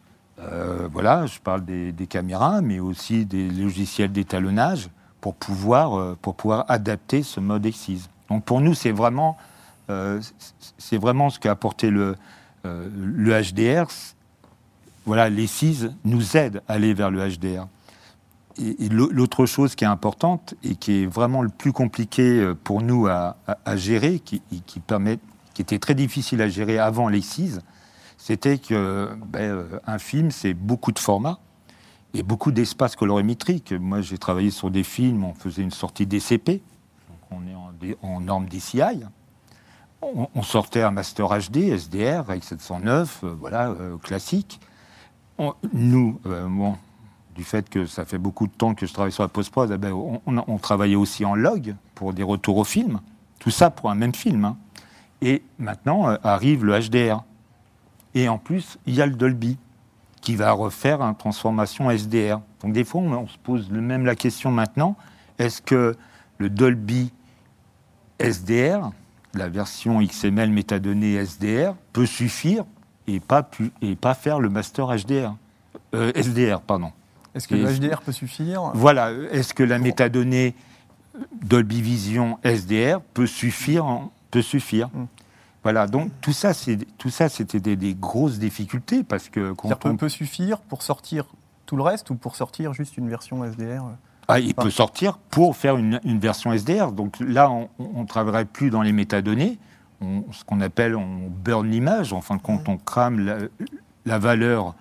Euh, 0.41 0.89
voilà, 0.93 1.27
je 1.27 1.41
parle 1.41 1.65
des, 1.65 2.07
caméras, 2.09 2.61
mais 2.63 2.79
aussi 2.79 3.27
des 3.27 3.51
logiciels 3.51 4.13
d'étalonnage 4.13 4.89
pour 5.21 5.35
pouvoir, 5.35 5.99
euh, 5.99 6.17
pour 6.23 6.37
pouvoir 6.37 6.65
adapter 6.69 7.25
ce 7.25 7.41
mode 7.41 7.67
Exis. 7.67 8.09
Donc 8.31 8.45
pour 8.45 8.61
nous, 8.61 8.73
c'est 8.75 8.93
vraiment, 8.93 9.37
euh, 9.91 10.21
vraiment 10.93 11.29
ce 11.31 11.41
qu'a 11.41 11.51
apporté 11.51 11.91
le, 11.91 12.15
euh, 12.67 12.89
HDR. 13.43 13.89
Voilà, 15.07 15.29
les 15.29 15.49
CIS 15.49 15.89
nous 16.05 16.37
aident 16.37 16.63
à 16.69 16.75
aller 16.75 16.95
vers 16.95 17.11
le 17.11 17.19
HDR. 17.29 17.67
Et, 18.59 18.85
et 18.85 18.89
l'au- 18.91 19.11
l'autre 19.11 19.45
chose 19.47 19.75
qui 19.75 19.85
est 19.85 19.89
importante 19.89 20.55
et 20.63 20.77
qui 20.77 21.03
est 21.03 21.07
vraiment 21.07 21.43
le 21.43 21.49
plus 21.49 21.73
compliqué 21.73 22.23
euh, 22.41 22.55
pour 22.55 22.81
nous 22.83 23.09
à, 23.09 23.37
gérer, 23.77 24.21
qui, 24.21 24.41
qui, 24.67 24.79
permet, 24.81 25.19
qui 25.55 25.63
était 25.63 25.79
très 25.81 25.95
difficile 25.97 26.43
à 26.43 26.49
gérer 26.49 26.79
avant 26.79 27.09
les 27.09 27.23
CIS, 27.23 27.59
c'était 28.29 28.59
que 28.59 29.09
ben, 29.25 29.41
euh, 29.41 29.81
un 29.87 29.99
film, 29.99 30.31
c'est 30.31 30.53
beaucoup 30.53 30.93
de 30.93 30.99
formats 30.99 31.39
et 32.13 32.23
beaucoup 32.23 32.53
d'espace 32.53 32.95
colorimétrique. 32.95 33.73
Moi, 33.73 34.03
j'ai 34.03 34.19
travaillé 34.19 34.51
sur 34.51 34.71
des 34.71 34.83
films, 34.83 35.25
on 35.25 35.33
faisait 35.33 35.63
une 35.63 35.71
sortie 35.71 36.05
DCP, 36.05 36.61
donc 37.09 37.19
on 37.31 37.47
est 37.47 37.97
en, 38.03 38.21
norme 38.21 38.45
DCI. 38.47 39.01
On, 40.03 40.43
sortait 40.43 40.83
un 40.83 40.91
master 40.91 41.27
HD, 41.27 41.71
SDR, 41.71 42.29
avec 42.29 42.45
709, 42.45 43.21
euh, 43.25 43.35
voilà, 43.41 43.71
euh, 43.71 43.97
classique. 43.97 44.61
Nous, 45.73 46.21
euh, 46.27 46.71
du 47.35 47.45
fait 47.45 47.71
que 47.71 47.87
ça 47.87 48.05
fait 48.05 48.19
beaucoup 48.19 48.47
de 48.47 48.53
temps 48.53 48.75
que 48.75 48.85
je 48.85 48.93
travaille 48.93 49.11
sur 49.11 49.23
la 49.23 49.31
post-prod, 49.31 49.71
eh 49.73 49.79
ben, 49.79 49.93
on, 50.27 50.59
travaillait 50.59 50.97
aussi 50.97 51.25
en 51.25 51.35
log 51.35 51.75
pour 51.95 52.13
des 52.13 52.25
retours 52.25 52.59
au 52.59 52.65
film. 52.65 53.01
Tout 53.39 53.51
ça 53.51 53.71
pour 53.71 53.89
un 53.89 53.95
même 53.95 54.15
film. 54.15 54.45
hein. 54.45 54.59
Et 55.23 55.43
maintenant 55.59 56.15
arrive 56.23 56.67
le 56.67 56.79
HDR. 56.79 57.25
Et 58.19 58.29
en 58.29 58.37
plus, 58.39 58.79
il 58.87 58.95
y 58.95 59.01
a 59.03 59.07
le 59.07 59.15
Dolby 59.15 59.57
qui 60.21 60.35
va 60.35 60.51
refaire 60.51 61.01
une 61.03 61.15
transformation 61.15 61.89
SDR. 61.91 62.41
Donc 62.63 62.73
des 62.73 62.83
fois, 62.85 63.01
on, 63.01 63.13
on 63.13 63.27
se 63.29 63.39
pose 63.39 63.71
même 63.71 64.05
la 64.05 64.17
question 64.17 64.51
maintenant, 64.51 64.97
est-ce 65.39 65.63
que 65.63 65.95
le 66.39 66.51
Dolby 66.51 67.13
SDR, 68.19 68.91
la 69.35 69.49
version 69.49 70.01
XML 70.03 70.51
métadonnée 70.51 71.15
SDR, 71.15 71.75
peut 71.93 72.07
suffire 72.07 72.65
et 73.07 73.21
pas, 73.21 73.43
pu- 73.45 73.71
et 73.81 73.95
pas 73.95 74.15
faire 74.15 74.41
le 74.41 74.49
master 74.49 74.89
HDR 74.89 75.35
Euh, 75.95 76.11
SDR, 76.15 76.61
pardon. 76.61 76.91
Est-ce 77.35 77.47
que 77.47 77.55
Et- 77.55 77.63
le 77.63 77.69
HDR 77.73 78.01
peut 78.03 78.13
suffire? 78.13 78.73
Voilà, 78.75 79.13
est-ce 79.31 79.55
que 79.55 79.63
la 79.63 79.79
métadonnée 79.79 80.55
Dolby 81.43 81.81
Vision 81.81 82.39
SDR 82.43 83.01
peut 83.15 83.27
suffire 83.29 83.87
peut 84.33 84.43
suffire? 84.43 84.89
Mm. 84.93 85.05
Voilà, 85.63 85.87
donc 85.87 86.11
tout 86.21 86.33
ça, 86.33 86.55
c'est 86.55 86.79
tout 86.99 87.11
ça, 87.11 87.29
c'était 87.29 87.61
des, 87.61 87.77
des 87.77 87.95
grosses 87.95 88.39
difficultés 88.39 89.03
parce 89.03 89.29
que 89.29 89.53
quand 89.53 89.69
on, 89.85 89.97
peut 89.97 90.09
suffire 90.09 90.61
pour 90.61 90.83
sortir 90.83 91.27
tout 91.67 91.77
le 91.77 91.83
reste 91.83 92.11
ou 92.11 92.15
pour 92.15 92.37
sortir 92.37 92.73
juste 92.73 92.97
une 92.97 93.09
version 93.09 93.45
SDR 93.45 93.83
Ah, 94.29 94.39
il 94.41 94.53
Enfin- 94.53 94.63
peut 94.63 94.71
sortir 94.71 95.19
pour 95.31 95.57
faire 95.57 95.77
une, 95.77 96.01
une 96.05 96.21
version 96.21 96.53
SDR. 96.53 96.93
Donc 96.93 97.17
là, 97.21 97.51
on 97.51 97.69
ne 97.79 98.07
travaillerait 98.07 98.45
plus 98.45 98.71
dans 98.71 98.83
les 98.83 98.93
métadonnées. 98.93 99.59
On- 100.01 100.25
ce 100.33 100.45
qu'on 100.45 100.61
appelle, 100.61 100.95
on 100.97 101.29
burn 101.29 101.69
l'image. 101.69 102.13
En 102.13 102.21
fin 102.21 102.37
de 102.37 102.43
compte, 102.43 102.69
on 102.69 102.77
crame 102.79 103.19
la, 103.21 103.39
la 104.07 104.19
valeur 104.19 104.75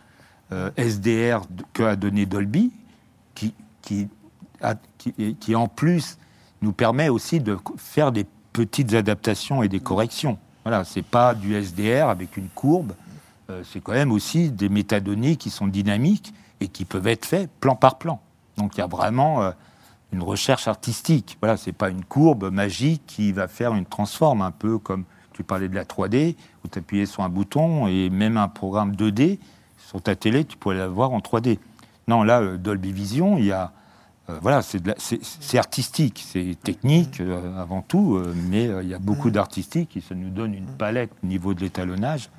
euh, 0.53 0.69
SDR 0.77 1.41
de- 1.49 1.63
que 1.73 1.83
a 1.83 1.95
donné 1.95 2.25
Dolby, 2.25 2.71
qui, 3.35 3.53
qui, 3.81 4.07
a- 4.61 4.75
qui, 5.39 5.55
en 5.55 5.67
plus 5.67 6.17
nous 6.61 6.71
permet 6.71 7.09
aussi 7.09 7.39
de 7.39 7.57
faire 7.77 8.11
des 8.11 8.25
petites 8.53 8.93
adaptations 8.93 9.61
et 9.63 9.67
des 9.69 9.79
corrections. 9.79 10.37
Voilà, 10.67 10.83
c'est 10.83 11.01
pas 11.01 11.33
du 11.33 11.55
SDR 11.55 12.09
avec 12.09 12.35
une 12.35 12.49
courbe. 12.49 12.91
Euh, 13.49 13.63
c'est 13.63 13.79
quand 13.79 13.93
même 13.93 14.11
aussi 14.11 14.51
des 14.51 14.67
métadonnées 14.67 15.37
qui 15.37 15.49
sont 15.49 15.65
dynamiques 15.65 16.33
et 16.59 16.67
qui 16.67 16.83
peuvent 16.83 17.07
être 17.07 17.25
faits 17.25 17.49
plan 17.61 17.77
par 17.77 17.97
plan. 17.97 18.19
Donc 18.57 18.75
il 18.75 18.79
y 18.79 18.83
a 18.83 18.87
vraiment 18.87 19.43
euh, 19.43 19.51
une 20.11 20.21
recherche 20.21 20.67
artistique. 20.67 21.37
Voilà, 21.39 21.55
c'est 21.55 21.71
pas 21.71 21.89
une 21.89 22.03
courbe 22.03 22.51
magique 22.51 23.01
qui 23.07 23.31
va 23.31 23.47
faire 23.47 23.75
une 23.75 23.85
transforme, 23.85 24.41
un 24.41 24.51
peu 24.51 24.77
comme 24.77 25.05
tu 25.31 25.41
parlais 25.41 25.69
de 25.69 25.75
la 25.75 25.85
3D, 25.85 26.35
où 26.65 26.67
tu 26.67 26.79
appuyais 26.79 27.05
sur 27.05 27.23
un 27.23 27.29
bouton 27.29 27.87
et 27.87 28.09
même 28.09 28.35
un 28.35 28.49
programme 28.49 28.91
2D 28.91 29.39
sur 29.77 30.01
ta 30.01 30.17
télé, 30.17 30.43
tu 30.43 30.57
pourrais 30.57 30.75
l'avoir 30.75 31.13
en 31.13 31.19
3D. 31.19 31.59
Non, 32.09 32.23
là, 32.23 32.41
euh, 32.41 32.57
Dolby 32.57 32.91
Vision, 32.91 33.37
il 33.37 33.45
y 33.45 33.53
a 33.53 33.71
euh, 34.29 34.39
voilà, 34.41 34.61
c'est 34.61 35.57
artistique, 35.57 36.25
c'est 36.27 36.57
technique 36.61 37.21
euh, 37.21 37.61
avant 37.61 37.81
tout, 37.81 38.15
euh, 38.17 38.33
mais 38.49 38.69
il 38.83 38.89
y 38.89 38.93
a 38.93 38.99
beaucoup 38.99 39.31
d'artistique 39.31 39.95
et 39.95 40.01
ça 40.01 40.15
nous 40.15 40.29
donne 40.29 40.53
une 40.53 40.65
palette 40.65 41.11
au 41.23 41.27
niveau 41.27 41.53
de 41.53 41.61
l'étalonnage 41.61 42.29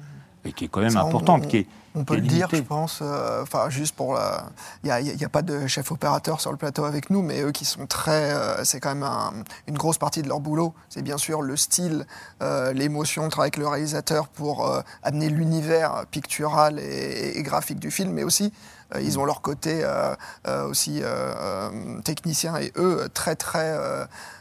et 0.49 0.53
qui 0.53 0.65
est 0.65 0.69
quand 0.69 0.81
même 0.81 0.91
Ça, 0.91 1.03
importante, 1.03 1.43
on- 1.45 1.49
qui 1.49 1.59
est, 1.59 1.67
On 1.95 2.01
qui 2.01 2.05
peut 2.05 2.15
est 2.15 2.21
le 2.21 2.27
dire, 2.27 2.49
je 2.53 2.61
pense. 2.63 3.01
euh, 3.03 3.43
Enfin, 3.43 3.71
juste 3.71 3.95
pour 3.97 4.15
la. 4.15 4.45
Il 4.85 4.91
n'y 5.17 5.25
a, 5.25 5.29
pas 5.29 5.43
de 5.43 5.67
chef 5.67 5.91
opérateur 5.91 6.41
sur 6.41 6.51
le 6.51 6.57
plateau 6.57 6.85
avec 6.85 7.11
nous, 7.11 7.23
mais 7.23 7.41
eux 7.43 7.51
qui 7.53 7.65
sont 7.65 7.87
très. 7.87 8.33
euh, 8.33 8.65
c'est 8.65 8.79
quand 8.81 8.91
même 8.95 9.03
un- 9.03 9.33
une 9.67 9.77
grosse 9.77 9.99
partie 9.99 10.23
de 10.23 10.29
leur 10.29 10.41
boulot. 10.41 10.75
C'est 10.89 11.03
bien 11.03 11.19
sûr 11.19 11.43
le 11.43 11.57
style, 11.57 12.07
euh, 12.43 12.73
l'émotion, 12.73 13.25
le 13.25 13.31
travail 13.31 13.47
avec 13.49 13.57
le 13.57 13.67
réalisateur 13.69 14.29
pour 14.29 14.71
amener 15.03 15.29
l'univers 15.29 16.05
pictural 16.11 16.79
et, 16.79 17.39
et 17.39 17.43
graphique 17.43 17.79
du 17.81 17.91
film, 17.91 18.13
mais 18.13 18.23
aussi. 18.25 18.53
ils 18.99 19.19
ont 19.19 19.27
leur 19.27 19.43
côté 19.43 19.81
euh, 19.85 20.15
euh, 20.47 20.67
aussi 20.67 21.01
euh, 21.03 22.01
technicien 22.05 22.57
et 22.57 22.73
eux 22.77 23.09
très 23.13 23.35
très 23.37 23.77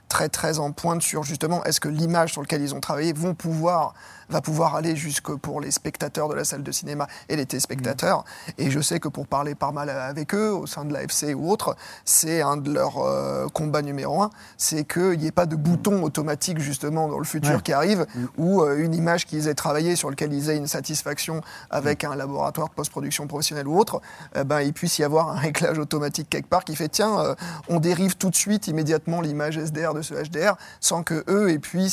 très 0.07 0.29
très 0.29 0.59
en 0.59 0.71
pointe 0.71 1.01
sur 1.01 1.23
justement 1.23 1.61
est-ce 1.65 1.81
que 1.81 1.89
l'image 1.89 2.31
sur 2.31 2.41
laquelle 2.41 2.61
ils 2.61 2.73
ont 2.73 2.79
travaillé 2.79 3.11
vont 3.11 3.33
pouvoir 3.35 3.93
va 4.29 4.41
pouvoir 4.41 4.75
aller 4.75 4.95
jusque 4.95 5.33
pour 5.35 5.61
les 5.61 5.71
spectateurs 5.71 6.27
de 6.29 6.33
la 6.35 6.43
salle 6.43 6.63
de 6.63 6.71
cinéma 6.71 7.07
et 7.29 7.35
les 7.35 7.45
téléspectateurs. 7.45 8.23
Et 8.57 8.69
je 8.71 8.79
sais 8.79 8.99
que 8.99 9.07
pour 9.07 9.27
parler 9.27 9.55
pas 9.55 9.71
mal 9.71 9.89
avec 9.89 10.33
eux, 10.33 10.51
au 10.51 10.67
sein 10.67 10.85
de 10.85 10.93
l'AFC 10.93 11.33
ou 11.35 11.49
autre, 11.49 11.75
c'est 12.05 12.41
un 12.41 12.57
de 12.57 12.71
leurs 12.71 12.97
euh, 12.99 13.47
combats 13.47 13.81
numéro 13.81 14.21
un, 14.21 14.29
c'est 14.57 14.83
qu'il 14.85 15.17
n'y 15.19 15.27
ait 15.27 15.31
pas 15.31 15.45
de 15.45 15.55
bouton 15.55 16.03
automatique 16.03 16.59
justement 16.59 17.07
dans 17.07 17.19
le 17.19 17.23
futur 17.25 17.47
Ouais. 17.55 17.61
qui 17.61 17.71
arrive, 17.73 18.05
ou 18.37 18.61
euh, 18.61 18.77
une 18.83 18.93
image 18.93 19.25
qu'ils 19.25 19.47
aient 19.47 19.53
travaillé, 19.53 19.95
sur 19.95 20.09
laquelle 20.09 20.33
ils 20.33 20.49
aient 20.49 20.57
une 20.57 20.67
satisfaction 20.67 21.41
avec 21.69 22.03
un 22.03 22.15
laboratoire 22.15 22.67
de 22.69 22.73
post-production 22.73 23.27
professionnel 23.27 23.67
ou 23.67 23.77
autre, 23.79 24.01
eh 24.35 24.43
ben, 24.43 24.61
il 24.61 24.73
puisse 24.73 24.97
y 24.99 25.03
avoir 25.03 25.29
un 25.29 25.35
réglage 25.39 25.77
automatique 25.79 26.29
quelque 26.29 26.47
part 26.49 26.63
qui 26.65 26.75
fait 26.75 26.89
tiens, 26.89 27.19
euh, 27.19 27.35
on 27.69 27.79
dérive 27.79 28.17
tout 28.17 28.29
de 28.29 28.35
suite 28.35 28.67
immédiatement 28.67 29.21
l'image 29.21 29.57
SDR 29.57 29.93
de 29.93 30.01
ce 30.01 30.13
HDR 30.13 30.55
sans 30.81 31.03
que 31.03 31.23
eux 31.29 31.49
aient 31.51 31.59
pu, 31.59 31.83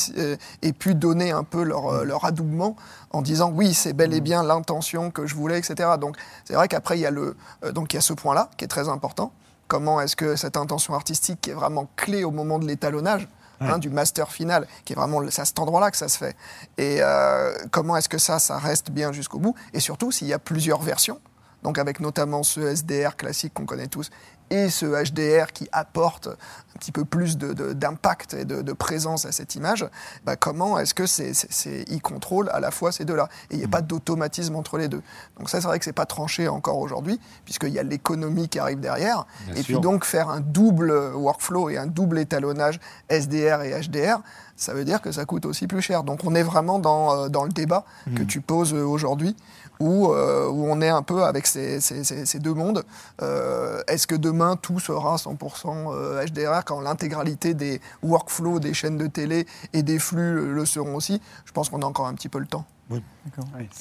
aient 0.63 0.73
pu 0.73 0.95
donner 0.95 1.31
un 1.31 1.45
peu 1.45 1.63
leur, 1.63 1.87
euh, 1.87 2.05
leur 2.05 2.24
adoubement 2.25 2.77
en 3.11 3.23
disant 3.23 3.51
oui 3.51 3.75
c'est 3.75 3.93
bel 3.93 4.13
et 4.15 4.21
bien 4.21 4.43
l'intention 4.43 5.11
que 5.11 5.27
je 5.27 5.35
voulais 5.35 5.59
etc. 5.59 5.91
Donc 6.01 6.17
c'est 6.45 6.55
vrai 6.55 6.69
qu'après 6.69 6.99
il 6.99 7.03
y 7.03 7.07
a 7.07 7.11
le 7.11 7.37
euh, 7.65 7.73
donc 7.73 7.93
il 7.93 7.97
y 7.97 7.99
a 7.99 8.03
ce 8.03 8.13
point 8.13 8.35
là 8.35 8.51
qui 8.57 8.65
est 8.65 8.69
très 8.69 8.89
important. 8.89 9.33
Comment 9.69 10.01
est-ce 10.01 10.17
que 10.17 10.37
cette 10.37 10.57
intention 10.57 10.95
artistique 10.95 11.41
qui 11.41 11.51
est 11.51 11.55
vraiment 11.55 11.89
clé 11.97 12.25
au 12.25 12.31
moment 12.31 12.59
de 12.59 12.67
l'étalonnage 12.67 13.29
hein, 13.61 13.79
du 13.79 13.89
master 13.89 14.31
final, 14.31 14.67
qui 14.85 14.93
est 14.93 14.97
vraiment 14.97 15.23
c'est 15.31 15.43
à 15.43 15.45
cet 15.45 15.59
endroit-là 15.59 15.91
que 15.91 15.97
ça 15.97 16.09
se 16.09 16.19
fait. 16.19 16.37
Et 16.77 16.99
euh, 17.01 17.55
comment 17.71 17.97
est-ce 17.97 18.09
que 18.09 18.19
ça, 18.19 18.39
ça 18.39 18.59
reste 18.59 18.91
bien 18.91 19.13
jusqu'au 19.13 19.39
bout? 19.39 19.55
Et 19.73 19.81
surtout, 19.81 20.13
s'il 20.13 20.27
y 20.27 20.35
a 20.35 20.39
plusieurs 20.39 20.83
versions, 20.83 21.19
donc 21.63 21.79
avec 21.79 21.99
notamment 21.99 22.43
ce 22.43 22.61
SDR 22.61 23.17
classique 23.17 23.55
qu'on 23.55 23.65
connaît 23.65 23.87
tous 23.87 24.11
et 24.51 24.69
ce 24.69 24.87
HDR 24.87 25.53
qui 25.53 25.69
apporte 25.73 26.29
un 26.29 26.79
petit 26.79 26.93
peu 26.93 27.05
plus 27.05 27.39
d'impact 27.39 28.35
et 28.35 28.45
de, 28.45 28.63
de 28.63 28.73
présence 28.73 29.25
à 29.25 29.33
cette 29.33 29.55
image, 29.55 29.87
bah 30.25 30.37
comment 30.37 30.79
est-ce 30.79 30.95
que 30.95 31.07
c'est, 31.07 31.33
c'est, 31.35 31.85
contrôle 32.03 32.51
à 32.51 32.61
la 32.61 32.71
fois 32.71 32.93
ces 32.93 33.05
deux-là? 33.05 33.29
Et 33.51 33.55
il 33.55 33.59
n'y 33.59 33.65
a 33.65 33.69
pas 33.69 33.81
d'automatisme 33.81 34.57
entre 34.57 34.77
les 34.77 34.89
deux. 34.89 35.03
Donc 35.39 35.49
ça, 35.49 35.61
c'est 35.61 35.67
vrai 35.67 35.79
que 35.79 35.85
c'est 35.85 35.93
pas 35.93 36.07
tranché 36.07 36.49
encore 36.49 36.79
aujourd'hui, 36.79 37.21
puisqu'il 37.45 37.71
y 37.71 37.79
a 37.79 37.83
l'économie 37.83 38.49
qui 38.49 38.59
arrive 38.59 38.81
derrière. 38.81 39.27
Bien 39.47 39.55
et 39.55 39.63
sûr. 39.63 39.65
puis 39.65 39.81
donc 39.81 40.05
faire 40.05 40.29
un 40.29 40.41
double 40.41 40.93
workflow 41.15 41.71
et 41.71 41.79
un 41.79 41.87
double 41.87 42.19
étalonnage 42.19 42.81
SDR 43.09 43.63
et 43.63 43.81
HDR, 43.81 44.21
ça 44.57 44.75
veut 44.75 44.85
dire 44.85 45.01
que 45.01 45.13
ça 45.13 45.25
coûte 45.25 45.47
aussi 45.47 45.67
plus 45.67 45.81
cher. 45.81 46.05
Donc 46.05 46.21
on 46.25 46.35
est 46.35 46.43
vraiment 46.43 46.79
dans, 46.79 47.15
euh, 47.17 47.29
dans 47.29 47.45
le 47.45 47.51
débat 47.51 47.85
que 48.15 48.23
tu 48.23 48.41
poses 48.41 48.75
euh, 48.75 48.85
aujourd'hui, 48.85 49.37
où, 49.85 50.13
euh, 50.13 50.49
où 50.49 50.67
on 50.67 50.81
est 50.81 50.89
un 50.89 51.03
peu 51.03 51.25
avec 51.25 51.47
ces, 51.47 51.81
ces- 51.81 52.05
ces- 52.05 52.25
ces 52.27 52.39
deux 52.39 52.55
mondes. 52.55 52.85
Euh, 53.23 53.83
Est-ce 53.87 54.07
que 54.07 54.15
demain 54.15 54.57
tout 54.57 54.81
sera 54.81 55.17
100% 55.17 55.93
euh, 55.93 56.25
HDR 56.25 56.65
quand 56.65 56.81
l'intégralité 56.81 57.53
des 57.55 57.81
workflows 58.03 58.61
des 58.61 58.73
chaînes 58.75 58.97
de 58.97 59.07
télé 59.07 59.47
et 59.73 59.83
des 59.83 59.99
flux 59.99 60.35
le, 60.35 60.55
le 60.55 60.65
seront 60.65 60.95
aussi? 60.97 61.21
Je 61.45 61.53
pense 61.53 61.69
qu'on 61.69 61.83
a 61.83 61.87
encore 61.87 62.07
un 62.07 62.15
petit 62.15 62.29
peu 62.31 62.39
le 62.39 62.47
temps. 62.47 62.65
Oui. 62.91 63.03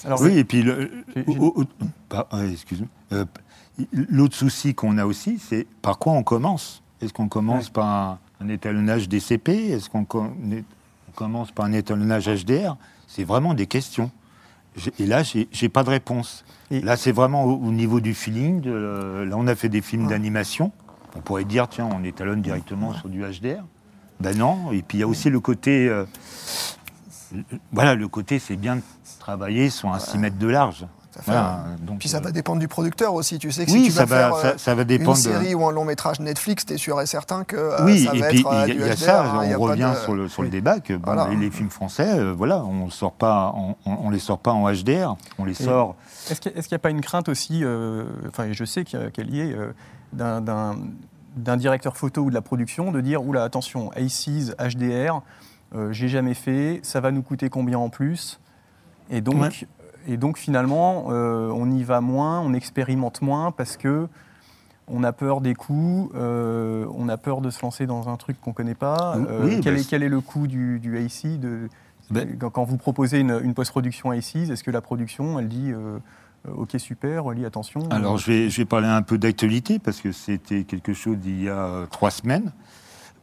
Alors, 0.05 0.21
oui, 0.21 0.37
et 0.37 0.43
puis 0.43 0.63
bah, 2.09 2.27
excuse-moi. 2.51 2.87
Euh, 3.13 3.25
L'autre 3.91 4.35
souci 4.35 4.75
qu'on 4.75 4.97
a 4.99 5.05
aussi, 5.05 5.39
c'est 5.39 5.65
par 5.81 5.97
quoi 5.97 6.13
on 6.13 6.21
commence? 6.23 6.83
Est-ce 7.01 7.11
qu'on 7.11 7.27
commence 7.27 7.69
par 7.69 7.87
un, 7.87 8.19
un 8.39 8.49
étalonnage 8.49 9.09
DCP 9.09 9.71
Est-ce 9.71 9.89
qu'on 9.89 10.05
com- 10.05 10.33
on 11.09 11.11
commence 11.15 11.51
par 11.51 11.65
un 11.65 11.73
étalonnage 11.73 12.27
HDR 12.27 12.77
C'est 13.07 13.23
vraiment 13.23 13.53
des 13.55 13.65
questions. 13.67 14.11
Et 14.99 15.05
là, 15.05 15.21
j'ai 15.23 15.69
pas 15.69 15.83
de 15.83 15.89
réponse. 15.89 16.43
Et- 16.71 16.81
Là, 16.81 16.97
c'est 16.97 17.11
vraiment 17.11 17.43
au, 17.45 17.55
au 17.57 17.71
niveau 17.71 17.99
du 17.99 18.13
feeling. 18.13 18.61
de- 18.61 19.25
là, 19.27 19.35
on 19.37 19.47
a 19.47 19.55
fait 19.55 19.69
des 19.69 19.81
films 19.81 20.07
d'animation. 20.07 20.71
On 21.15 21.19
pourrait 21.21 21.43
dire, 21.45 21.67
tiens, 21.69 21.87
on 21.93 22.03
étalonne 22.03 22.41
directement 22.41 22.93
sur 22.93 23.09
du 23.09 23.21
HDR. 23.23 23.63
Ben 24.19 24.35
non. 24.37 24.71
Et 24.71 24.81
puis, 24.81 24.97
il 24.97 25.01
y 25.01 25.03
a 25.03 25.07
aussi 25.07 25.29
le 25.29 25.39
côté. 25.39 25.87
euh, 25.87 26.05
voilà, 27.71 27.95
le 27.95 28.07
côté, 28.07 28.39
c'est 28.39 28.55
bien 28.55 28.77
de 28.77 28.81
travailler 29.19 29.69
sur 29.69 29.89
un 29.89 29.99
6 29.99 30.17
mètres 30.17 30.37
de 30.37 30.47
large. 30.47 30.85
Ça 31.13 31.21
fait 31.21 31.31
Voilà, 31.31 31.65
un- 31.67 31.85
donc, 31.85 31.99
Puis 31.99 32.09
ça 32.09 32.17
euh, 32.17 32.21
va 32.21 32.31
dépendre 32.31 32.59
du 32.59 32.67
producteur 32.67 33.13
aussi. 33.13 33.37
Tu 33.37 33.51
sais 33.51 33.65
que 33.67 33.71
Oui, 33.71 33.81
si 33.83 33.89
tu 33.89 33.91
ça 33.91 34.05
vas 34.05 34.29
va, 34.29 34.35
faire 34.35 34.41
ça, 34.41 34.47
euh, 34.47 34.57
ça 34.57 34.73
va 34.73 34.81
une 34.81 34.87
de- 35.13 35.19
série 35.19 35.53
ou 35.53 35.63
un 35.67 35.71
long 35.71 35.85
métrage 35.85 36.19
Netflix, 36.19 36.65
t'es 36.65 36.77
sûr 36.77 36.99
et 37.01 37.05
certain 37.05 37.43
que 37.43 37.55
euh, 37.55 37.85
Oui, 37.85 38.05
ça 38.05 38.15
et 38.15 38.19
va 38.19 38.27
puis 38.29 38.39
être 38.39 38.47
euh, 38.51 38.63
il 38.67 38.73
y, 38.73 38.77
du 38.77 38.81
a- 38.83 38.85
il 38.85 38.89
y 38.89 38.91
a 38.91 38.95
HDR, 38.95 38.97
ça, 38.97 39.23
hein, 39.23 39.41
il 39.43 39.49
y 39.51 39.53
a 39.53 39.59
on 39.59 39.61
revient 39.61 39.91
de- 39.93 39.99
sur 39.99 40.15
le, 40.15 40.27
sur 40.27 40.41
le 40.41 40.49
débat 40.49 40.79
que 40.79 40.93
bon, 40.93 41.13
Voilà. 41.13 41.27
les, 41.29 41.35
les 41.35 41.51
films 41.51 41.69
français, 41.69 42.17
euh, 42.17 42.33
voilà, 42.35 42.63
on 42.63 42.85
ne 42.85 42.89
sort 42.89 43.11
pas, 43.11 43.53
on, 43.55 43.75
on- 43.85 43.97
on 44.05 44.09
les 44.09 44.17
sort 44.17 44.39
pas 44.39 44.53
en 44.53 44.67
HDR, 44.67 45.15
on 45.37 45.45
les 45.45 45.51
Et- 45.51 45.63
sort. 45.63 45.95
Est-ce 46.31 46.41
qu'il 46.41 46.51
n'y 46.53 46.75
a, 46.75 46.79
pas 46.79 46.89
une 46.89 47.01
crainte 47.01 47.29
aussi, 47.29 47.59
euh, 47.63 48.05
enfin 48.29 48.51
je 48.51 48.65
sais 48.65 48.83
qu'il 48.83 48.99
y 48.99 49.03
a- 49.03 49.11
qu'elle 49.11 49.29
y 49.33 49.41
est, 49.41 49.53
euh, 49.53 49.71
d'un- 50.13 50.41
directeur 51.57 51.95
photo 51.95 52.21
ou 52.21 52.29
de 52.29 52.33
la 52.35 52.41
production 52.41 52.91
de 52.91 53.01
dire 53.01 53.23
oula 53.23 53.43
attention, 53.43 53.91
ACES, 53.95 54.55
HDR, 54.57 55.21
euh, 55.75 55.91
j'ai 55.91 56.07
jamais 56.07 56.33
fait, 56.33 56.79
ça 56.83 57.01
va 57.01 57.11
nous 57.11 57.21
coûter 57.21 57.49
combien 57.49 57.77
en 57.77 57.89
plus? 57.89 58.39
Et 59.09 59.21
donc, 59.21 59.41
Ouais. 59.41 59.49
Et 60.07 60.17
donc 60.17 60.37
finalement, 60.37 61.07
euh, 61.09 61.49
on 61.53 61.69
y 61.71 61.83
va 61.83 62.01
moins, 62.01 62.39
on 62.41 62.53
expérimente 62.53 63.21
moins 63.21 63.51
parce 63.51 63.77
que 63.77 64.07
on 64.87 65.03
a 65.03 65.13
peur 65.13 65.39
des 65.39 65.53
coûts, 65.55 66.11
euh, 66.15 66.85
on 66.95 67.07
a 67.07 67.15
peur 67.17 67.39
de 67.41 67.49
se 67.49 67.61
lancer 67.61 67.85
dans 67.85 68.09
un 68.09 68.17
truc 68.17 68.39
qu'on 68.41 68.49
ne 68.49 68.55
connaît 68.55 68.75
pas. 68.75 69.15
Euh, 69.17 69.45
oui, 69.45 69.59
quel, 69.63 69.75
bah, 69.75 69.79
est, 69.79 69.89
quel 69.89 70.03
est 70.03 70.09
le 70.09 70.19
coût 70.19 70.45
du, 70.47 70.79
du 70.79 70.97
AC 70.97 71.39
de, 71.39 71.69
Ben- 72.11 72.37
quand, 72.37 72.49
quand 72.49 72.63
vous 72.65 72.75
proposez 72.77 73.19
une, 73.19 73.39
une 73.43 73.53
post-production 73.53 74.11
ACES, 74.11 74.49
est-ce 74.51 74.63
que 74.63 74.71
la 74.71 74.81
production, 74.81 75.39
elle 75.39 75.47
dit 75.47 75.71
euh, 75.71 75.99
OK, 76.53 76.71
super, 76.77 77.25
Oli, 77.25 77.45
attention. 77.45 77.79
Alors 77.91 78.17
je 78.17 78.29
vais, 78.29 78.49
je 78.49 78.57
vais 78.57 78.65
parler 78.65 78.87
un 78.89 79.01
peu 79.03 79.17
d'actualité 79.17 79.79
parce 79.79 80.01
que 80.01 80.11
c'était 80.11 80.65
quelque 80.65 80.93
chose 80.93 81.17
d'il 81.17 81.41
y 81.43 81.49
a 81.49 81.87
trois 81.89 82.11
semaines 82.11 82.51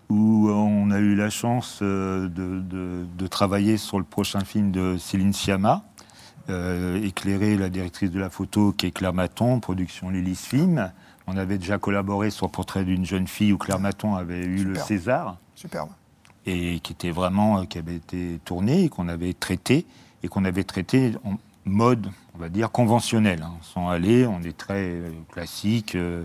où 0.09 0.49
on 0.51 0.91
a 0.91 0.99
eu 0.99 1.15
la 1.15 1.29
chance 1.31 1.83
de, 1.83 2.27
de- 2.29 3.05
de 3.17 3.27
travailler 3.27 3.77
sur 3.77 3.99
le 3.99 4.05
prochain 4.05 4.41
film 4.41 4.73
de 4.73 4.97
Céline 4.99 5.33
Sciamma, 5.33 5.85
euh, 6.51 7.03
éclairer 7.03 7.57
la 7.57 7.69
directrice 7.69 8.11
de 8.11 8.21
la 8.21 8.31
photo 8.31 8.73
qui 8.73 8.87
est 8.87 8.91
Claire 8.91 9.15
Maton, 9.15 9.61
production 9.61 10.11
Lilith 10.11 10.39
Film. 10.39 10.93
On 11.27 11.37
avait 11.37 11.59
déjà 11.59 11.79
collaboré 11.79 12.31
sur 12.31 12.47
le 12.47 12.53
portrait 12.53 12.85
d'une 12.85 13.07
jeune 13.07 13.27
fille 13.27 13.53
où 13.53 13.59
Claire 13.59 13.79
Maton 13.79 14.17
avait 14.17 14.45
eu 14.45 14.65
le. 14.65 14.75
César 14.75 15.39
Superbe. 15.55 15.91
et 16.47 16.81
qui 16.81 16.93
était 16.93 17.11
vraiment 17.11 17.61
euh, 17.61 17.65
qui 17.65 17.79
avait 17.79 17.97
été 17.97 18.41
tourné 18.45 18.85
et 18.85 18.89
qu'on 18.89 19.09
avait 19.09 19.35
traité 19.35 19.87
et 20.23 20.29
qu'on 20.29 20.45
avait 20.45 20.65
traité 20.65 21.13
en 21.25 21.37
mode 21.65 22.09
on 22.35 22.39
va 22.39 22.49
dire 22.49 22.71
conventionnel 22.71 23.43
hein, 23.43 23.53
sans 23.63 23.89
aller 23.89 24.27
on 24.27 24.43
est 24.43 24.57
très 24.57 24.91
euh, 24.91 25.11
classique 25.31 25.95
euh, 25.95 26.25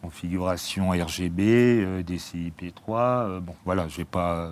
configuration 0.00 0.90
RGB 0.90 1.42
euh, 1.42 2.02
DCI-P3 2.02 2.90
euh, 2.90 3.40
bon 3.40 3.54
voilà 3.64 3.88
je 3.88 3.98
vais 3.98 4.04
pas 4.04 4.50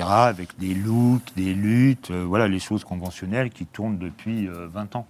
avec 0.00 0.58
des 0.58 0.74
looks 0.74 1.32
des 1.36 1.54
luttes 1.54 2.10
euh, 2.10 2.24
voilà 2.24 2.48
les 2.48 2.58
choses 2.58 2.84
conventionnelles 2.84 3.50
qui 3.50 3.66
tournent 3.66 3.98
depuis 3.98 4.48
euh, 4.48 4.68
20 4.72 4.96
ans 4.96 5.06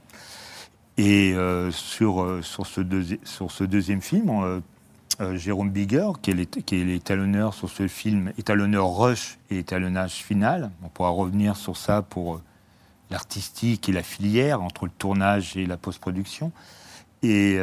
et 0.98 1.32
euh, 1.34 1.70
sur, 1.70 2.22
euh, 2.22 2.42
sur, 2.42 2.66
ce 2.66 2.82
sur 3.24 3.50
ce 3.50 3.64
deuxième 3.64 4.02
film, 4.02 4.62
Jérôme 5.34 5.70
Bigger, 5.70 6.10
qui 6.20 6.30
est, 6.30 6.84
l'étalonneur 6.84 7.54
sur 7.54 7.70
ce 7.70 7.86
film, 7.86 8.32
étalonneur 8.38 8.96
rush 8.96 9.38
et 9.50 9.58
étalonnage 9.58 10.14
final. 10.14 10.70
On 10.82 10.88
pourra 10.88 11.10
revenir 11.10 11.56
sur 11.56 11.76
ça 11.76 12.02
pour 12.02 12.40
l'artistique 13.10 13.88
et 13.88 13.92
la 13.92 14.02
filière 14.02 14.62
entre 14.62 14.86
le 14.86 14.90
tournage 14.90 15.56
et 15.56 15.64
la 15.64 15.76
post-production. 15.76 16.50
Et, 17.22 17.58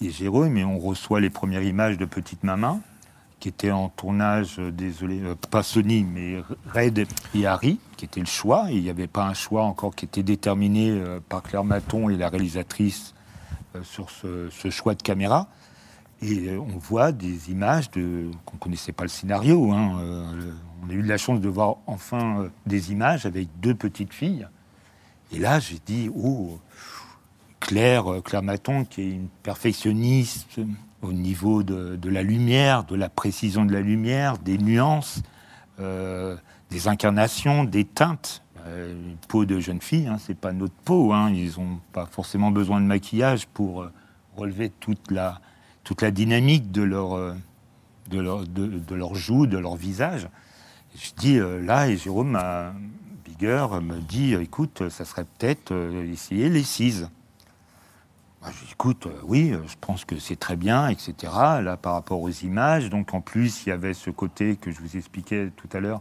et 0.00 0.10
Jérôme, 0.10 0.56
et 0.56 0.64
on 0.64 0.78
reçoit 0.78 1.20
les 1.20 1.30
premières 1.30 1.62
images 1.62 1.98
de 1.98 2.04
Petite 2.04 2.44
Maman, 2.44 2.80
qui 3.42 3.48
était 3.48 3.72
en 3.72 3.88
tournage, 3.88 4.60
euh, 4.60 4.70
désolé, 4.70 5.20
euh, 5.20 5.34
pas 5.50 5.64
Sony, 5.64 6.04
mais 6.04 6.40
Red 6.72 7.08
et 7.34 7.44
Harry, 7.44 7.80
qui 7.96 8.04
était 8.04 8.20
le 8.20 8.26
choix. 8.26 8.66
Il 8.70 8.84
n'y 8.84 8.88
avait 8.88 9.08
pas 9.08 9.26
un 9.26 9.34
choix 9.34 9.64
encore 9.64 9.96
qui 9.96 10.04
était 10.04 10.22
déterminé 10.22 10.90
euh, 10.92 11.18
par 11.28 11.42
Claire 11.42 11.64
Maton 11.64 12.08
et 12.08 12.16
la 12.16 12.28
réalisatrice 12.28 13.14
sur 13.82 14.10
ce, 14.10 14.48
choix 14.70 14.94
de 14.94 15.02
caméra. 15.02 15.48
Et 16.20 16.56
on 16.56 16.78
voit 16.78 17.10
des 17.10 17.50
images 17.50 17.90
de 17.90 18.30
qu'on 18.44 18.58
connaissait 18.58 18.92
pas 18.92 19.02
le 19.02 19.08
scénario. 19.08 19.72
hein, 19.72 19.98
on 20.84 20.90
a 20.90 20.92
eu 20.92 21.02
de 21.02 21.08
la 21.08 21.18
chance 21.18 21.40
de 21.40 21.48
voir 21.48 21.78
enfin 21.88 22.48
des 22.64 22.92
images 22.92 23.26
avec 23.26 23.48
deux 23.58 23.74
petites 23.74 24.14
filles. 24.14 24.46
Et 25.32 25.40
là, 25.40 25.58
j'ai 25.58 25.80
dit, 25.84 26.10
oh, 26.14 26.60
Claire, 27.58 28.04
Claire 28.24 28.42
Maton, 28.44 28.84
qui 28.84 29.00
est 29.00 29.10
une 29.10 29.28
perfectionniste 29.42 30.60
au 31.02 31.12
niveau 31.12 31.62
de, 31.62 31.96
de 31.96 32.08
la 32.08 32.22
lumière, 32.22 32.84
de 32.84 32.94
la 32.94 33.08
précision 33.08 33.64
de 33.64 33.72
la 33.72 33.80
lumière, 33.80 34.38
des 34.38 34.56
nuances, 34.56 35.22
euh, 35.80 36.36
des 36.70 36.88
incarnations, 36.88 37.64
des 37.64 37.84
teintes. 37.84 38.42
Euh, 38.66 38.92
une 38.92 39.16
peau 39.28 39.44
de 39.44 39.58
jeune 39.58 39.80
fille, 39.80 40.06
hein, 40.06 40.18
c'est 40.20 40.36
pas 40.38 40.52
notre 40.52 40.74
peau. 40.84 41.12
hein, 41.12 41.30
ils 41.30 41.58
n'ont 41.58 41.80
pas 41.92 42.06
forcément 42.06 42.52
besoin 42.52 42.80
de 42.80 42.86
maquillage 42.86 43.48
pour 43.48 43.82
euh, 43.82 43.92
relever 44.36 44.70
toute 44.70 45.10
la, 45.10 45.40
toute 45.82 46.00
la 46.00 46.12
dynamique 46.12 46.70
de 46.70 46.82
leur, 46.82 47.34
de 48.08 48.20
leur, 48.20 48.46
de, 48.46 48.94
leur 48.94 49.16
joue, 49.16 49.48
de 49.48 49.58
leur 49.58 49.74
visage. 49.74 50.28
Je 50.94 51.10
dis 51.16 51.40
là, 51.66 51.88
et 51.88 51.96
Jérôme 51.96 52.38
Bigger 53.24 53.66
me 53.82 53.98
dit 54.00 54.34
écoute, 54.34 54.88
ça 54.90 55.04
serait 55.04 55.24
peut-être 55.24 55.72
essayer 56.04 56.48
les 56.48 56.62
cises. 56.62 57.08
Dis, 58.50 58.72
écoute, 58.72 59.06
euh, 59.06 59.20
oui, 59.24 59.52
euh, 59.52 59.60
je 59.68 59.76
pense 59.80 60.04
que 60.04 60.18
c'est 60.18 60.36
très 60.36 60.56
bien, 60.56 60.88
etc. 60.88 61.32
Là, 61.62 61.76
par 61.76 61.94
rapport 61.94 62.20
aux 62.20 62.30
images, 62.30 62.90
donc 62.90 63.14
en 63.14 63.20
plus, 63.20 63.64
il 63.64 63.68
y 63.68 63.72
avait 63.72 63.94
ce 63.94 64.10
côté 64.10 64.56
que 64.56 64.72
je 64.72 64.80
vous 64.80 64.96
expliquais 64.96 65.50
tout 65.56 65.68
à 65.72 65.78
l'heure, 65.78 66.00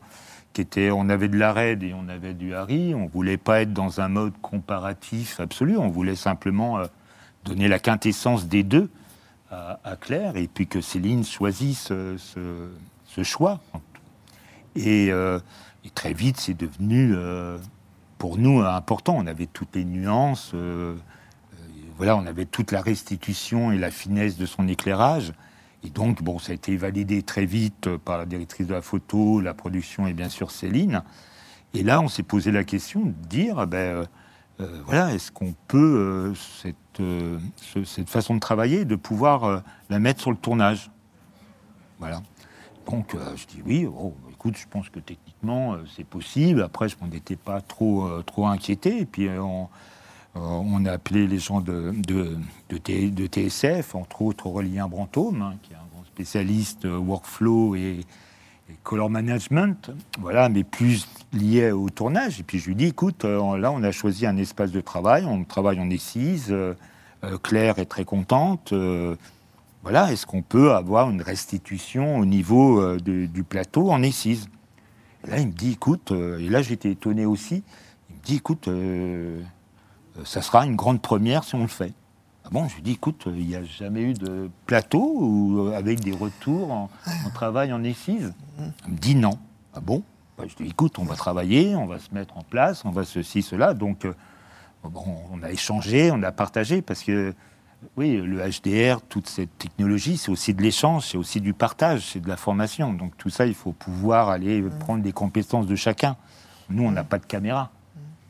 qui 0.54 0.62
était, 0.62 0.90
on 0.90 1.08
avait 1.10 1.28
de 1.28 1.38
la 1.38 1.54
Red 1.54 1.84
et 1.84 1.94
on 1.94 2.10
avait 2.10 2.34
du 2.34 2.56
Harry. 2.56 2.96
On 2.96 3.06
voulait 3.06 3.38
pas 3.38 3.62
être 3.62 3.74
dans 3.74 4.02
un 4.02 4.08
mode 4.08 4.34
comparatif 4.42 5.40
absolu. 5.40 5.78
On 5.78 5.90
voulait 5.90 6.16
simplement 6.16 6.80
euh, 6.80 6.86
donner 7.46 7.68
la 7.68 7.78
quintessence 7.78 8.48
des 8.48 8.64
deux 8.64 8.90
à, 9.52 9.98
Claire 10.00 10.38
et 10.38 10.48
puis 10.48 10.66
que 10.66 10.80
Céline 10.80 11.26
choisisse 11.26 11.88
ce, 11.90 13.24
choix. 13.24 13.60
Et, 14.78 15.12
très 15.94 16.14
vite, 16.14 16.40
c'est 16.40 16.54
devenu 16.54 17.14
pour 18.18 18.38
nous 18.38 18.62
important. 18.62 19.14
On 19.18 19.28
avait 19.28 19.48
toutes 19.48 19.76
les 19.76 19.84
nuances. 19.84 20.56
Voilà, 22.02 22.18
on 22.18 22.26
avait 22.26 22.46
toute 22.46 22.72
la 22.72 22.82
restitution 22.82 23.72
et 23.72 23.78
la 23.78 23.92
finesse 23.92 24.36
de 24.36 24.48
son 24.48 24.68
éclairage. 24.68 25.34
Et 25.84 25.92
donc, 25.92 26.24
bon, 26.24 26.40
ça 26.40 26.52
a 26.52 26.56
été 26.56 26.76
validé 26.76 27.22
très 27.22 27.46
vite 27.46 27.86
euh, 27.86 28.00
par 28.00 28.18
la 28.18 28.26
directrice 28.26 28.66
de 28.66 28.74
la 28.74 28.82
photo, 28.82 29.40
la 29.40 29.54
production 29.54 30.08
et 30.08 30.14
bien 30.14 30.28
sûr 30.28 30.50
Céline. 30.50 31.04
Et 31.76 31.84
là, 31.84 32.02
on 32.02 32.08
s'est 32.08 32.24
posé 32.24 32.52
la 32.52 32.64
question 32.64 33.02
de 33.02 33.14
dire, 33.30 33.60
ah 33.60 33.68
ben, 33.68 33.78
euh, 33.78 34.06
euh, 34.62 34.82
voilà, 34.84 35.14
est-ce 35.14 35.32
qu'on 35.32 35.54
peut, 35.68 36.34
cette, 36.36 36.76
ce- 36.98 37.84
cette 37.84 38.10
façon 38.10 38.34
de 38.34 38.40
travailler, 38.40 38.84
de 38.84 38.96
pouvoir 38.96 39.62
la 39.92 40.00
mettre 40.00 40.22
sur 40.22 40.32
le 40.32 40.38
tournage? 40.38 40.90
Voilà. 42.00 42.24
Donc, 42.90 43.16
je 43.36 43.46
dis 43.46 43.62
oui, 43.64 43.86
oh, 43.86 44.16
écoute, 44.32 44.58
je 44.58 44.66
pense 44.68 44.90
que 44.90 45.00
techniquement, 45.00 45.78
c'est 45.96 46.04
possible. 46.04 46.64
Après, 46.64 46.90
je 46.90 46.96
m'en 47.00 47.12
étais 47.12 47.36
pas 47.36 47.62
trop, 47.62 48.10
trop 48.24 48.48
inquiété. 48.48 49.02
Et 49.02 49.06
puis, 49.06 49.30
on, 49.30 49.70
on 50.36 50.86
a 50.86 50.92
appelé 50.92 51.28
les 51.28 51.40
gens 51.40 51.62
de, 51.62 51.94
de, 52.08 52.38
de, 52.70 53.28
TSF, 53.28 53.96
entre 53.96 54.22
autres 54.22 54.48
Aurélien 54.48 54.88
Brantôme, 54.88 55.42
hein, 55.42 55.56
qui 55.62 55.74
est 55.74 55.76
un 55.76 55.88
grand 55.94 56.06
spécialiste 56.06 56.86
euh, 56.86 56.98
workflow 56.98 57.76
et, 57.76 58.02
color 58.84 59.10
management, 59.10 59.92
voilà, 60.20 60.48
mais 60.48 60.64
plus 60.64 61.06
lié 61.34 61.72
au 61.72 61.90
tournage. 61.90 62.40
Et 62.40 62.44
puis 62.44 62.58
je 62.58 62.68
lui 62.68 62.76
dis, 62.76 62.86
écoute, 62.86 63.26
euh, 63.26 63.58
là, 63.58 63.70
on 63.70 63.84
a 63.84 63.92
choisi 63.92 64.26
un 64.26 64.38
espace 64.38 64.72
de 64.72 64.80
travail, 64.80 65.26
on 65.26 65.44
travaille 65.44 65.80
en 65.80 65.90
euh, 65.90 66.74
euh, 67.24 67.38
Claire 67.38 67.80
est 67.80 67.86
très 67.86 68.06
contente. 68.06 68.72
euh, 68.72 69.16
voilà, 69.84 70.12
est-ce 70.12 70.28
qu'on 70.28 70.44
peut 70.44 70.74
avoir 70.74 71.10
une 71.10 71.22
restitution 71.22 72.18
au 72.18 72.26
niveau 72.26 72.80
euh, 72.80 73.00
du 73.00 73.44
plateau 73.44 73.92
en 73.92 74.04
essise 74.04 74.48
Et 75.26 75.32
là, 75.32 75.40
il 75.40 75.48
me 75.48 75.52
dit, 75.52 75.72
écoute, 75.72 76.12
euh, 76.12 76.38
et 76.38 76.50
là, 76.50 76.62
j'étais 76.62 76.92
étonné 76.92 77.26
aussi, 77.26 77.64
il 78.10 78.16
me 78.16 78.22
dit, 78.22 78.36
écoute, 78.36 78.68
euh, 78.68 79.42
euh, 79.42 79.42
ça 80.26 80.42
sera 80.42 80.66
une 80.66 80.76
grande 80.76 81.02
première 81.02 81.44
si 81.44 81.56
on 81.56 81.62
le 81.62 81.68
fait. 81.68 81.94
Ah 82.46 82.50
bon, 82.52 82.68
je 82.68 82.76
lui 82.76 82.82
dis, 82.82 82.92
écoute, 82.94 83.28
euh, 83.28 83.34
il 83.36 83.48
n'y 83.48 83.56
a 83.56 83.64
jamais 83.64 84.02
eu 84.02 84.14
de 84.14 84.50
plateau 84.66 85.16
ou 85.20 85.60
euh, 85.60 85.78
avec 85.78 86.00
des 86.00 86.12
retours 86.12 86.72
en, 86.72 86.90
travail 87.34 87.72
en 87.72 87.84
essise 87.84 88.34
Il 88.88 88.94
me 88.94 88.98
dit 88.98 89.16
non. 89.16 89.38
Ah 89.74 89.80
bon? 89.80 90.04
Bah, 90.38 90.46
Je 90.48 90.56
lui 90.58 90.66
dis, 90.66 90.72
écoute, 90.72 90.98
on 90.98 91.04
va 91.04 91.16
travailler, 91.16 91.76
on 91.76 91.86
va 91.86 92.00
se 92.00 92.14
mettre 92.14 92.38
en 92.38 92.42
place, 92.42 92.84
on 92.84 92.92
va 92.92 93.04
ceci, 93.04 93.42
cela. 93.42 93.74
Donc, 93.74 94.06
euh, 94.06 94.14
bon, 94.84 95.06
on 95.32 95.44
a 95.44 95.52
échangé, 95.52 96.12
on 96.12 96.24
a 96.24 96.32
partagé 96.32 96.82
parce 96.82 97.04
que, 97.04 97.34
oui, 97.96 98.18
le 98.18 98.40
HDR, 98.40 99.02
toute 99.02 99.28
cette 99.28 99.56
technologie, 99.58 100.18
c'est 100.18 100.32
aussi 100.32 100.54
de 100.54 100.62
l'échange, 100.62 101.08
c'est 101.08 101.18
aussi 101.18 101.42
du 101.42 101.54
partage, 101.54 102.02
c'est 102.12 102.20
de 102.20 102.28
la 102.28 102.38
formation. 102.38 102.92
Donc, 102.94 103.16
tout 103.18 103.30
ça, 103.30 103.46
il 103.46 103.56
faut 103.56 103.72
pouvoir 103.72 104.30
aller 104.30 104.64
prendre 104.80 105.04
des 105.04 105.14
compétences 105.14 105.68
de 105.68 105.76
chacun. 105.76 106.16
Nous, 106.70 106.84
on 106.84 106.92
n'a 106.92 107.04
pas 107.04 107.18
de 107.20 107.26
caméra. 107.26 107.72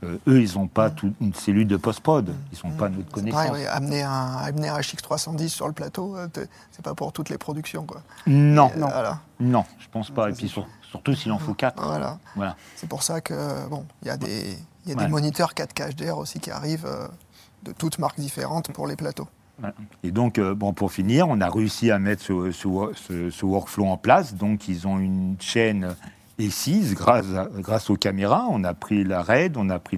Euh, 0.04 0.18
eux, 0.28 0.42
ils 0.42 0.56
n'ont 0.58 0.68
pas 0.68 0.90
toute 0.90 1.14
une 1.22 1.34
cellule 1.34 1.68
de 1.68 1.78
post-prod. 1.78 2.34
Ils 2.52 2.68
n'ont 2.68 2.76
pas 2.76 2.90
notre 2.90 3.04
C'est 3.08 3.14
connaissance. 3.14 3.46
pareil, 3.48 3.64
oui, 3.64 3.68
amener 3.68 4.02
un, 4.02 4.12
amener 4.38 4.70
un 4.70 4.78
HX310 4.80 5.48
sur 5.50 5.68
le 5.68 5.74
plateau, 5.74 6.18
euh, 6.18 6.28
c'est 6.72 6.82
pas 6.84 6.96
pour 6.96 7.14
toutes 7.14 7.30
les 7.30 7.38
productions. 7.38 7.86
Quoi. 7.86 8.02
Non, 8.26 8.72
Euh, 8.76 8.80
Non. 8.80 8.88
Voilà. 8.88 9.20
non, 9.40 9.64
je 9.80 9.88
pense 9.92 10.10
pas. 10.10 10.30
Et 10.30 10.34
puis 10.34 10.50
sur- 10.50 10.68
surtout 10.90 11.14
s'il 11.14 11.32
en 11.32 11.38
faut 11.38 11.54
quatre. 11.54 11.84
voilà. 11.86 12.18
Voilà. 12.36 12.56
C'est 12.76 12.90
pour 12.90 13.04
ça 13.04 13.22
que 13.22 13.68
bon, 13.70 13.86
il 14.02 14.08
y 14.08 14.12
a 14.12 14.18
des, 14.18 14.58
y 14.88 14.92
a 14.92 14.96
Ouais. 14.96 15.04
des 15.04 15.08
moniteurs 15.08 15.54
4K 15.54 15.90
HDR 15.92 16.18
aussi 16.18 16.40
qui 16.40 16.50
arrivent. 16.52 16.86
euh, 16.88 17.08
de 17.64 17.72
toutes 17.74 18.00
marques 18.00 18.20
différentes 18.20 18.72
pour 18.72 18.88
les 18.88 18.96
plateaux. 18.96 19.28
Et 20.02 20.10
donc, 20.10 20.40
euh, 20.40 20.56
bon, 20.56 20.74
pour 20.74 20.92
finir, 20.92 21.28
on 21.30 21.40
a 21.42 21.48
réussi 21.48 21.92
à 21.92 22.00
mettre 22.00 22.24
ce, 22.24 22.52
ce- 22.52 22.92
ce- 22.96 23.30
ce 23.30 23.46
workflow 23.46 23.86
en 23.86 23.98
place. 23.98 24.34
Donc, 24.34 24.68
ils 24.68 24.88
ont 24.88 24.98
une 24.98 25.36
chaîne 25.40 25.96
E6 26.42 26.94
grâce, 26.96 27.26
à- 27.36 27.50
grâce 27.60 27.90
aux 27.90 27.96
caméras. 27.96 28.48
On 28.50 28.64
a 28.64 28.74
pris 28.74 29.04
la 29.04 29.22
RAID, 29.22 29.58
on 29.58 29.70
a 29.70 29.80
pris 29.80 29.98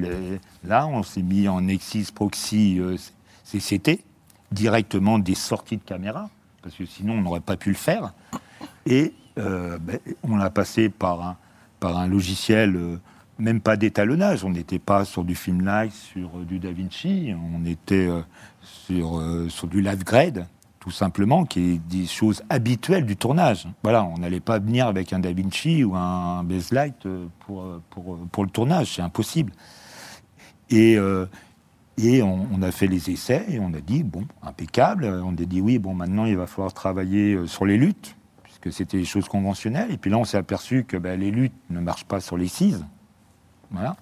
là, 0.63 0.87
on 0.87 1.03
s'est 1.03 1.21
mis 1.21 1.47
en 1.47 1.67
Exis 1.67 2.09
Proxy 2.13 2.79
euh, 2.79 2.97
CCT, 3.45 4.03
directement 4.51 5.19
des 5.19 5.35
sorties 5.35 5.77
de 5.77 5.83
caméra, 5.83 6.29
parce 6.61 6.75
que 6.75 6.85
sinon, 6.85 7.13
on 7.13 7.21
n'aurait 7.21 7.39
pas 7.39 7.57
pu 7.57 7.69
le 7.69 7.75
faire. 7.75 8.13
Et 8.85 9.13
euh, 9.37 9.77
ben, 9.79 9.99
on 10.23 10.35
l'a 10.35 10.49
passé 10.49 10.89
par 10.89 11.37
un, 11.81 12.07
logiciel, 12.07 12.75
euh, 12.75 12.97
même 13.39 13.61
pas 13.61 13.77
d'étalonnage. 13.77 14.43
On 14.43 14.49
n'était 14.49 14.79
pas 14.79 15.05
sur 15.05 15.23
du 15.23 15.35
Filmlight, 15.35 15.91
sur 15.91 16.29
euh, 16.37 16.45
du 16.45 16.59
DaVinci. 16.59 17.33
On 17.53 17.65
était 17.65 18.09
sur, 18.61 19.21
sur 19.49 19.67
du 19.67 19.81
live 19.81 20.03
grade, 20.03 20.45
tout 20.83 20.91
simplement, 20.91 21.45
qui 21.45 21.61
est 21.61 21.77
des 21.77 22.05
choses 22.05 22.43
habituelles 22.49 23.05
du 23.05 23.15
tournage. 23.15 23.69
Voilà, 23.83 24.03
on 24.03 24.17
n'allait 24.17 24.41
pas 24.41 24.59
venir 24.59 24.85
avec 24.85 25.13
un 25.13 25.19
DaVinci 25.19 25.81
ou 25.85 25.95
un 25.95 26.43
Baselight 26.43 27.05
euh, 27.05 27.27
pour, 27.39 27.61
euh, 27.61 27.81
pour, 27.89 28.15
euh, 28.15 28.19
pour 28.29 28.43
le 28.43 28.49
tournage. 28.49 28.95
C'est 28.95 29.01
impossible. 29.01 29.53
Et, 30.69 30.97
et 31.97 32.23
on, 32.23 32.47
on 32.51 32.61
a 32.63 32.71
fait 32.71 32.87
les 32.87 33.11
essais 33.11 33.45
et 33.47 33.59
on 33.59 33.73
a 33.73 33.79
dit, 33.79 34.03
bon, 34.03 34.25
impeccable. 34.41 35.05
On 35.05 35.31
a 35.31 35.45
dit, 35.45 35.61
oui, 35.61 35.77
bon, 35.77 35.93
maintenant, 35.93 36.25
il 36.25 36.35
va 36.35 36.47
falloir 36.47 36.73
travailler 36.73 37.45
sur 37.45 37.65
les 37.65 37.77
luttes, 37.77 38.17
puisque 38.41 38.73
c'était 38.73 38.97
des 38.97 39.05
choses 39.05 39.29
conventionnelles. 39.29 39.91
Et 39.91 39.97
puis 39.97 40.09
là, 40.09 40.17
on 40.17 40.25
s'est 40.25 40.37
aperçu 40.37 40.83
que 40.83 40.97
ben, 40.97 41.17
les 41.17 41.31
luttes 41.31 41.53
ne 41.69 41.79
marchent 41.79 42.05
pas 42.05 42.19
sur 42.19 42.37
les 42.37 42.47
CIS. 42.47 42.75
Voilà. 43.71 43.95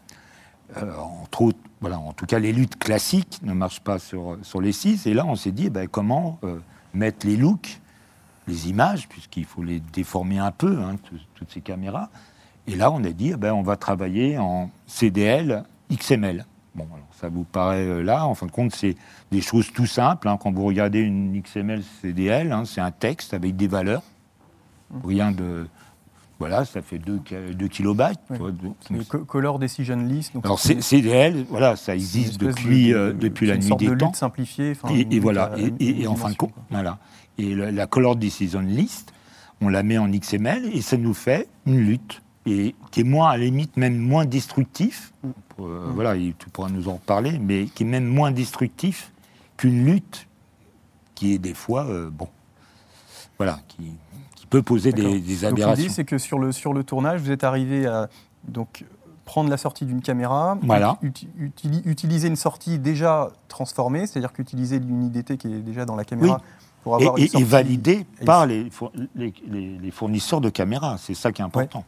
Entre 0.76 1.41
autres, 1.41 1.57
voilà, 1.82 1.99
en 1.99 2.13
tout 2.13 2.26
cas, 2.26 2.39
les 2.39 2.53
luttes 2.53 2.78
classiques 2.78 3.39
ne 3.43 3.53
marchent 3.53 3.82
pas 3.82 3.99
sur, 3.99 4.38
sur 4.43 4.61
les 4.61 4.72
6. 4.72 5.07
Et 5.07 5.13
là, 5.13 5.26
on 5.26 5.36
s'est 5.36 5.51
dit, 5.51 5.69
ben, 5.69 5.88
comment 5.88 6.39
euh, 6.43 6.59
mettre 6.93 7.26
les 7.28 7.38
looks, 7.38 7.82
les 8.47 8.69
images, 8.69 9.07
puisqu'il 9.09 9.45
faut 9.45 9.63
les 9.63 9.80
déformer 9.80 10.39
un 10.39 10.51
peu, 10.51 10.80
hein, 10.80 10.95
tout- 11.03 11.15
toutes 11.36 11.51
ces 11.51 11.61
caméras. 11.61 12.09
Et 12.67 12.76
là, 12.76 12.91
on 12.91 13.03
a 13.03 13.09
dit, 13.11 13.32
eh 13.34 13.38
ben, 13.38 13.53
on 13.53 13.63
va 13.63 13.76
travailler 13.76 14.38
en 14.38 14.69
CDL 14.88 15.63
XML. 15.91 16.45
Bon, 16.76 16.86
alors, 16.93 17.07
ça 17.19 17.28
vous 17.28 17.43
paraît 17.43 17.86
euh, 17.86 18.01
là, 18.01 18.26
en 18.26 18.34
fin 18.36 18.45
de 18.45 18.51
compte, 18.51 18.74
c'est 18.74 18.95
des 19.32 19.41
choses 19.41 19.74
tout 19.74 19.86
simples. 19.88 20.28
hein. 20.30 20.38
Quand 20.38 20.51
vous 20.53 20.63
regardez 20.65 20.99
une 20.99 21.41
XML 21.41 21.84
CDL, 22.01 22.51
hein, 22.51 22.63
c'est 22.65 22.80
un 22.82 22.91
texte 22.91 23.34
avec 23.34 23.55
des 23.57 23.67
valeurs. 23.67 24.03
Rien 25.03 25.32
de. 25.32 25.67
Voilà, 26.42 26.66
ça 26.66 26.82
fait 26.82 26.98
2 26.98 27.68
kilobytes. 27.68 28.20
tu 28.30 28.94
Oui. 28.94 29.06
Color 29.28 29.60
Decision 29.60 29.96
List. 29.98 30.34
Donc 30.34 30.46
alors 30.46 30.60
CDL, 30.60 31.46
voilà, 31.50 31.76
ça 31.76 31.94
existe 31.94 32.39
depuis, 32.39 32.89
de- 32.89 32.96
euh, 32.96 33.14
depuis 33.14 33.46
la 33.48 33.58
nuit 33.58 33.68
sorte 33.68 33.80
des 33.80 33.88
de 33.89 33.96
temps. 33.96 34.08
lutte 34.08 34.16
simplifiée. 34.16 34.74
Et, 34.89 35.20
voilà, 35.20 35.52
et, 35.58 35.68
une 35.68 35.76
et- 35.80 36.02
et 36.02 36.08
en 36.08 36.16
fin 36.16 36.32
de 36.32 36.36
compte, 36.36 36.54
voilà. 36.70 36.98
Et 37.38 37.54
la 37.56 37.86
Color 37.88 38.16
Decision 38.16 38.62
List, 38.62 39.14
on 39.62 39.70
la 39.70 39.84
met 39.84 39.98
en 39.98 40.08
XML 40.10 40.66
et 40.74 40.82
ça 40.82 40.98
nous 40.98 41.14
fait 41.14 41.48
une 41.68 41.78
lutte 41.80 42.22
et 42.48 42.74
qui 42.89 43.02
est 43.02 43.04
moins 43.04 43.30
à 43.30 43.38
la 43.38 43.46
limite 43.46 43.78
même 43.78 43.98
moins 43.98 44.26
destructif. 44.26 45.14
Euh, 45.24 45.28
Mm. 45.60 45.92
Voilà, 45.94 46.16
tu 46.16 46.50
pourras 46.52 46.70
nous 46.70 46.89
en 46.89 46.94
reparler, 46.96 47.38
mais 47.38 47.66
qui 47.66 47.84
est 47.84 47.86
même 47.86 48.08
moins 48.08 48.32
destructif 48.32 49.12
qu'une 49.58 49.86
lutte 49.86 50.28
qui 51.14 51.34
est 51.34 51.38
des 51.38 51.54
fois 51.54 51.86
euh, 51.86 52.10
bon, 52.10 52.28
voilà, 53.38 53.60
qui 53.68 53.92
peut 54.52 54.62
poser 54.62 54.91
des, 54.91 55.20
des 55.20 55.36
Donc 55.38 55.54
aberrations. 55.54 55.82
l'idée, 55.84 55.93
c'est 55.93 56.04
que 56.06 56.20
sur 56.20 56.38
le, 56.38 56.52
sur 56.52 56.74
le 56.74 56.84
tournage, 56.84 57.22
vous 57.22 57.32
êtes 57.32 57.43
arrivé 57.43 57.88
à 57.88 58.08
donc, 58.47 58.86
prendre 59.26 59.49
la 59.49 59.58
sortie 59.58 59.86
d'une 59.86 60.02
caméra, 60.02 60.58
Voilà. 60.62 60.97
ut- 61.02 61.28
utili- 61.39 61.82
utiliser 61.86 62.28
une 62.28 62.36
sortie 62.36 62.78
déjà 62.78 63.32
transformée, 63.47 64.06
c'est-à-dire 64.06 64.34
qu'utiliser 64.34 64.76
une 64.76 65.06
IDT 65.06 65.38
qui 65.38 65.47
est 65.54 65.60
déjà 65.62 65.86
dans 65.86 65.95
la 65.95 66.04
caméra 66.04 66.41
pour 66.84 66.93
et, 66.99 67.02
avoir 67.02 67.18
une 67.18 67.24
et- 67.24 67.26
et 67.26 67.30
sortie- 67.30 67.43
validé 67.47 68.06
et- 68.22 68.26
par 68.26 68.45
les, 68.45 68.70
les- 69.16 69.34
les- 69.47 69.78
les 69.80 69.91
fournisseurs 69.91 70.41
de 70.41 70.49
caméras. 70.49 70.97
C'est 70.99 71.14
ça 71.14 71.32
qui 71.32 71.41
est 71.41 71.45
important. 71.45 71.86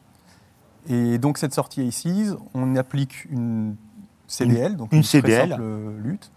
Et 0.89 1.17
donc 1.17 1.37
cette 1.37 1.53
sortie 1.53 1.81
ACES, 1.81 2.35
on 2.53 2.75
applique 2.75 3.25
une 3.29 3.75
CDL, 4.27 4.75
donc 4.77 4.91
une 4.93 5.01
très 5.01 5.19
CDL. 5.21 5.49
simple 5.51 5.63
lutte, 6.03 6.31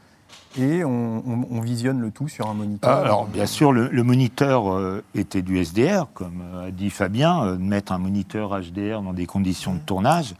et 0.59 0.85
on, 0.85 1.23
on- 1.27 1.47
on 1.51 1.61
visionne 1.61 2.01
le 2.01 2.11
tout 2.11 2.29
sur 2.29 2.49
un 2.49 2.55
moniteur. 2.55 2.91
Ah, 2.91 3.01
Alors, 3.03 3.27
bien 3.27 3.47
sûr, 3.47 3.73
le, 3.73 3.89
le 3.89 4.03
moniteur 4.03 4.73
euh, 4.73 5.03
était 5.15 5.43
du 5.43 5.59
SDR, 5.59 6.07
comme 6.15 6.43
euh, 6.55 6.69
a 6.69 6.71
dit 6.71 6.91
Fabien, 6.91 7.45
euh, 7.45 7.57
de 7.57 7.63
mettre 7.63 7.93
un 7.93 7.99
moniteur 7.99 8.59
HDR 8.61 9.03
dans 9.03 9.13
des 9.13 9.27
conditions 9.27 9.75
de 9.75 9.81
tournage. 9.81 10.35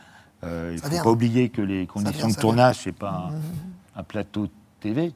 euh, 0.45 0.71
il 0.73 0.77
ne 0.77 0.81
faut 0.81 0.89
vient. 0.91 1.03
pas 1.03 1.11
oublier 1.11 1.49
que 1.49 1.63
les 1.63 1.87
conditions 1.87 2.29
vient, 2.29 2.37
de 2.37 2.41
tournage, 2.41 2.77
ce 2.77 2.89
n'est 2.89 2.93
pas 2.95 3.31
un, 3.97 4.01
un 4.01 4.03
plateau 4.03 4.47
de 4.47 4.51
TV. 4.81 5.13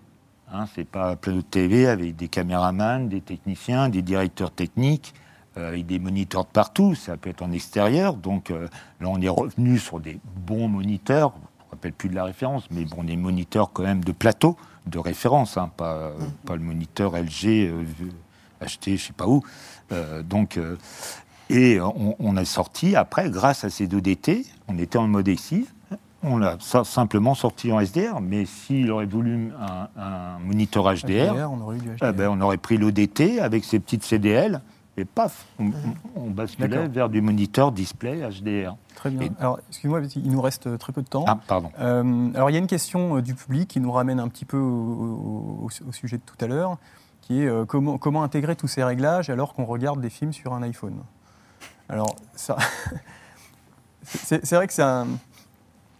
Hein, 0.53 0.67
c'est 0.75 0.85
pas 0.85 1.13
un 1.13 1.17
plateau 1.17 1.39
de 1.39 1.43
TV 1.45 1.87
avec 1.87 2.17
des 2.17 2.29
caméramans, 2.29 3.09
des 3.09 3.21
techniciens, 3.21 3.89
des 3.89 4.03
directeurs 4.03 4.51
techniques, 4.51 5.15
euh, 5.57 5.75
et 5.75 5.83
des 5.85 5.99
moniteurs 5.99 6.45
de 6.45 6.51
partout. 6.51 6.95
Ça 6.95 7.17
peut 7.17 7.31
être 7.31 7.43
en 7.43 7.53
extérieur. 7.53 8.15
Donc 8.15 8.51
euh, 8.51 8.67
là, 9.01 9.09
on 9.09 9.21
est 9.21 9.29
revenu 9.29 9.79
sur 9.79 10.01
des 10.01 10.19
bons 10.47 10.69
moniteurs. 10.69 11.33
Je 11.33 11.37
ne 11.39 11.67
me 11.67 11.71
rappelle 11.73 11.93
plus 11.93 12.09
de 12.09 12.15
la 12.17 12.25
référence, 12.25 12.65
mais 12.73 12.85
bon, 12.85 13.05
des 13.05 13.17
moniteurs 13.17 13.71
quand 13.73 13.85
même 13.85 14.03
de 14.03 14.11
plateau, 14.13 14.57
de 14.91 14.99
référence, 14.99 15.57
hein, 15.57 15.70
pas, 15.76 15.95
euh, 15.95 16.11
pas 16.47 16.55
le 16.57 16.62
moniteur 16.62 17.12
LG 17.16 17.47
euh, 17.47 17.84
acheté 18.61 18.97
je 18.97 19.07
sais 19.07 19.12
pas 19.12 19.26
où. 19.26 19.43
Euh, 19.93 20.22
donc, 20.22 20.57
euh, 20.57 20.76
et 21.49 21.80
on, 21.80 22.14
on 22.18 22.36
a 22.36 22.45
sorti 22.45 22.95
après, 22.97 23.30
grâce 23.30 23.64
à 23.64 23.70
ces 23.70 23.86
deux 23.86 24.01
DT, 24.01 24.45
on 24.68 24.78
était 24.78 24.99
en 24.99 25.09
mode 25.09 25.28
EXIF. 25.28 25.72
On 26.22 26.36
l'a 26.36 26.59
simplement 26.61 27.34
sorti 27.34 27.72
en 27.72 27.80
SDR, 27.80 28.20
mais 28.20 28.45
s'il 28.45 28.91
aurait 28.91 29.07
voulu 29.07 29.53
un, 29.59 29.88
un 29.99 30.38
moniteur 30.41 30.84
HDR, 30.84 31.32
HDR, 31.34 31.51
on 31.51 31.61
aurait 31.62 31.78
HDR. 31.78 31.97
eh 32.09 32.12
ben, 32.12 32.28
on 32.28 32.41
aurait 32.43 32.59
pris 32.59 32.76
l'ODT 32.76 33.41
avec 33.41 33.64
ses 33.64 33.80
petites 33.80 34.05
CDL 34.05 34.61
et 34.97 35.05
paf, 35.05 35.47
on, 35.59 35.70
on 36.16 36.30
basculait 36.30 36.88
vers 36.88 37.09
du 37.09 37.20
moniteur 37.22 37.72
display 37.72 38.20
HDR. 38.28 38.76
Très 38.97 39.11
bien. 39.11 39.22
Et- 39.28 39.32
Alors, 39.38 39.59
excuse-moi, 39.68 40.03
qu'il 40.03 40.30
nous 40.30 40.41
reste 40.43 40.66
euh, 40.66 40.76
très 40.76 40.93
peu 40.93 41.01
de 41.03 41.09
temps. 41.09 41.24
Ah, 41.26 41.38
pardon. 41.47 41.70
Euh, 41.78 42.30
alors, 42.34 42.51
il 42.51 42.53
y 42.53 42.57
a 42.57 42.59
une 42.59 42.66
question 42.66 43.16
euh, 43.16 43.22
du 43.22 43.34
public 43.34 43.68
qui 43.68 43.80
nous 43.80 43.93
ramène 43.93 44.20
un 44.20 44.28
petit 44.28 44.45
peu 44.45 44.59
au, 44.59 45.62
au- 45.64 45.68
au 45.88 45.93
sujet 45.93 46.18
de 46.18 46.22
tout 46.26 46.36
à 46.45 46.49
l'heure, 46.49 46.76
qui 47.22 47.41
est 47.43 47.47
euh, 47.47 47.64
comment, 47.64 47.97
comment 47.99 48.22
intégrer 48.22 48.57
tous 48.57 48.68
ces 48.68 48.82
réglages 48.84 49.30
alors 49.30 49.55
qu'on 49.55 49.64
regarde 49.64 50.01
des 50.01 50.11
films 50.11 50.32
sur 50.32 50.53
un 50.53 50.62
iPhone? 50.62 50.97
Alors, 51.88 52.14
ça. 52.34 52.57
c'est 54.03 54.51
vrai 54.53 54.66
que 54.66 54.72
c'est 54.72 54.82
un. 54.82 55.07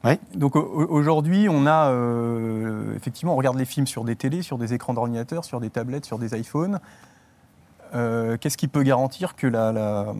Ouais. 0.03 0.19
Donc 0.35 0.57
au- 0.57 0.61
au- 0.61 0.87
aujourd'hui, 0.89 1.49
on 1.51 1.67
a 1.67 1.91
euh, 1.91 2.95
effectivement, 2.97 3.35
on 3.35 3.37
regarde 3.37 3.59
les 3.59 3.65
films 3.67 3.87
sur 3.87 4.05
des 4.05 4.17
télés, 4.17 4.43
sur 4.43 4.57
des 4.59 4.73
écrans 4.73 4.95
d'ordinateur, 4.95 5.45
sur 5.45 5.61
des 5.61 5.71
tablettes, 5.71 6.07
sur 6.07 6.19
des 6.19 6.39
iPhones. 6.39 6.81
Euh, 7.95 8.37
Qu'est-ce 8.39 8.57
qui 8.57 8.69
peut 8.69 8.83
garantir 8.83 9.37
que 9.37 9.47
la, 9.47 9.73
la- 9.73 10.15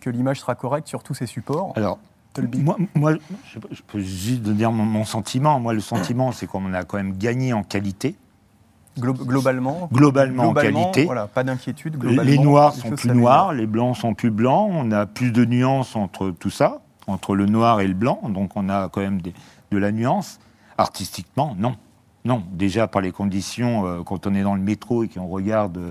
que 0.00 0.10
l'image 0.10 0.40
sera 0.40 0.54
correcte 0.54 0.88
sur 0.88 1.02
tous 1.02 1.14
ces 1.14 1.26
supports? 1.26 1.72
Alors, 1.76 1.98
Tolby. 2.32 2.60
moi, 2.60 2.76
moi, 2.94 3.12
je, 3.52 3.58
peux- 3.82 3.98
juste 4.00 4.42
dire 4.42 4.70
mon, 4.72 4.84
mon 4.84 5.04
sentiment. 5.04 5.58
Moi, 5.60 5.72
le 5.74 5.80
sentiment, 5.80 6.32
c'est 6.32 6.46
qu'on 6.46 6.72
a 6.72 6.84
quand 6.84 6.96
même 6.96 7.16
gagné 7.18 7.52
en 7.52 7.62
qualité, 7.62 8.16
Glo- 8.98 9.12
globalement, 9.14 9.88
globalement, 9.92 10.48
en 10.48 10.54
qualité. 10.54 11.04
Voilà, 11.04 11.26
pas 11.28 11.44
d'inquiétude. 11.44 12.02
Les 12.02 12.38
noirs 12.38 12.74
sont 12.74 12.90
plus 12.90 13.08
noirs, 13.20 13.52
les 13.52 13.66
blancs 13.66 13.96
sont 13.96 14.14
plus 14.14 14.30
blancs. 14.30 14.70
On 14.74 14.90
a 14.90 15.06
plus 15.06 15.30
de 15.32 15.44
nuances 15.44 15.94
entre 15.96 16.30
tout 16.30 16.50
ça, 16.50 16.80
entre 17.06 17.34
le 17.36 17.46
noir 17.46 17.80
et 17.80 17.86
le 17.88 17.94
blanc. 17.94 18.20
Donc 18.28 18.56
on 18.56 18.68
a 18.68 18.88
quand 18.88 19.00
même 19.00 19.20
des- 19.22 19.34
de 19.70 19.78
la 19.78 19.92
nuance. 19.92 20.40
Artistiquement, 20.78 21.54
non. 21.58 21.76
Non, 22.24 22.42
déjà 22.52 22.86
par 22.86 23.00
les 23.02 23.12
conditions, 23.12 23.86
euh, 23.86 24.02
quand 24.02 24.26
on 24.26 24.34
est 24.34 24.42
dans 24.42 24.54
le 24.54 24.60
métro 24.60 25.04
et 25.04 25.08
qu'on 25.08 25.26
regarde 25.26 25.78
euh, 25.78 25.90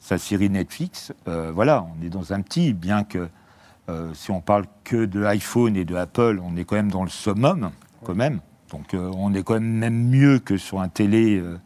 sa 0.00 0.18
série 0.18 0.50
Netflix, 0.50 1.12
euh, 1.28 1.52
voilà, 1.54 1.86
on 1.98 2.04
est 2.04 2.08
dans 2.10 2.32
un 2.32 2.40
petit, 2.40 2.72
bien 2.72 3.04
que 3.04 3.28
euh, 3.88 4.12
si 4.14 4.30
on 4.32 4.40
parle 4.40 4.64
que 4.84 5.04
de 5.04 5.22
iPhone 5.24 5.76
et 5.76 5.84
de 5.84 5.94
Apple, 5.94 6.40
on 6.44 6.56
est 6.56 6.64
quand 6.64 6.74
même 6.76 6.90
dans 6.90 7.04
le 7.04 7.08
summum, 7.10 7.70
quand 8.04 8.14
même. 8.16 8.40
Donc 8.70 8.92
euh, 8.92 9.10
on 9.16 9.32
est 9.34 9.42
quand 9.44 9.54
même, 9.54 9.64
même 9.78 10.08
mieux 10.08 10.40
que 10.40 10.56
sur 10.56 10.80
un 10.80 10.88
télé, 10.88 11.36
euh, 11.38 11.58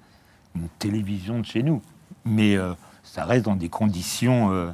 une 0.55 0.69
télévision 0.79 1.41
de 1.41 1.47
chez 1.47 1.63
nous. 1.63 1.81
Mais 2.27 2.55
euh, 2.57 2.75
ça 3.03 3.25
reste 3.25 3.47
dans 3.47 3.57
des 3.57 3.69
conditions 3.71 4.73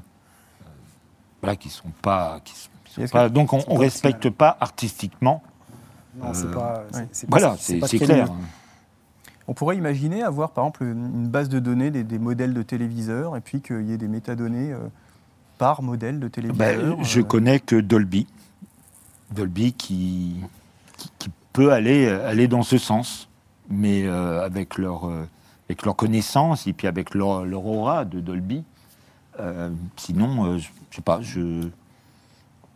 voilà, 1.41 1.57
qui 1.57 1.68
sont 1.70 1.91
pas. 2.03 2.41
Qui 2.45 2.55
sont, 2.55 2.68
qui 2.84 2.93
sont 2.95 3.03
Est-ce 3.03 3.12
pas- 3.12 3.28
que- 3.28 3.34
donc 3.34 3.53
on 3.53 3.59
ne 3.74 3.78
respecte 3.78 4.28
pas 4.30 4.57
artistiquement. 4.61 5.43
Non, 6.16 6.34
c'est 6.34 6.47
Euh, 6.47 6.53
pas. 6.53 6.82
Voilà, 7.28 7.55
c'est 7.59 7.78
clair. 7.99 8.28
On 9.49 9.55
pourrait 9.55 9.76
imaginer 9.76 10.22
avoir, 10.22 10.51
par 10.51 10.64
exemple, 10.64 10.84
une 10.84 11.26
base 11.26 11.49
de 11.49 11.59
données 11.59 11.90
des, 11.90 12.05
des 12.05 12.18
modèles 12.18 12.53
de 12.53 12.62
téléviseurs 12.62 13.36
et 13.36 13.40
puis 13.40 13.62
qu'il 13.62 13.88
y 13.88 13.92
ait 13.92 13.99
des 13.99 14.09
métadonnées 14.09 14.72
euh, 14.72 14.78
par 15.57 15.82
modèle 15.82 16.20
de 16.20 16.28
téléviseur. 16.28 16.59
Ben, 16.59 17.03
je 17.03 17.20
euh, 17.20 17.24
connais 17.24 17.59
que 17.59 17.76
Dolby. 17.76 18.26
Dolby 19.30 19.72
qui, 19.72 20.36
qui, 20.96 21.11
qui 21.18 21.30
peut 21.53 21.72
aller, 21.72 22.07
euh, 22.07 22.28
aller 22.28 22.46
dans 22.46 22.62
ce 22.62 22.78
sens, 22.78 23.28
mais 23.68 24.07
euh, 24.07 24.44
avec, 24.44 24.78
leur, 24.78 25.09
euh, 25.09 25.26
avec 25.68 25.84
leur 25.84 25.96
connaissance 25.96 26.66
et 26.66 26.72
puis 26.72 26.86
avec 26.86 27.14
leur, 27.14 27.44
leur 27.44 27.66
aura 27.66 28.05
de 28.05 28.20
Dolby. 28.20 28.64
Sinon, 29.96 30.59
je 30.59 30.68
je 30.90 30.96
sais 30.96 31.03
pas, 31.03 31.20
je 31.20 31.68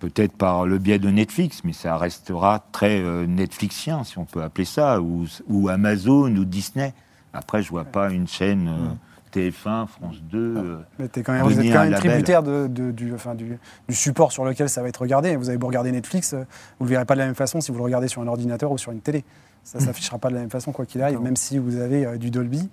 peut-être 0.02 0.32
par 0.32 0.66
le 0.66 0.78
biais 0.78 0.98
de 0.98 1.08
Netflix, 1.10 1.62
mais 1.62 1.72
ça 1.72 1.96
restera 1.96 2.64
très 2.72 3.00
euh, 3.00 3.24
Netflixien, 3.24 4.02
si 4.02 4.18
on 4.18 4.24
peut 4.24 4.42
appeler 4.42 4.64
ça, 4.64 5.00
ou, 5.00 5.26
ou 5.48 5.68
Amazon 5.68 6.34
ou 6.34 6.44
Disney. 6.44 6.92
Après, 7.32 7.62
je 7.62 7.70
vois 7.70 7.84
pas 7.84 8.10
une 8.10 8.26
chaîne 8.26 8.68
euh, 8.68 8.94
TF1, 9.32 9.86
France 9.86 10.16
2. 10.30 10.38
euh, 10.56 10.78
Mais 10.98 11.06
t'es 11.06 11.22
quand 11.22 11.32
même, 11.32 11.42
donner 11.42 11.54
vous 11.54 11.60
êtes 11.60 11.72
quand 11.72 11.84
même 11.84 11.94
tributaire 11.94 12.42
de- 12.42 12.66
de- 12.66 12.90
du, 12.90 13.14
enfin, 13.14 13.36
du, 13.36 13.58
du 13.88 13.94
support 13.94 14.32
sur 14.32 14.44
lequel 14.44 14.68
ça 14.68 14.82
va 14.82 14.88
être 14.88 15.00
regardé. 15.02 15.36
Vous 15.36 15.48
avez 15.48 15.56
beau 15.58 15.68
regarder 15.68 15.92
Netflix, 15.92 16.32
euh, 16.34 16.38
vous 16.80 16.84
ne 16.84 16.88
le 16.88 16.94
verrez 16.94 17.04
pas 17.04 17.14
de 17.14 17.20
la 17.20 17.26
même 17.26 17.36
façon 17.36 17.60
si 17.60 17.70
vous 17.70 17.78
le 17.78 17.84
regardez 17.84 18.08
sur 18.08 18.20
un 18.22 18.26
ordinateur 18.26 18.72
ou 18.72 18.78
sur 18.78 18.90
une 18.90 19.00
télé. 19.00 19.24
Ça 19.62 19.78
ne 19.78 19.84
s'affichera 19.84 20.18
pas 20.18 20.30
de 20.30 20.34
la 20.34 20.40
même 20.40 20.50
façon 20.50 20.72
quoi 20.72 20.84
qu'il 20.84 21.00
arrive, 21.00 21.20
même 21.20 21.36
si 21.36 21.56
vous 21.58 21.76
avez 21.76 22.18
du 22.18 22.30
Dolby. 22.32 22.68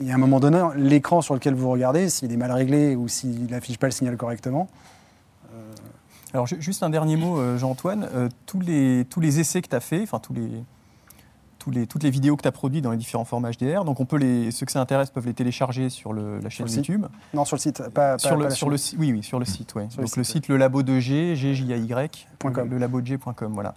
il 0.00 0.06
y 0.06 0.12
a 0.12 0.14
un 0.14 0.18
moment 0.18 0.38
donné, 0.38 0.62
l'écran 0.76 1.20
sur 1.20 1.34
lequel 1.34 1.54
vous 1.54 1.68
regardez, 1.68 2.08
s'il 2.08 2.32
est 2.32 2.36
mal 2.36 2.52
réglé 2.52 2.94
ou 2.94 3.08
s'il 3.08 3.46
n'affiche 3.50 3.76
pas 3.76 3.88
le 3.88 3.92
signal 3.92 4.16
correctement, 4.16 4.68
Alors, 6.32 6.46
ju- 6.46 6.60
juste 6.60 6.82
un 6.82 6.90
dernier 6.90 7.16
mot, 7.16 7.38
euh, 7.38 7.58
Jean-Antoine. 7.58 8.08
Euh, 8.14 8.28
tous, 8.46 8.60
les, 8.60 9.04
tous 9.10 9.20
les 9.20 9.40
essais 9.40 9.62
que 9.62 9.68
tu 9.68 9.74
as 9.76 9.80
fait, 9.80 10.02
enfin, 10.02 10.18
tous 10.20 10.32
les, 10.32 10.48
tous 11.58 11.70
les, 11.70 11.86
toutes 11.86 12.02
les 12.02 12.10
vidéos 12.10 12.36
que 12.36 12.42
tu 12.42 12.48
as 12.48 12.52
produites 12.52 12.82
dans 12.84 12.92
les 12.92 12.96
différents 12.96 13.24
formats 13.24 13.50
HDR, 13.50 13.84
donc 13.84 14.00
on 14.00 14.06
peut 14.06 14.16
les, 14.16 14.50
ceux 14.50 14.64
que 14.64 14.72
ça 14.72 14.80
intéresse 14.80 15.10
peuvent 15.10 15.26
les 15.26 15.34
télécharger 15.34 15.90
sur 15.90 16.12
le- 16.12 16.38
la 16.40 16.48
chaîne 16.48 16.66
le 16.66 16.70
site. 16.72 16.86
YouTube. 16.86 17.06
non 17.34 17.44
sur 17.44 17.56
le 17.56 17.60
site, 17.60 17.82
pas, 17.82 17.90
pas- 18.12 18.18
sur 18.18 18.30
pas 18.30 18.36
le, 18.36 18.42
la 18.44 18.50
sur 18.50 18.70
le 18.70 18.76
oui, 18.98 19.12
oui, 19.12 19.22
sur 19.22 19.38
le 19.38 19.44
site, 19.44 19.74
ouais. 19.74 19.86
Sur 19.90 20.00
le 20.00 20.06
Donc 20.06 20.16
le 20.16 20.24
site, 20.24 20.48
le 20.48 20.56
labo 20.56 20.82
de 20.82 20.98
G, 21.00 21.34
GJAY, 21.36 21.86
Point 22.38 22.52
com. 22.52 22.68
le 22.70 22.78
labo 22.78 23.00
de 23.02 23.06
G.com, 23.06 23.52
voilà. 23.52 23.74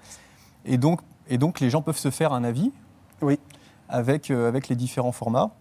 Et 0.66 0.78
donc, 0.78 1.02
et 1.28 1.38
donc 1.38 1.60
les 1.60 1.70
gens 1.70 1.82
peuvent 1.82 1.98
se 1.98 2.10
faire 2.12 2.32
un 2.34 2.44
avis 2.46 2.72
Oui. 3.22 3.38
avec, 3.90 4.32
euh, 4.32 4.48
avec 4.48 4.70
les 4.70 4.76
différents 4.78 5.12
formats 5.12 5.52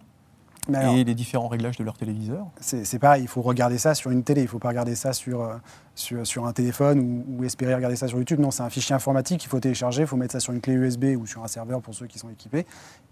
Mais 0.69 0.77
alors, 0.77 0.95
et 0.95 1.03
les 1.03 1.13
différents 1.15 1.47
réglages 1.49 1.75
de 1.77 1.83
leur 1.83 1.97
téléviseur. 1.97 2.47
c'est 2.61 2.99
pareil, 2.99 3.23
il 3.23 3.27
faut 3.27 3.41
regarder 3.41 3.77
ça 3.77 3.93
sur 3.95 4.11
une 4.11 4.23
télé, 4.23 4.41
il 4.41 4.45
ne 4.45 4.49
faut 4.49 4.59
pas 4.59 4.69
regarder 4.69 4.95
ça 4.95 5.11
sur, 5.11 5.41
euh, 5.41 5.55
sur, 5.95 6.25
sur 6.25 6.45
un 6.45 6.53
téléphone 6.53 6.99
ou, 6.99 7.25
ou 7.39 7.43
espérer 7.43 7.75
regarder 7.75 7.95
ça 7.97 8.07
sur 8.07 8.17
YouTube. 8.17 8.39
Non, 8.39 8.49
c'est 8.51 8.63
un 8.63 8.69
fichier 8.69 8.95
informatique 8.95 9.39
qu'il 9.41 9.49
faut 9.49 9.59
télécharger, 9.59 10.01
il 10.03 10.07
faut 10.07 10.15
mettre 10.17 10.31
ça 10.33 10.39
sur 10.39 10.53
une 10.53 10.61
clé 10.61 10.73
USB 10.73 11.05
ou 11.19 11.27
sur 11.27 11.43
un 11.43 11.47
serveur 11.47 11.81
pour 11.81 11.93
ceux 11.93 12.07
qui 12.07 12.17
sont 12.17 12.29
équipés, 12.29 12.65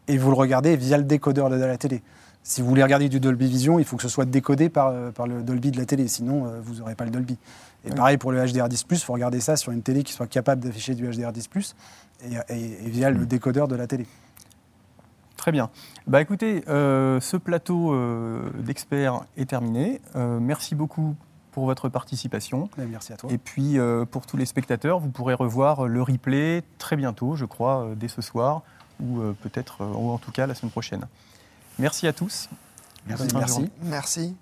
et 0.08 0.18
vous 0.18 0.30
le 0.30 0.36
regardez 0.38 0.76
via 0.78 0.97
le 0.97 1.04
décodeur 1.04 1.49
de 1.49 1.56
la 1.56 1.78
télé. 1.78 2.02
Si 2.43 2.62
vous 2.62 2.68
voulez 2.70 2.82
regarder 2.84 3.08
du 3.08 3.20
Dolby 3.20 3.47
Vision, 3.47 3.78
il 3.80 3.86
faut 3.86 3.97
que 3.97 4.02
ce 4.04 4.10
soit 4.10 4.26
décodé 4.26 4.70
par, 4.70 4.88
euh, 4.88 5.12
par 5.12 5.28
le 5.28 5.43
Dolby 5.43 5.70
de 5.72 5.78
la 5.78 5.86
télé, 5.86 6.08
sinon 6.08 6.45
euh, 6.47 6.60
vous 6.64 6.76
n'aurez 6.76 6.95
pas 6.95 7.06
le 7.06 7.12
Dolby. 7.12 7.38
Et 7.86 7.89
Oui. 7.89 7.95
pareil 7.95 8.18
pour 8.18 8.32
le 8.32 8.39
HDR10+, 8.43 8.86
il 8.91 8.97
faut 8.97 9.14
regarder 9.14 9.39
ça 9.41 9.56
sur 9.58 9.72
une 9.72 9.82
télé 9.84 10.04
qui 10.04 10.14
soit 10.14 10.26
capable 10.28 10.64
d'afficher 10.64 10.95
du 10.95 11.08
HDR10+, 11.08 11.74
et, 12.24 12.54
et- 12.56 12.86
et 12.86 12.89
via 12.89 13.10
le 13.12 13.26
décodeur 13.26 13.68
de 13.68 13.76
la 13.76 13.86
télé. 13.88 14.08
Très 15.42 15.52
bien. 15.52 15.72
Bah 16.06 16.22
écoutez, 16.22 16.64
euh, 16.68 17.20
ce 17.20 17.36
plateau 17.36 17.96
euh, 17.96 18.52
d'experts 18.60 19.22
est 19.38 19.50
terminé. 19.50 20.00
Euh, 20.16 20.39
merci 20.39 20.76
beaucoup 20.76 21.16
pour 21.52 21.66
votre 21.66 21.89
participation. 21.89 22.70
Et 22.78 22.86
merci 22.86 23.12
à 23.12 23.18
toi. 23.18 23.32
Et 23.32 23.39
puis 23.39 23.80
euh, 23.80 24.06
pour 24.06 24.28
tous 24.28 24.38
les 24.38 24.46
spectateurs, 24.46 25.00
vous 25.00 25.10
pourrez 25.10 25.34
revoir 25.34 25.88
le 25.88 26.04
replay 26.04 26.62
très 26.78 26.96
bientôt, 26.96 27.36
je 27.36 27.46
crois, 27.46 27.86
euh, 27.86 27.96
dès 27.96 28.08
ce 28.08 28.22
soir, 28.22 28.62
ou 29.00 29.20
euh, 29.20 29.36
peut-être, 29.42 29.82
euh, 29.82 29.92
ou 29.96 30.12
en 30.12 30.20
tout 30.20 30.32
cas 30.32 30.46
la 30.46 30.54
semaine 30.54 30.70
prochaine. 30.70 31.08
Merci 31.80 32.06
à 32.06 32.14
tous. 32.14 32.48
Merci. 33.08 33.28
Merci. 33.82 34.36